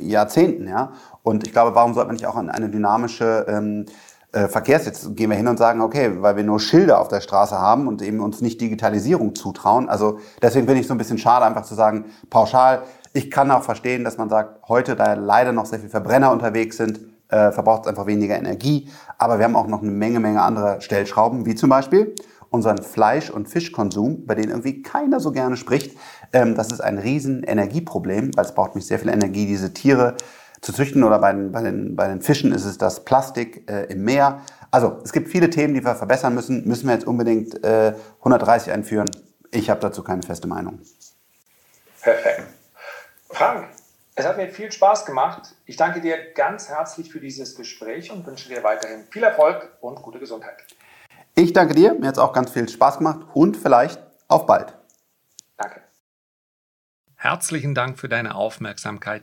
Jahrzehnten. 0.00 0.68
Ja? 0.68 0.92
Und 1.24 1.44
ich 1.44 1.52
glaube, 1.52 1.74
warum 1.74 1.92
sollte 1.92 2.06
man 2.06 2.14
nicht 2.14 2.26
auch 2.26 2.36
eine 2.36 2.68
dynamische 2.68 3.46
ähm, 3.48 3.86
äh, 4.32 4.48
Verkehrs. 4.48 4.86
Jetzt 4.86 5.16
gehen 5.16 5.30
wir 5.30 5.36
hin 5.36 5.48
und 5.48 5.56
sagen, 5.56 5.80
okay, 5.80 6.10
weil 6.20 6.36
wir 6.36 6.44
nur 6.44 6.60
Schilder 6.60 7.00
auf 7.00 7.08
der 7.08 7.20
Straße 7.20 7.58
haben 7.58 7.88
und 7.88 8.02
eben 8.02 8.20
uns 8.20 8.40
nicht 8.40 8.60
Digitalisierung 8.60 9.34
zutrauen. 9.34 9.88
Also 9.88 10.18
deswegen 10.42 10.66
finde 10.66 10.80
ich 10.80 10.86
so 10.86 10.94
ein 10.94 10.98
bisschen 10.98 11.18
schade, 11.18 11.44
einfach 11.44 11.64
zu 11.64 11.74
sagen, 11.74 12.06
pauschal. 12.30 12.82
Ich 13.14 13.30
kann 13.30 13.50
auch 13.50 13.62
verstehen, 13.62 14.04
dass 14.04 14.18
man 14.18 14.28
sagt, 14.28 14.68
heute, 14.68 14.94
da 14.96 15.14
leider 15.14 15.52
noch 15.52 15.66
sehr 15.66 15.78
viele 15.78 15.90
Verbrenner 15.90 16.30
unterwegs 16.30 16.76
sind, 16.76 17.00
äh, 17.28 17.52
verbraucht 17.52 17.82
es 17.82 17.88
einfach 17.88 18.06
weniger 18.06 18.36
Energie. 18.36 18.90
Aber 19.16 19.38
wir 19.38 19.44
haben 19.44 19.56
auch 19.56 19.66
noch 19.66 19.82
eine 19.82 19.90
Menge, 19.90 20.20
Menge 20.20 20.42
andere 20.42 20.80
Stellschrauben, 20.80 21.46
wie 21.46 21.54
zum 21.54 21.70
Beispiel 21.70 22.14
unseren 22.50 22.78
Fleisch- 22.78 23.30
und 23.30 23.48
Fischkonsum, 23.48 24.26
bei 24.26 24.34
denen 24.34 24.50
irgendwie 24.50 24.82
keiner 24.82 25.20
so 25.20 25.32
gerne 25.32 25.56
spricht. 25.56 25.96
Ähm, 26.32 26.54
das 26.54 26.70
ist 26.70 26.80
ein 26.80 26.98
riesen 26.98 27.42
Energieproblem, 27.42 28.30
weil 28.34 28.44
es 28.44 28.54
braucht 28.54 28.74
mich 28.74 28.86
sehr 28.86 28.98
viel 28.98 29.08
Energie, 29.08 29.46
diese 29.46 29.72
Tiere 29.72 30.16
zu 30.60 30.72
züchten 30.72 31.04
oder 31.04 31.18
bei 31.18 31.32
den, 31.32 31.52
bei 31.52 31.62
den, 31.62 31.96
bei 31.96 32.08
den 32.08 32.20
Fischen 32.20 32.52
ist 32.52 32.64
es 32.64 32.78
das 32.78 33.04
Plastik 33.04 33.68
äh, 33.70 33.84
im 33.84 34.04
Meer. 34.04 34.42
Also 34.70 34.98
es 35.04 35.12
gibt 35.12 35.28
viele 35.28 35.50
Themen, 35.50 35.74
die 35.74 35.84
wir 35.84 35.94
verbessern 35.94 36.34
müssen. 36.34 36.66
Müssen 36.66 36.86
wir 36.86 36.94
jetzt 36.94 37.06
unbedingt 37.06 37.64
äh, 37.64 37.94
130 38.18 38.72
einführen? 38.72 39.10
Ich 39.50 39.70
habe 39.70 39.80
dazu 39.80 40.02
keine 40.02 40.22
feste 40.22 40.46
Meinung. 40.46 40.80
Perfekt. 42.00 42.42
Frank, 43.30 43.68
es 44.14 44.26
hat 44.26 44.36
mir 44.36 44.48
viel 44.48 44.72
Spaß 44.72 45.06
gemacht. 45.06 45.54
Ich 45.64 45.76
danke 45.76 46.00
dir 46.00 46.32
ganz 46.32 46.68
herzlich 46.68 47.12
für 47.12 47.20
dieses 47.20 47.54
Gespräch 47.54 48.10
und 48.10 48.26
wünsche 48.26 48.48
dir 48.48 48.62
weiterhin 48.64 49.04
viel 49.10 49.22
Erfolg 49.22 49.76
und 49.80 50.02
gute 50.02 50.18
Gesundheit. 50.18 50.56
Ich 51.34 51.52
danke 51.52 51.74
dir. 51.74 51.94
Mir 51.94 52.08
hat 52.08 52.16
es 52.16 52.18
auch 52.18 52.32
ganz 52.32 52.50
viel 52.50 52.68
Spaß 52.68 52.98
gemacht 52.98 53.20
und 53.32 53.56
vielleicht 53.56 54.02
auf 54.26 54.46
bald. 54.46 54.74
Danke. 55.56 55.82
Herzlichen 57.14 57.74
Dank 57.74 57.98
für 57.98 58.08
deine 58.08 58.34
Aufmerksamkeit. 58.34 59.22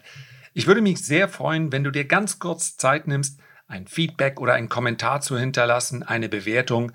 Ich 0.58 0.68
würde 0.68 0.80
mich 0.80 1.06
sehr 1.06 1.28
freuen, 1.28 1.74
wenn 1.74 1.84
du 1.84 1.92
dir 1.92 2.06
ganz 2.06 2.40
kurz 2.40 2.78
Zeit 2.78 3.08
nimmst, 3.08 3.42
ein 3.68 3.88
Feedback 3.88 4.40
oder 4.40 4.54
einen 4.54 4.70
Kommentar 4.70 5.20
zu 5.20 5.38
hinterlassen, 5.38 6.02
eine 6.02 6.30
Bewertung. 6.30 6.94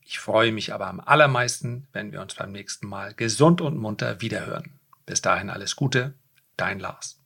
Ich 0.00 0.18
freue 0.18 0.50
mich 0.50 0.72
aber 0.72 0.86
am 0.86 0.98
allermeisten, 0.98 1.86
wenn 1.92 2.10
wir 2.10 2.22
uns 2.22 2.36
beim 2.36 2.52
nächsten 2.52 2.88
Mal 2.88 3.12
gesund 3.12 3.60
und 3.60 3.76
munter 3.76 4.22
wiederhören. 4.22 4.80
Bis 5.04 5.20
dahin 5.20 5.50
alles 5.50 5.76
Gute, 5.76 6.14
dein 6.56 6.80
Lars. 6.80 7.20